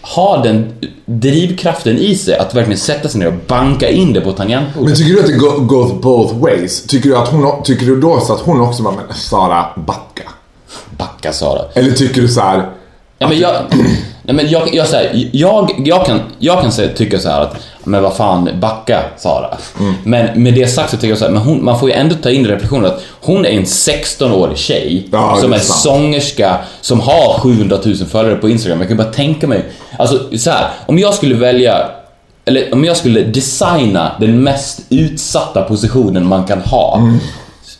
ha 0.01 0.37
den 0.43 0.73
drivkraften 1.05 1.97
i 1.97 2.15
sig 2.15 2.37
att 2.37 2.55
verkligen 2.55 2.79
sätta 2.79 3.09
sig 3.09 3.19
ner 3.19 3.27
och 3.27 3.33
banka 3.47 3.89
in 3.89 4.13
det 4.13 4.21
på 4.21 4.31
tangentbordet. 4.31 4.89
Men 4.89 4.95
tycker 4.95 5.13
du 5.13 5.19
att 5.19 5.25
det 5.27 5.33
go- 5.33 5.59
goes 5.59 6.01
both 6.01 6.35
ways? 6.37 6.83
Tycker 6.87 7.09
du, 7.09 7.17
att 7.17 7.27
hon, 7.27 7.63
tycker 7.63 7.85
du 7.85 8.01
då 8.01 8.19
så 8.19 8.33
att 8.33 8.39
hon 8.41 8.61
också 8.61 8.83
bara, 8.83 8.93
men 8.95 9.15
Sara, 9.15 9.65
backa? 9.75 10.23
Backa 10.97 11.33
Sara. 11.33 11.61
Eller 11.73 11.91
tycker 11.91 12.21
du 12.21 12.27
så 12.27 12.41
här, 12.41 12.69
Ja, 13.19 13.27
men 13.27 13.39
jag, 13.39 13.55
nej, 14.23 14.35
men 14.35 14.49
jag, 14.49 14.75
jag, 14.75 14.87
så 14.87 14.95
här, 14.95 15.29
jag, 15.31 15.71
jag 15.85 16.05
kan, 16.05 16.19
jag 16.39 16.61
kan 16.61 16.71
säga, 16.71 16.93
tycka 16.93 17.19
så 17.19 17.29
här 17.29 17.41
att, 17.41 17.55
men 17.83 18.03
vad 18.03 18.15
fan, 18.15 18.49
backa 18.59 19.01
Sara. 19.17 19.57
Mm. 19.79 19.93
Men 20.03 20.43
med 20.43 20.53
det 20.53 20.67
sagt 20.67 20.89
så 20.91 20.97
tycker 20.97 21.09
jag 21.09 21.17
så 21.17 21.25
här, 21.25 21.31
men 21.31 21.41
hon, 21.41 21.65
man 21.65 21.79
får 21.79 21.89
ju 21.89 21.95
ändå 21.95 22.15
ta 22.15 22.29
in 22.29 22.45
i 22.45 22.49
reflektionen 22.49 22.85
att 22.85 23.01
hon 23.21 23.45
är 23.45 23.49
en 23.49 23.63
16-årig 23.63 24.57
tjej 24.57 25.07
Ja, 25.11 25.37
som 25.41 25.53
är 25.53 25.57
är 25.57 25.59
sångerska 25.59 26.57
som 26.81 26.99
har 26.99 27.39
700 27.39 27.77
000 27.85 27.95
följare 27.95 28.35
på 28.35 28.49
Instagram. 28.49 28.79
Jag 28.79 28.87
kan 28.87 28.97
bara 28.97 29.13
tänka 29.13 29.47
mig, 29.47 29.65
alltså 29.97 30.37
så 30.37 30.51
här, 30.51 30.67
om 30.85 30.99
jag 30.99 31.13
skulle 31.13 31.35
välja 31.35 31.89
eller 32.45 32.73
om 32.73 32.85
jag 32.85 32.97
skulle 32.97 33.21
designa 33.21 34.11
den 34.19 34.43
mest 34.43 34.81
utsatta 34.89 35.61
positionen 35.61 36.27
man 36.27 36.43
kan 36.43 36.61
ha 36.61 36.97
Mm. 36.97 37.19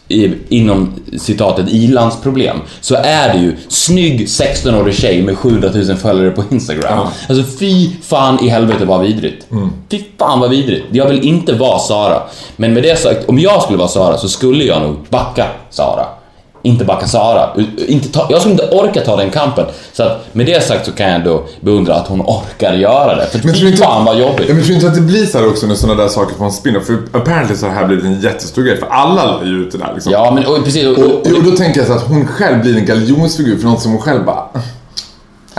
I, 0.10 0.34
inom 0.49 0.93
citatet 1.18 1.70
ilandsproblem 1.70 2.57
så 2.82 2.95
är 2.95 3.34
det 3.34 3.39
ju 3.39 3.55
snygg 3.68 4.28
16-årig 4.28 4.95
tjej 4.95 5.22
med 5.22 5.38
700 5.38 5.70
000 5.74 5.97
följare 5.97 6.32
på 6.32 6.43
Instagram. 6.51 6.84
Ja. 6.86 7.01
Mm. 7.01 7.14
Alltså 7.30 7.57
fy 7.60 7.89
fan 8.01 8.45
i 8.45 8.49
helvete 8.49 8.86
vad 8.86 9.01
vidrigt. 9.01 9.47
Fy 9.91 10.01
fan 10.18 10.39
vad 10.39 10.49
vidrigt. 10.49 10.86
Jag 10.91 11.10
vill 11.10 11.24
inte 11.24 11.53
vara 11.53 11.80
Sara. 11.80 12.22
Men 12.55 12.74
med 12.74 12.84
det 12.84 12.99
sagt, 12.99 13.30
om 13.30 13.39
jag 13.39 13.64
skulle 13.64 13.78
vara 13.78 13.88
Sara 13.88 14.18
så 14.18 14.30
skulle 14.30 14.64
jag 14.64 14.82
nog 14.82 14.95
backa 15.10 15.45
Sara. 15.70 16.05
Inte 16.62 16.86
backa 16.86 17.07
Sara. 17.07 17.49
U- 17.57 17.66
Inte 17.88 18.10
ta, 18.10 18.28
jag 18.30 18.39
skulle 18.39 18.51
inte 18.51 18.68
orka 18.70 19.01
ta 19.01 19.16
den 19.16 19.30
kampen. 19.30 19.66
Så 19.93 20.03
att 20.03 20.26
med 20.32 20.45
det 20.45 20.64
sagt 20.64 20.86
så 20.86 20.91
kan 20.91 21.05
jag 21.07 21.16
ändå 21.16 21.43
beundra 21.62 21.95
att 21.95 22.07
hon 22.07 22.22
orkar 22.22 22.74
göra 22.74 23.16
det. 23.16 23.26
För 23.26 23.39
Men 23.43 23.53
tror 23.55 23.68
inte- 23.68 23.84
fan 23.84 24.05
vad 24.05 24.18
jobbigt. 24.20 24.47
Men 24.49 24.64
tror 24.64 24.76
inte 24.76 24.88
att 24.88 24.95
det 24.95 25.01
blir 25.01 25.26
så 25.26 25.38
här 25.39 25.47
också 25.47 25.68
när 25.68 25.76
sådana 25.76 26.01
där 26.03 26.10
saker 26.10 26.36
får 26.36 26.45
en 26.45 26.51
spin-off? 26.51 26.86
För 26.86 26.97
apparently 27.14 27.55
så 27.55 27.66
har 27.66 27.74
det 27.74 27.80
här 27.80 27.88
blivit 27.88 28.05
en 28.05 28.22
jättestor 28.22 28.62
grej, 28.64 28.78
för 28.78 28.88
alla 28.88 29.26
la 29.26 29.43
ju 29.45 29.51
ut 29.64 29.72
det 29.72 29.78
där 29.78 29.91
liksom. 29.93 30.12
Ja 30.12 30.32
men 30.32 30.45
och, 30.45 30.64
precis. 30.64 30.86
Och, 30.97 31.03
Och, 31.03 31.12
och, 31.28 31.38
och 31.38 31.43
då 31.43 31.51
tänker 31.51 31.80
jag 31.80 31.88
så 31.88 31.93
att 31.93 32.07
hon 32.07 32.28
själv 32.28 32.62
blir 32.62 32.78
en 32.78 32.86
galjonsfigur 32.86 33.57
för 33.57 33.68
något 33.68 33.82
som 33.82 33.91
hon 33.91 34.01
själv 34.01 34.26
bara... 34.26 34.43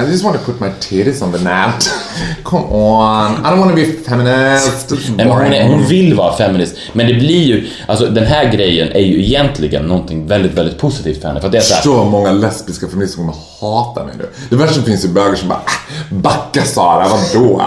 I 0.06 0.10
just 0.10 0.24
want 0.24 0.38
to 0.38 0.44
put 0.52 0.60
my 0.60 0.68
titties 0.80 1.22
on 1.22 1.32
the 1.32 1.38
net. 1.38 1.90
Come 2.44 2.64
on, 2.64 3.32
I 3.32 3.48
don't 3.50 3.58
want 3.58 3.70
to 3.70 3.76
be 3.76 3.84
feminist. 4.08 4.90
Nej, 4.90 5.26
men 5.26 5.28
hon, 5.28 5.52
är, 5.52 5.68
hon 5.68 5.84
vill 5.86 6.14
vara 6.14 6.36
feminist, 6.36 6.76
men 6.92 7.06
det 7.06 7.14
blir 7.14 7.42
ju, 7.44 7.66
alltså 7.88 8.06
den 8.06 8.26
här 8.26 8.52
grejen 8.52 8.92
är 8.92 9.00
ju 9.00 9.24
egentligen 9.24 9.82
någonting 9.84 10.26
väldigt, 10.26 10.54
väldigt 10.54 10.78
positivt 10.78 11.20
för 11.20 11.28
henne. 11.28 11.40
För 11.40 11.48
det 11.48 11.58
är 11.58 11.62
så 11.62 11.74
här, 11.74 11.82
Så 11.82 12.04
många 12.04 12.32
lesbiska 12.32 12.88
feminister 12.88 13.16
kommer 13.18 13.34
hata 13.60 14.04
mig 14.04 14.14
nu. 14.18 14.28
Det 14.50 14.56
värsta 14.56 14.74
som 14.74 14.84
finns 14.84 15.04
är 15.04 15.08
bögar 15.08 15.34
som 15.34 15.48
bara 15.48 15.58
"Ah, 15.58 15.70
Backa 16.10 16.62
Sara, 16.64 17.06
vadå? 17.08 17.62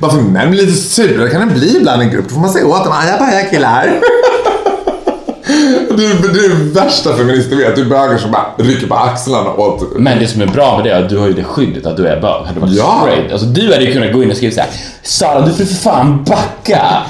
Bara 0.00 0.10
för 0.10 0.18
män 0.20 0.50
blir 0.50 0.66
lite 0.66 0.78
sura 0.78 1.28
kan 1.30 1.48
det 1.48 1.54
bli 1.54 1.76
ibland 1.76 2.02
i 2.02 2.04
en 2.04 2.10
grupp. 2.12 2.28
Då 2.28 2.34
får 2.34 2.40
man 2.40 2.50
säga 2.50 2.66
åt 2.66 2.84
dem, 2.84 2.92
"Ah, 2.96 3.08
jag 3.10 3.18
bara 3.18 3.32
jag 3.34 3.50
killar. 3.50 4.00
Är, 5.46 6.32
det 6.34 6.38
är 6.46 6.74
värsta 6.74 7.16
feminister 7.16 7.56
vet. 7.56 7.76
Det 7.76 7.80
är 7.82 7.84
bögar 7.84 8.18
som 8.18 8.30
bara 8.30 8.46
rycker 8.58 8.86
på 8.86 8.94
axlarna 8.94 9.52
åt... 9.52 9.98
Men 9.98 10.18
det 10.18 10.26
som 10.26 10.40
är 10.42 10.46
bra 10.46 10.76
med 10.76 10.84
det 10.84 10.90
är 10.90 11.02
att 11.02 11.08
du 11.10 11.18
har 11.18 11.26
ju 11.26 11.32
det 11.32 11.44
skyddet 11.44 11.86
att 11.86 11.96
du 11.96 12.06
är 12.06 12.20
bög. 12.20 12.46
Hade 12.46 12.54
du 12.54 12.60
varit 12.60 12.72
Ja. 12.74 13.00
straight, 13.02 13.32
alltså 13.32 13.46
du 13.46 13.72
hade 13.72 13.84
ju 13.84 13.92
kunnat 13.92 14.12
gå 14.12 14.22
in 14.22 14.30
och 14.30 14.36
skriva 14.36 14.54
så 14.54 14.60
här: 14.60 14.70
Sara 15.02 15.40
du 15.46 15.52
får 15.52 15.64
för 15.64 15.74
fan 15.74 16.24
backa! 16.24 17.02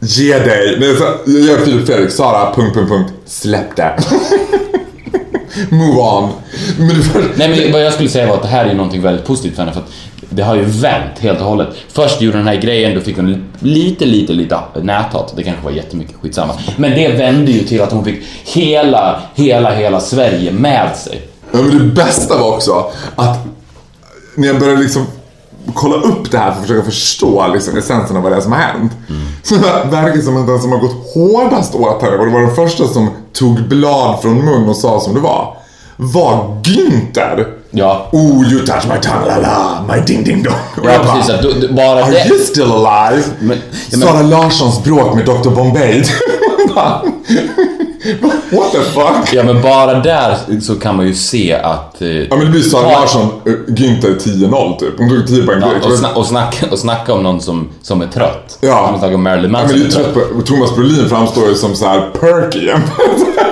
Ge 0.00 0.38
dig! 0.38 0.76
Nej, 0.80 0.96
så, 0.96 1.04
jag 1.26 1.40
gör 1.40 1.58
Filip 1.58 1.86
Fredrik, 1.86 2.10
Sara, 2.10 2.54
punkt, 2.54 2.74
punkt, 2.74 2.88
punkt. 2.90 3.12
Släpp 3.26 3.76
det. 3.76 3.98
Move 5.70 6.00
on. 6.00 6.30
Men 6.78 6.88
du 6.88 7.02
får... 7.02 7.22
Nej 7.36 7.48
men 7.48 7.72
vad 7.72 7.82
jag 7.84 7.92
skulle 7.92 8.08
säga 8.08 8.26
var 8.26 8.34
att 8.34 8.42
det 8.42 8.48
här 8.48 8.64
är 8.64 8.68
ju 8.68 8.76
någonting 8.76 9.02
väldigt 9.02 9.26
positivt 9.26 9.54
för 9.56 9.62
henne 9.62 9.72
för 9.74 9.80
att 9.80 9.90
det 10.30 10.42
har 10.42 10.54
ju 10.56 10.64
vänt 10.64 11.18
helt 11.18 11.40
och 11.40 11.46
hållet. 11.46 11.68
Först 11.88 12.20
gjorde 12.20 12.38
hon 12.38 12.46
den 12.46 12.54
här 12.54 12.62
grejen, 12.62 12.94
då 12.94 13.00
fick 13.00 13.16
hon 13.16 13.44
lite, 13.58 14.04
lite, 14.04 14.32
lite 14.32 14.60
näthat. 14.82 15.32
Det 15.36 15.42
kanske 15.42 15.64
var 15.64 15.70
jättemycket, 15.70 16.16
skitsamma. 16.22 16.52
Men 16.76 16.90
det 16.90 17.08
vände 17.08 17.50
ju 17.52 17.64
till 17.64 17.82
att 17.82 17.92
hon 17.92 18.04
fick 18.04 18.22
hela, 18.44 19.22
hela, 19.34 19.74
hela 19.74 20.00
Sverige 20.00 20.52
med 20.52 20.96
sig. 20.96 21.28
Ja, 21.52 21.58
men 21.62 21.78
det 21.78 21.84
bästa 21.84 22.38
var 22.38 22.54
också 22.54 22.90
att 23.16 23.38
när 24.34 24.48
jag 24.48 24.58
började 24.60 24.82
liksom 24.82 25.06
kolla 25.74 25.96
upp 25.96 26.30
det 26.30 26.38
här 26.38 26.52
för 26.52 26.60
att 26.60 26.66
försöka 26.66 26.84
förstå 26.84 27.46
liksom, 27.52 27.78
essensen 27.78 28.16
av 28.16 28.22
vad 28.22 28.32
det 28.32 28.36
är 28.36 28.40
som 28.40 28.52
har 28.52 28.58
hänt. 28.58 28.92
Så 29.42 29.54
verkar 29.90 30.20
som 30.20 30.36
att 30.36 30.46
den 30.46 30.60
som 30.60 30.72
har 30.72 30.78
gått 30.78 31.14
hårdast 31.14 31.74
åt 31.74 32.02
henne 32.02 32.16
och 32.16 32.26
det 32.26 32.32
var 32.32 32.40
den 32.40 32.54
första 32.54 32.86
som 32.86 33.10
tog 33.32 33.68
blad 33.68 34.22
från 34.22 34.44
mun 34.44 34.68
och 34.68 34.76
sa 34.76 35.00
som 35.00 35.14
det 35.14 35.20
var. 35.20 35.56
Var 35.96 36.62
Günther. 36.62 37.57
Ja. 37.70 38.08
Oh, 38.12 38.52
you 38.52 38.66
touch 38.66 38.84
my 38.84 39.00
tongue, 39.00 39.26
la 39.26 39.36
la, 39.38 39.84
my 39.94 40.00
ding 40.06 40.24
ding 40.24 40.42
dong. 40.42 40.54
Ja 40.76 40.82
bara, 40.82 41.14
precis, 41.14 41.30
att 41.34 41.42
du, 41.42 41.52
du, 41.52 41.68
bara 41.74 42.04
Are 42.04 42.10
det... 42.10 42.28
you 42.28 42.38
still 42.38 42.72
alive? 42.72 43.22
Men- 43.40 43.58
ja, 43.90 43.98
men- 43.98 44.00
Sara 44.08 44.22
Larssons 44.22 44.84
bråk 44.84 45.14
med 45.14 45.24
Dr 45.26 45.50
Bombay. 45.50 46.04
What 48.50 48.72
the 48.72 48.78
fuck? 48.80 49.32
Ja 49.32 49.42
men 49.42 49.62
bara 49.62 49.94
där 49.94 50.36
så 50.60 50.74
kan 50.74 50.96
man 50.96 51.06
ju 51.06 51.14
se 51.14 51.54
att... 51.54 52.02
eh, 52.02 52.08
Ja 52.08 52.36
men 52.36 52.40
det 52.40 52.50
blir 52.50 52.62
Sara 52.62 52.92
Ja. 52.92 53.00
Larsson, 53.00 53.28
uh, 53.46 53.54
Günther 53.68 54.18
10-0 54.18 54.78
typ. 54.78 54.98
Hon 54.98 55.08
tog 55.08 55.26
10 55.26 55.42
poäng 55.46 55.60
Ja, 55.60 55.68
och, 55.88 55.92
sna- 55.92 56.12
och, 56.14 56.26
snacka, 56.26 56.66
och 56.70 56.78
snacka 56.78 57.12
om 57.12 57.22
någon 57.22 57.40
som, 57.40 57.68
som 57.82 58.02
är 58.02 58.06
trött. 58.06 58.58
Ja. 58.60 58.88
Som 58.90 58.98
snackar 58.98 59.14
om 59.14 59.22
Marilyn 59.22 59.50
Ja, 59.54 59.58
Manson. 59.60 59.78
men 59.78 59.88
det 59.88 59.94
är 59.96 60.02
trött 60.02 60.14
på, 60.36 60.42
Thomas 60.42 60.74
Brolin 60.74 61.08
framstår 61.08 61.48
ju 61.48 61.54
som 61.54 61.76
så 61.76 61.86
här 61.86 62.00
perky 62.20 62.68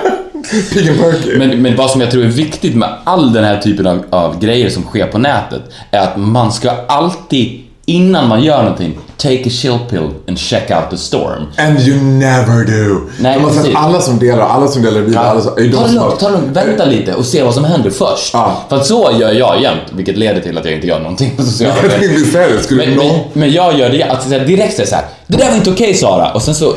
Pigg 0.73 0.89
and 0.89 0.99
perky. 0.99 1.37
Men, 1.37 1.61
men 1.61 1.75
vad 1.75 1.89
som 1.89 2.01
jag 2.01 2.11
tror 2.11 2.23
är 2.23 2.27
viktigt 2.27 2.75
med 2.75 2.89
all 3.03 3.33
den 3.33 3.43
här 3.43 3.61
typen 3.61 3.87
av, 3.87 4.03
av 4.09 4.39
grejer 4.39 4.69
som 4.69 4.83
sker 4.83 5.07
på 5.07 5.17
nätet 5.17 5.61
är 5.91 5.99
att 5.99 6.17
man 6.17 6.51
ska 6.51 6.71
alltid, 6.87 7.61
innan 7.85 8.27
man 8.27 8.43
gör 8.43 8.63
någonting, 8.63 8.97
take 9.17 9.43
a 9.45 9.49
chill 9.49 9.79
pill 9.89 10.09
and 10.27 10.39
check 10.39 10.71
out 10.71 10.89
the 10.89 10.97
storm. 10.97 11.45
And 11.57 11.79
you 11.79 12.01
never 12.01 12.65
do. 12.65 13.01
Nej, 13.19 13.39
har 13.39 13.51
sett 13.51 13.75
alla 13.75 14.01
som 14.01 14.19
delar, 14.19 14.47
alla 14.47 14.67
som 14.67 14.81
delar 14.81 15.01
vidare, 15.01 15.25
alla 15.25 15.41
som, 15.41 15.51
ta 15.55 15.61
det 15.61 15.93
lugnt, 15.93 16.19
ta 16.19 16.29
det 16.29 16.37
lugnt, 16.37 16.57
vänta 16.57 16.85
lite 16.85 17.13
och 17.13 17.25
se 17.25 17.43
vad 17.43 17.53
som 17.53 17.63
händer 17.63 17.89
först. 17.89 18.33
Ja. 18.33 18.63
För 18.69 18.75
att 18.75 18.85
så 18.85 19.11
gör 19.19 19.31
jag 19.31 19.61
jämt, 19.61 19.83
vilket 19.91 20.17
leder 20.17 20.41
till 20.41 20.57
att 20.57 20.65
jag 20.65 20.73
inte 20.73 20.87
gör 20.87 20.99
någonting 20.99 21.35
på 21.37 21.43
sociala 21.43 21.75
medier. 21.99 22.75
Men, 22.75 22.95
men, 22.95 23.19
men 23.33 23.51
jag 23.51 23.79
gör 23.79 23.89
det 23.89 24.03
att 24.03 24.23
så 24.23 24.29
här, 24.29 24.45
direkt 24.45 24.75
säga 24.75 24.87
så 24.87 24.95
här, 24.95 25.05
det 25.27 25.37
där 25.37 25.49
var 25.49 25.55
inte 25.55 25.69
okej 25.69 25.93
Sara. 25.93 26.31
Och 26.31 26.41
sen 26.41 26.55
så 26.55 26.73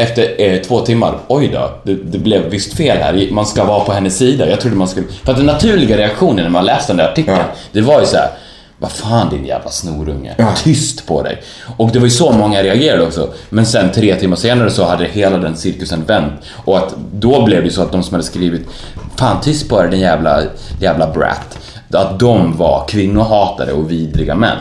efter 0.00 0.34
eh, 0.40 0.60
två 0.60 0.80
timmar, 0.80 1.18
oj 1.28 1.48
då, 1.52 1.70
det, 1.82 1.94
det 1.94 2.18
blev 2.18 2.50
visst 2.50 2.74
fel 2.74 2.96
här. 2.98 3.28
Man 3.30 3.46
ska 3.46 3.64
vara 3.64 3.84
på 3.84 3.92
hennes 3.92 4.18
sida. 4.18 4.50
Jag 4.50 4.60
trodde 4.60 4.76
man 4.76 4.88
skulle... 4.88 5.06
För 5.24 5.32
att 5.32 5.38
den 5.38 5.46
naturliga 5.46 5.96
reaktionen 5.96 6.42
när 6.44 6.50
man 6.50 6.64
läste 6.64 6.92
den 6.92 6.96
där 6.96 7.08
artikeln, 7.12 7.36
Ja. 7.38 7.44
det 7.72 7.80
var 7.80 8.00
ju 8.00 8.06
så 8.06 8.16
här. 8.16 8.28
Vad 8.80 8.90
fan 8.92 9.28
din 9.30 9.46
jävla 9.46 9.70
snorunge, 9.70 10.34
Ja. 10.38 10.52
tyst 10.64 11.06
på 11.06 11.22
dig. 11.22 11.42
Och 11.76 11.90
det 11.92 11.98
var 11.98 12.06
ju 12.06 12.10
så 12.10 12.32
många 12.32 12.62
reagerade 12.62 13.02
också. 13.02 13.28
Men 13.48 13.66
sen 13.66 13.92
tre 13.92 14.14
timmar 14.14 14.36
senare 14.36 14.70
så 14.70 14.84
hade 14.84 15.04
hela 15.04 15.38
den 15.38 15.56
cirkusen 15.56 16.04
vänt. 16.04 16.32
Och 16.64 16.78
att 16.78 16.94
då 17.12 17.44
blev 17.44 17.64
det 17.64 17.70
så 17.70 17.82
att 17.82 17.92
de 17.92 18.02
som 18.02 18.14
hade 18.14 18.24
skrivit 18.24 18.66
Fan 19.16 19.40
tyst 19.40 19.68
på 19.68 19.82
dig 19.82 19.90
din 19.90 20.00
jävla, 20.00 20.42
jävla 20.80 21.06
brat. 21.12 21.58
Att 21.92 22.20
de 22.20 22.56
var 22.56 22.84
kvinnohatare 22.88 23.72
och 23.72 23.90
vidriga 23.90 24.34
män. 24.34 24.56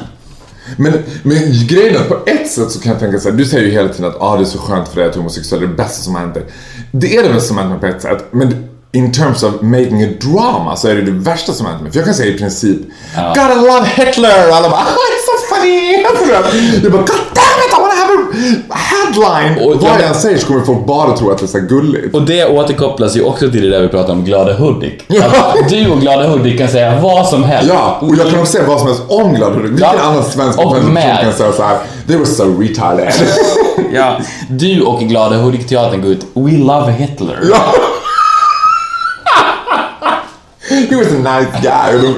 Men, 0.77 0.93
men 1.23 1.37
grejen 1.67 1.95
är 1.95 1.99
att 1.99 2.09
på 2.09 2.17
ett 2.25 2.51
sätt 2.51 2.71
så 2.71 2.79
kan 2.79 2.91
jag 2.91 2.99
tänka 2.99 3.19
så 3.19 3.29
här, 3.29 3.37
du 3.37 3.45
säger 3.45 3.65
ju 3.65 3.71
hela 3.71 3.89
tiden 3.89 4.11
att 4.11 4.21
ah, 4.21 4.35
det 4.35 4.43
är 4.43 4.45
så 4.45 4.57
skönt 4.57 4.87
för 4.87 4.95
dig 4.95 5.05
att 5.05 5.13
du 5.13 5.19
är 5.19 5.21
homosexuell, 5.21 5.61
det 5.61 5.65
är 5.65 5.69
det 5.69 5.75
bästa 5.75 6.03
som 6.03 6.33
dig. 6.33 6.45
Det 6.91 7.17
är 7.17 7.23
det 7.23 7.29
bästa 7.29 7.47
som 7.47 7.69
mig 7.69 7.79
på 7.79 7.85
ett 7.85 8.01
sätt, 8.01 8.25
men 8.31 8.67
in 8.91 9.11
terms 9.11 9.43
of 9.43 9.61
making 9.61 10.03
a 10.03 10.09
drama 10.19 10.75
så 10.75 10.87
är 10.87 10.95
det 10.95 11.01
det 11.01 11.11
värsta 11.11 11.53
som 11.53 11.65
hänt 11.65 11.81
mig. 11.81 11.91
För 11.91 11.99
jag 11.99 12.05
kan 12.05 12.15
säga 12.15 12.35
i 12.35 12.37
princip 12.37 12.77
Gotta 13.15 13.55
love 13.55 13.85
Hitler! 13.85 14.49
Och 14.49 14.55
alla 14.55 14.69
bara 14.69 14.79
ah, 14.79 14.97
it's 15.13 15.25
so 15.29 15.55
funny! 15.55 16.01
Jag 16.83 16.91
bara 16.91 17.01
God 17.01 17.25
damn 17.33 17.59
it, 17.65 17.71
I 17.71 17.81
wanna 17.81 17.93
have 17.93 18.13
a 18.13 18.26
headline! 18.69 19.65
Och 19.67 19.81
vad 19.81 19.91
jag 19.91 20.07
än 20.07 20.15
säger 20.15 20.37
så 20.37 20.47
kommer 20.47 20.61
folk 20.65 20.85
bara 20.85 21.17
tro 21.17 21.31
att 21.31 21.37
det 21.37 21.45
är 21.45 21.47
så 21.47 21.57
här 21.57 21.65
gulligt. 21.65 22.15
Och 22.15 22.21
det 22.21 22.45
återkopplas 22.45 23.15
ju 23.17 23.23
också 23.23 23.51
till 23.51 23.61
det 23.61 23.69
där 23.69 23.81
vi 23.81 23.87
pratade 23.87 24.11
om 24.13 24.25
Glada 24.25 24.53
Hudik. 24.53 25.03
Att 25.33 25.69
du 25.69 25.89
och 25.89 26.01
Glada 26.01 26.27
Hudik 26.27 26.57
kan 26.59 26.67
säga 26.67 26.99
vad 27.01 27.27
som 27.27 27.43
helst. 27.43 27.71
Ja, 27.73 27.97
och 28.01 28.15
jag 28.17 28.29
kan 28.29 28.39
också 28.39 28.51
säga 28.51 28.67
vad 28.67 28.79
som 28.79 28.87
helst 28.87 29.03
om 29.07 29.33
Glad 29.33 29.53
Hudik. 29.53 29.71
Vilken 29.71 29.87
Ja. 29.93 30.01
annan 30.03 30.23
svensk 30.23 30.57
person 30.57 30.95
kan 31.21 31.33
säga 31.33 31.51
så 31.51 31.63
här 31.63 31.77
They 32.07 32.15
were 32.17 32.25
so 32.25 32.61
retarded. 32.61 33.13
Ja. 33.93 34.17
Du 34.49 34.81
och 34.81 34.99
Glada 35.01 35.35
Hudik-teatern 35.35 36.01
går 36.01 36.11
ut 36.11 36.25
We 36.33 36.51
love 36.51 36.91
Hitler. 36.91 37.39
Ja. 37.51 37.57
He 40.89 40.95
was 40.95 41.07
a 41.07 41.17
nice 41.39 41.61
guy. 41.61 42.15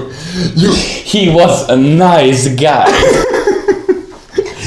Jo, 0.56 0.72
He 1.06 1.34
was 1.36 1.70
a 1.70 1.76
nice 1.76 2.50
guy. 2.50 2.86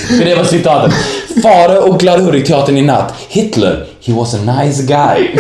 För 0.19 0.25
det 0.25 0.35
var 0.35 0.45
citatet. 0.45 0.95
Fare 1.43 1.79
och 1.79 2.01
Glada 2.01 2.23
Hudik-teatern 2.23 2.77
i 2.79 2.83
natt. 2.83 3.15
Hitler, 3.29 3.87
he 4.01 4.13
was 4.15 4.35
a 4.35 4.39
nice 4.63 4.83
guy. 4.83 5.37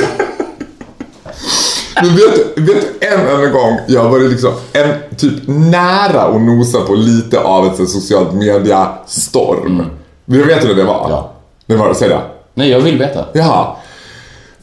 men 2.02 2.16
vet, 2.16 2.56
du- 2.56 2.62
vet 2.62 3.02
en 3.12 3.20
enda 3.28 3.46
gång 3.46 3.78
jag 3.86 4.08
var 4.08 4.20
liksom 4.20 4.52
en 4.72 5.16
typ 5.16 5.34
nära 5.46 6.22
att 6.22 6.40
nosa 6.40 6.80
på 6.80 6.94
lite 6.94 7.40
av 7.40 7.66
ett 7.66 7.88
socialt 7.90 8.32
media-storm. 8.34 9.82
Du 10.24 10.42
vet 10.44 10.62
du 10.62 10.68
vad 10.68 10.76
det 10.76 10.84
var? 10.84 11.06
Ja. 11.10 11.32
Det 11.66 11.76
var 11.76 11.88
det, 11.88 11.94
säg 11.94 12.08
det. 12.08 12.20
Nej, 12.54 12.70
jag 12.70 12.80
vill 12.80 12.98
veta. 12.98 13.24
Jaha. 13.32 13.66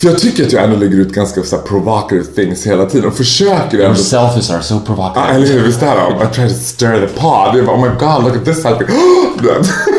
För 0.01 0.07
jag 0.07 0.19
tycker 0.19 0.45
att 0.45 0.51
jag 0.51 0.63
ändå 0.63 0.75
lägger 0.75 0.97
ut 0.97 1.13
ganska 1.13 1.43
så 1.43 1.55
här 1.55 1.63
provocative 1.63 2.23
things 2.35 2.67
hela 2.67 2.85
tiden 2.85 3.07
och 3.07 3.15
försöker 3.17 3.77
Your 3.77 3.85
ändå 3.89 3.99
selfies 3.99 4.51
are 4.51 4.61
so 4.63 4.73
Ja, 4.75 4.79
provocative. 4.85 5.35
eller 5.35 5.47
hur? 5.47 5.63
Visst 5.63 5.81
är 5.83 5.95
de? 5.95 6.25
I 6.25 6.33
try 6.33 6.49
to 6.49 6.55
stir 6.55 7.07
the 7.07 7.07
pot. 7.21 7.55
Jag 7.55 7.65
bara, 7.65 7.75
oh 7.77 7.81
my 7.81 7.89
god, 7.99 8.23
look 8.23 8.35
at 8.35 8.45
this 8.45 8.61
selfie. 8.61 8.87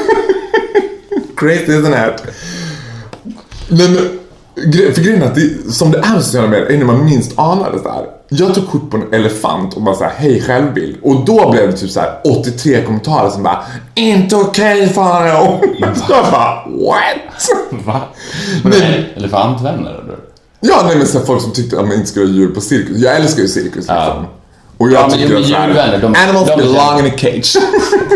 Du. 1.40 1.46
Crazy 1.48 1.72
isn't 1.72 2.14
it? 2.14 2.22
Men, 3.68 3.96
för 4.94 5.02
grejen 5.02 5.22
är 5.22 5.26
att 5.26 5.34
det, 5.34 5.72
som 5.72 5.90
det 5.90 5.98
är 5.98 6.12
med 6.12 6.22
sociala 6.24 6.48
medier 6.48 6.66
är 6.70 6.78
när 6.78 6.84
man 6.84 7.04
minst 7.04 7.38
anar 7.38 7.72
det 7.72 7.78
så 7.78 7.88
här. 7.88 8.04
Jag 8.28 8.54
tog 8.54 8.70
kort 8.70 8.90
på 8.90 8.96
en 8.96 9.14
elefant 9.14 9.74
och 9.74 9.82
bara 9.82 9.94
såhär, 9.94 10.12
hej 10.16 10.42
självbild. 10.42 10.96
Och 11.02 11.24
då 11.24 11.50
blev 11.50 11.70
det 11.70 11.76
typ 11.76 11.90
så 11.90 12.00
här 12.00 12.18
83 12.24 12.82
kommentarer 12.84 13.30
som 13.30 13.42
bara, 13.42 13.64
inte 13.94 14.36
okej 14.36 14.88
Farao. 14.88 15.60
Jag 16.08 16.24
bara, 16.30 16.62
what? 16.66 17.48
Va? 17.86 18.00
Nej. 18.64 19.12
Elefantvänner 19.16 19.90
eller? 19.90 20.16
Ja, 20.60 20.82
nej 20.86 20.96
men 20.96 21.06
så 21.06 21.18
här, 21.18 21.26
folk 21.26 21.42
som 21.42 21.52
tyckte 21.52 21.80
att 21.80 21.86
man 21.86 21.96
inte 21.96 22.06
skulle 22.06 22.26
ha 22.26 22.32
djur 22.32 22.48
på 22.54 22.60
cirkus. 22.60 22.98
Jag 22.98 23.16
älskar 23.16 23.42
ju 23.42 23.48
cirkus 23.48 23.74
liksom. 23.74 23.94
Ja. 23.96 24.24
Och 24.76 24.86
jag 24.90 24.94
Ja, 25.02 25.08
men 25.08 25.18
tycker 25.18 25.28
ju- 25.34 25.40
att 25.40 25.46
så 25.46 25.54
här, 25.54 25.68
djurvänner, 25.68 25.98
de- 25.98 26.14
animals 26.24 26.46
de 26.46 26.52
är 26.52 26.56
belong 26.56 26.98
in 26.98 27.06
a 27.06 27.10
cage. 27.16 27.56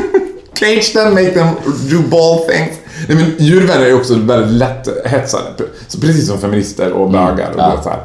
cage 0.54 0.92
them, 0.92 1.14
make 1.14 1.30
them 1.30 1.46
do 1.90 1.98
ball 2.10 2.38
things. 2.38 2.70
Nej 3.08 3.16
men 3.16 3.46
djurvänner 3.46 3.86
är 3.86 3.94
också 3.94 4.18
väldigt 4.18 4.50
lätt 4.50 4.88
hetsade. 5.04 5.44
Så 5.88 6.00
precis 6.00 6.26
som 6.28 6.38
feminister 6.38 6.92
och 6.92 7.10
bögar 7.10 7.50
och 7.50 7.58
ja. 7.58 7.80
så 7.82 7.88
här. 7.88 8.00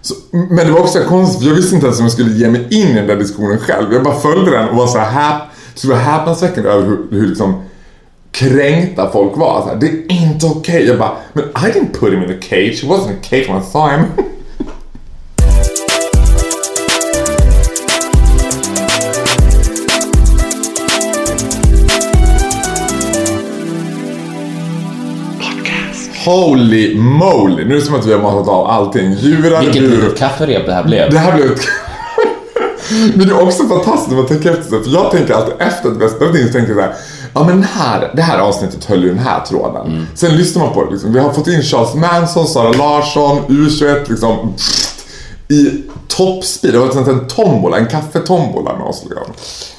Så, 0.00 0.14
men 0.30 0.66
det 0.66 0.72
var 0.72 0.80
också 0.80 0.98
konstigt, 1.08 1.42
för 1.42 1.48
jag 1.48 1.56
visste 1.56 1.74
inte 1.74 1.86
ens 1.86 1.98
om 1.98 2.04
jag 2.04 2.12
skulle 2.12 2.32
ge 2.32 2.48
mig 2.48 2.66
in 2.70 2.88
i 2.88 2.94
den 2.94 3.06
där 3.06 3.16
diskussionen 3.16 3.58
själv. 3.58 3.92
Jag 3.92 4.02
bara 4.02 4.20
följde 4.20 4.50
den 4.50 4.68
och 4.68 4.76
var 4.76 4.86
så 4.86 4.98
här 4.98 5.10
häp, 5.10 5.42
så 5.74 5.88
var 5.88 5.96
häpnadsväckande 5.96 6.70
över 6.70 6.86
hur, 6.86 7.06
hur 7.10 7.26
liksom 7.28 7.62
kränkta 8.32 9.10
folk 9.10 9.36
var. 9.36 9.62
Så 9.62 9.68
här, 9.68 9.76
det 9.76 9.86
är 9.86 10.22
inte 10.22 10.46
okej. 10.46 10.86
Jag 10.86 10.98
bara, 10.98 11.12
men 11.32 11.44
I 11.44 11.72
didn't 11.72 11.98
put 12.00 12.12
him 12.12 12.22
in 12.22 12.30
a 12.30 12.40
cage. 12.40 12.84
It 12.84 12.84
wasn't 12.84 13.10
a 13.10 13.22
cage 13.22 13.48
when 13.48 13.62
I 13.62 13.64
saw 13.72 13.96
him. 13.96 14.04
Holy 26.24 26.98
moly! 26.98 27.64
Nu 27.64 27.74
är 27.74 27.78
det 27.78 27.84
som 27.84 27.94
att 27.94 28.06
vi 28.06 28.12
har 28.12 28.20
matat 28.20 28.48
av 28.48 28.66
allting. 28.66 29.12
Djurar, 29.12 29.60
Vilket 29.60 29.82
litet 29.82 30.18
kafferep 30.18 30.66
det 30.66 30.72
här 30.72 30.84
blev. 30.84 31.10
Det 31.10 31.18
här 31.18 31.36
blev 31.36 31.52
ett... 31.52 31.60
Men 33.14 33.28
det 33.28 33.34
är 33.34 33.42
också 33.42 33.64
fantastiskt 33.64 34.10
när 34.10 34.16
man 34.16 34.26
tänker 34.26 34.52
efter 34.52 34.80
för 34.80 34.90
jag 34.90 35.10
tänker 35.10 35.34
alltid 35.34 35.54
efter 35.58 35.90
att 35.90 35.96
vi 35.96 36.02
har 36.02 36.10
spelat 36.10 36.36
in 36.36 36.46
så 36.46 36.52
tänker 36.52 36.72
jag 36.72 36.76
så 36.76 36.82
här, 36.82 36.94
ja 37.34 37.44
men 37.44 37.62
här, 37.62 38.12
det 38.16 38.22
här 38.22 38.38
avsnittet 38.38 38.84
höll 38.84 39.02
ju 39.02 39.08
den 39.08 39.18
här 39.18 39.40
tråden. 39.40 39.86
Mm. 39.86 40.06
Sen 40.14 40.36
lyssnar 40.36 40.64
man 40.64 40.74
på 40.74 40.84
det 40.84 40.90
liksom, 40.90 41.12
vi 41.12 41.20
har 41.20 41.32
fått 41.32 41.48
in 41.48 41.62
Charles 41.62 41.94
Manson, 41.94 42.46
Sara 42.46 42.72
Larsson, 42.72 43.38
U21 43.48 44.10
liksom 44.10 44.54
i 45.52 45.82
toppspeed. 46.08 46.74
Det 46.74 46.78
har 46.78 46.86
varit 46.86 47.08
en 47.08 47.28
tombola, 47.28 47.76
en 47.78 47.86
kaffetombola 47.86 48.76
med 48.76 48.86
oss 48.86 49.04
liksom. 49.04 49.32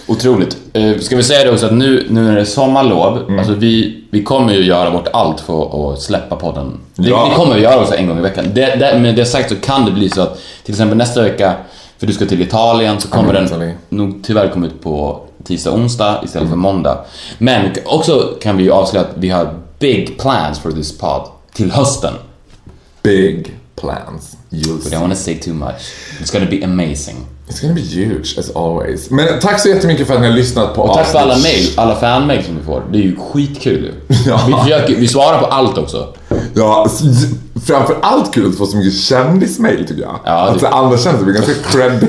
Otroligt. 0.07 0.57
Eh, 0.73 0.97
ska 0.99 1.15
vi 1.15 1.23
säga 1.23 1.43
det 1.45 1.51
också 1.51 1.65
att 1.65 1.73
nu, 1.73 2.07
nu 2.09 2.21
när 2.21 2.35
det 2.35 2.41
är 2.41 2.45
sommarlov, 2.45 3.17
Mm. 3.17 3.39
alltså 3.39 3.53
vi, 3.53 4.03
vi 4.09 4.23
kommer 4.23 4.53
ju 4.53 4.63
göra 4.65 4.89
vårt 4.89 5.07
allt 5.13 5.39
för 5.41 5.93
att 5.93 6.01
släppa 6.01 6.35
podden. 6.35 6.79
Det, 6.95 7.09
Ja. 7.09 7.27
det 7.29 7.35
kommer 7.35 7.55
vi 7.55 7.61
göra 7.61 7.81
också 7.81 7.95
en 7.95 8.07
gång 8.07 8.17
i 8.17 8.21
veckan. 8.21 8.45
Det, 8.53 8.75
det, 8.75 8.99
med 8.99 9.15
det 9.15 9.25
sagt 9.25 9.49
så 9.49 9.55
kan 9.55 9.85
det 9.85 9.91
bli 9.91 10.09
så 10.09 10.21
att 10.21 10.39
till 10.63 10.73
exempel 10.73 10.97
nästa 10.97 11.21
vecka, 11.21 11.53
för 11.97 12.07
du 12.07 12.13
ska 12.13 12.25
till 12.25 12.41
Italien, 12.41 12.99
så 12.99 13.07
kommer 13.07 13.35
Mm, 13.35 13.49
den 13.59 13.73
nog 13.89 14.19
tyvärr 14.23 14.47
komma 14.49 14.65
ut 14.65 14.81
på 14.81 15.21
tisdag, 15.43 15.71
onsdag 15.71 16.21
istället 16.25 16.49
för 16.49 16.55
måndag. 16.55 16.97
Men 17.37 17.71
också 17.85 18.33
kan 18.41 18.57
vi 18.57 18.63
ju 18.63 18.71
avslöja 18.71 19.05
att 19.05 19.11
vi 19.15 19.29
har 19.29 19.53
big 19.79 20.17
plans 20.19 20.59
for 20.59 20.71
this 20.71 20.97
pod 20.97 21.21
till 21.53 21.71
hösten. 21.71 22.13
Big 23.03 23.53
plans. 23.83 24.37
You'll 24.49 24.81
see. 24.81 24.89
don't 24.95 25.01
wanna 25.01 25.15
say 25.15 25.35
too 25.39 25.53
much. 25.53 25.81
It's 26.21 26.31
gonna 26.33 26.49
be 26.51 26.63
amazing. 26.65 27.15
It's 27.49 27.61
gonna 27.61 27.73
be 27.73 27.81
huge 27.81 28.35
as 28.39 28.51
always. 28.55 29.09
Men 29.09 29.27
tack 29.41 29.59
så 29.59 29.69
jättemycket 29.69 30.07
för 30.07 30.13
att 30.15 30.21
ni 30.21 30.27
har 30.27 30.33
lyssnat 30.35 30.75
på 30.75 30.81
Och 30.81 30.97
tack 30.97 31.07
för 31.07 31.19
alla 31.19 31.37
mail, 31.37 31.71
alla 31.75 31.95
fanmail 31.95 32.43
som 32.45 32.57
vi 32.57 32.63
får. 32.63 32.83
Det 32.91 32.97
är 32.97 33.01
ju 33.01 33.15
skitkul. 33.15 33.91
Ja. 34.27 34.41
Vi, 34.47 34.53
försöker, 34.63 34.95
vi 34.95 35.07
svarar 35.07 35.39
på 35.39 35.45
allt 35.45 35.77
också. 35.77 36.07
Ja, 36.53 36.85
s- 36.87 37.01
framför 37.67 37.97
allt 38.01 38.33
kul 38.33 38.49
att 38.49 38.57
få 38.57 38.65
så 38.65 38.77
mycket 38.77 38.99
kändismail 38.99 39.85
tycker 39.87 40.01
jag. 40.01 40.19
Ja, 40.25 40.31
att 40.47 40.53
det- 40.53 40.59
så 40.59 40.67
andra 40.67 40.97
kändisar 40.97 41.23
blir 41.25 41.33
ganska 41.33 41.53
creddy. 41.71 42.07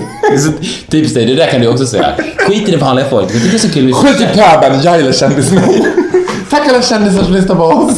Tips 0.90 1.14
det, 1.14 1.24
det 1.24 1.34
där 1.34 1.50
kan 1.50 1.60
du 1.60 1.68
också 1.68 1.86
säga. 1.86 2.14
Skit 2.38 2.68
i 2.68 2.72
det 2.72 2.76
vanliga 2.76 3.06
folk. 3.08 3.24
Jag 3.24 3.32
tycker 3.32 3.50
det 3.50 3.56
är 3.56 3.58
så 3.58 3.70
kul. 3.70 3.94
Skit 3.94 4.20
i 4.20 4.26
pöbeln, 4.34 4.80
jag 4.82 4.96
gillar 4.98 5.12
kändismail. 5.12 5.84
Tack 6.50 6.68
alla 6.68 6.82
kändisar 6.82 7.22
som 7.24 7.32
lyssnar 7.32 7.56
på 7.56 7.62
oss. 7.64 7.96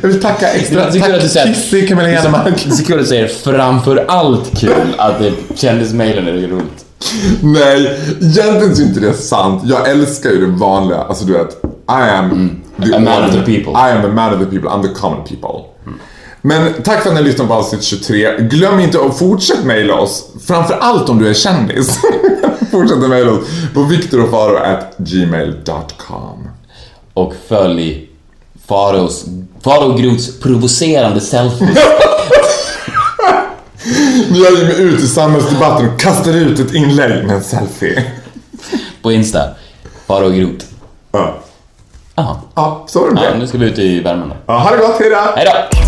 Jag 0.00 0.08
vill 0.08 0.20
tacka 0.22 0.48
extra. 0.48 0.84
Att 0.84 0.92
du 0.92 1.00
Tack 1.00 1.22
säger- 1.22 1.54
Kissy, 1.54 1.86
Camilla 1.86 2.08
Henemark. 2.08 2.64
Det 2.64 2.70
är 2.70 2.74
så 2.74 2.84
kul 2.84 3.00
att 3.00 3.06
säga 3.08 3.28
framför 3.28 4.04
allt 4.08 4.60
kul 4.60 4.94
att 4.98 5.18
det 5.18 5.32
kändismailen 5.56 6.28
är 6.28 6.32
roligt. 6.48 6.84
Nej, 7.42 7.98
egentligen 8.20 8.76
så 8.76 8.82
är 8.82 8.86
inte 8.86 9.00
det 9.00 9.14
sant. 9.14 9.62
Jag 9.66 9.88
älskar 9.90 10.30
ju 10.30 10.40
det 10.40 10.46
vanliga. 10.46 10.98
Alltså 10.98 11.24
du 11.24 11.32
vet, 11.32 11.64
I 11.90 12.10
am 12.10 12.50
the, 12.84 12.94
A 12.94 12.98
man 12.98 13.24
of 13.24 13.30
the 13.32 13.38
people. 13.40 13.72
I 13.72 13.92
am 13.92 14.04
a 14.04 14.08
man 14.14 14.34
of 14.34 14.38
the 14.40 14.46
people, 14.46 14.68
I'm 14.70 14.82
the 14.82 14.88
common 15.00 15.24
people. 15.24 15.64
Men 16.42 16.72
tack 16.84 17.02
för 17.02 17.08
att 17.10 17.14
ni 17.14 17.20
har 17.20 17.26
lyssnat 17.28 17.48
på 17.48 17.54
avsnitt 17.54 17.82
23. 17.82 18.36
Glöm 18.38 18.80
inte 18.80 18.98
att 19.00 19.18
fortsätta 19.18 19.64
mejla 19.64 19.94
oss. 19.94 20.24
Framför 20.46 20.74
allt 20.80 21.08
om 21.08 21.18
du 21.18 21.28
är 21.28 21.34
kändis. 21.34 21.98
Fortsätt 22.70 22.98
mejla 22.98 23.30
oss 23.32 23.40
på 23.74 23.82
viktorofaro.gmail.com 23.82 26.48
Och 27.14 27.34
följ 27.48 28.07
Faros, 28.68 29.24
Faro 29.64 29.92
Groths 29.92 30.40
provocerande 30.40 31.20
selfies. 31.20 31.78
Nu 34.30 34.38
ger 34.38 34.64
mig 34.66 34.80
ut 34.82 35.00
i 35.00 35.06
samhällsdebatten 35.08 35.88
och 35.88 36.00
kastar 36.00 36.32
ut 36.36 36.58
ett 36.58 36.74
inlägg 36.74 37.26
med 37.26 37.36
en 37.36 37.42
selfie. 37.44 38.04
på 39.02 39.12
Insta. 39.12 39.40
Faro 40.06 40.28
Groth. 40.28 40.64
Ja, 41.12 41.34
Jaha. 42.14 42.36
ja 42.54 42.84
så 42.88 43.00
var 43.00 43.08
det 43.08 43.14
med 43.14 43.24
Ja, 43.24 43.30
det. 43.32 43.38
nu 43.38 43.46
ska 43.46 43.58
vi 43.58 43.66
ut 43.66 43.78
i 43.78 44.00
värmen 44.00 44.28
då. 44.28 44.36
Ja, 44.46 44.58
ha 44.58 44.70
det 44.70 44.76
gott, 44.76 45.00
hejdå! 45.00 45.16
Hejdå! 45.36 45.87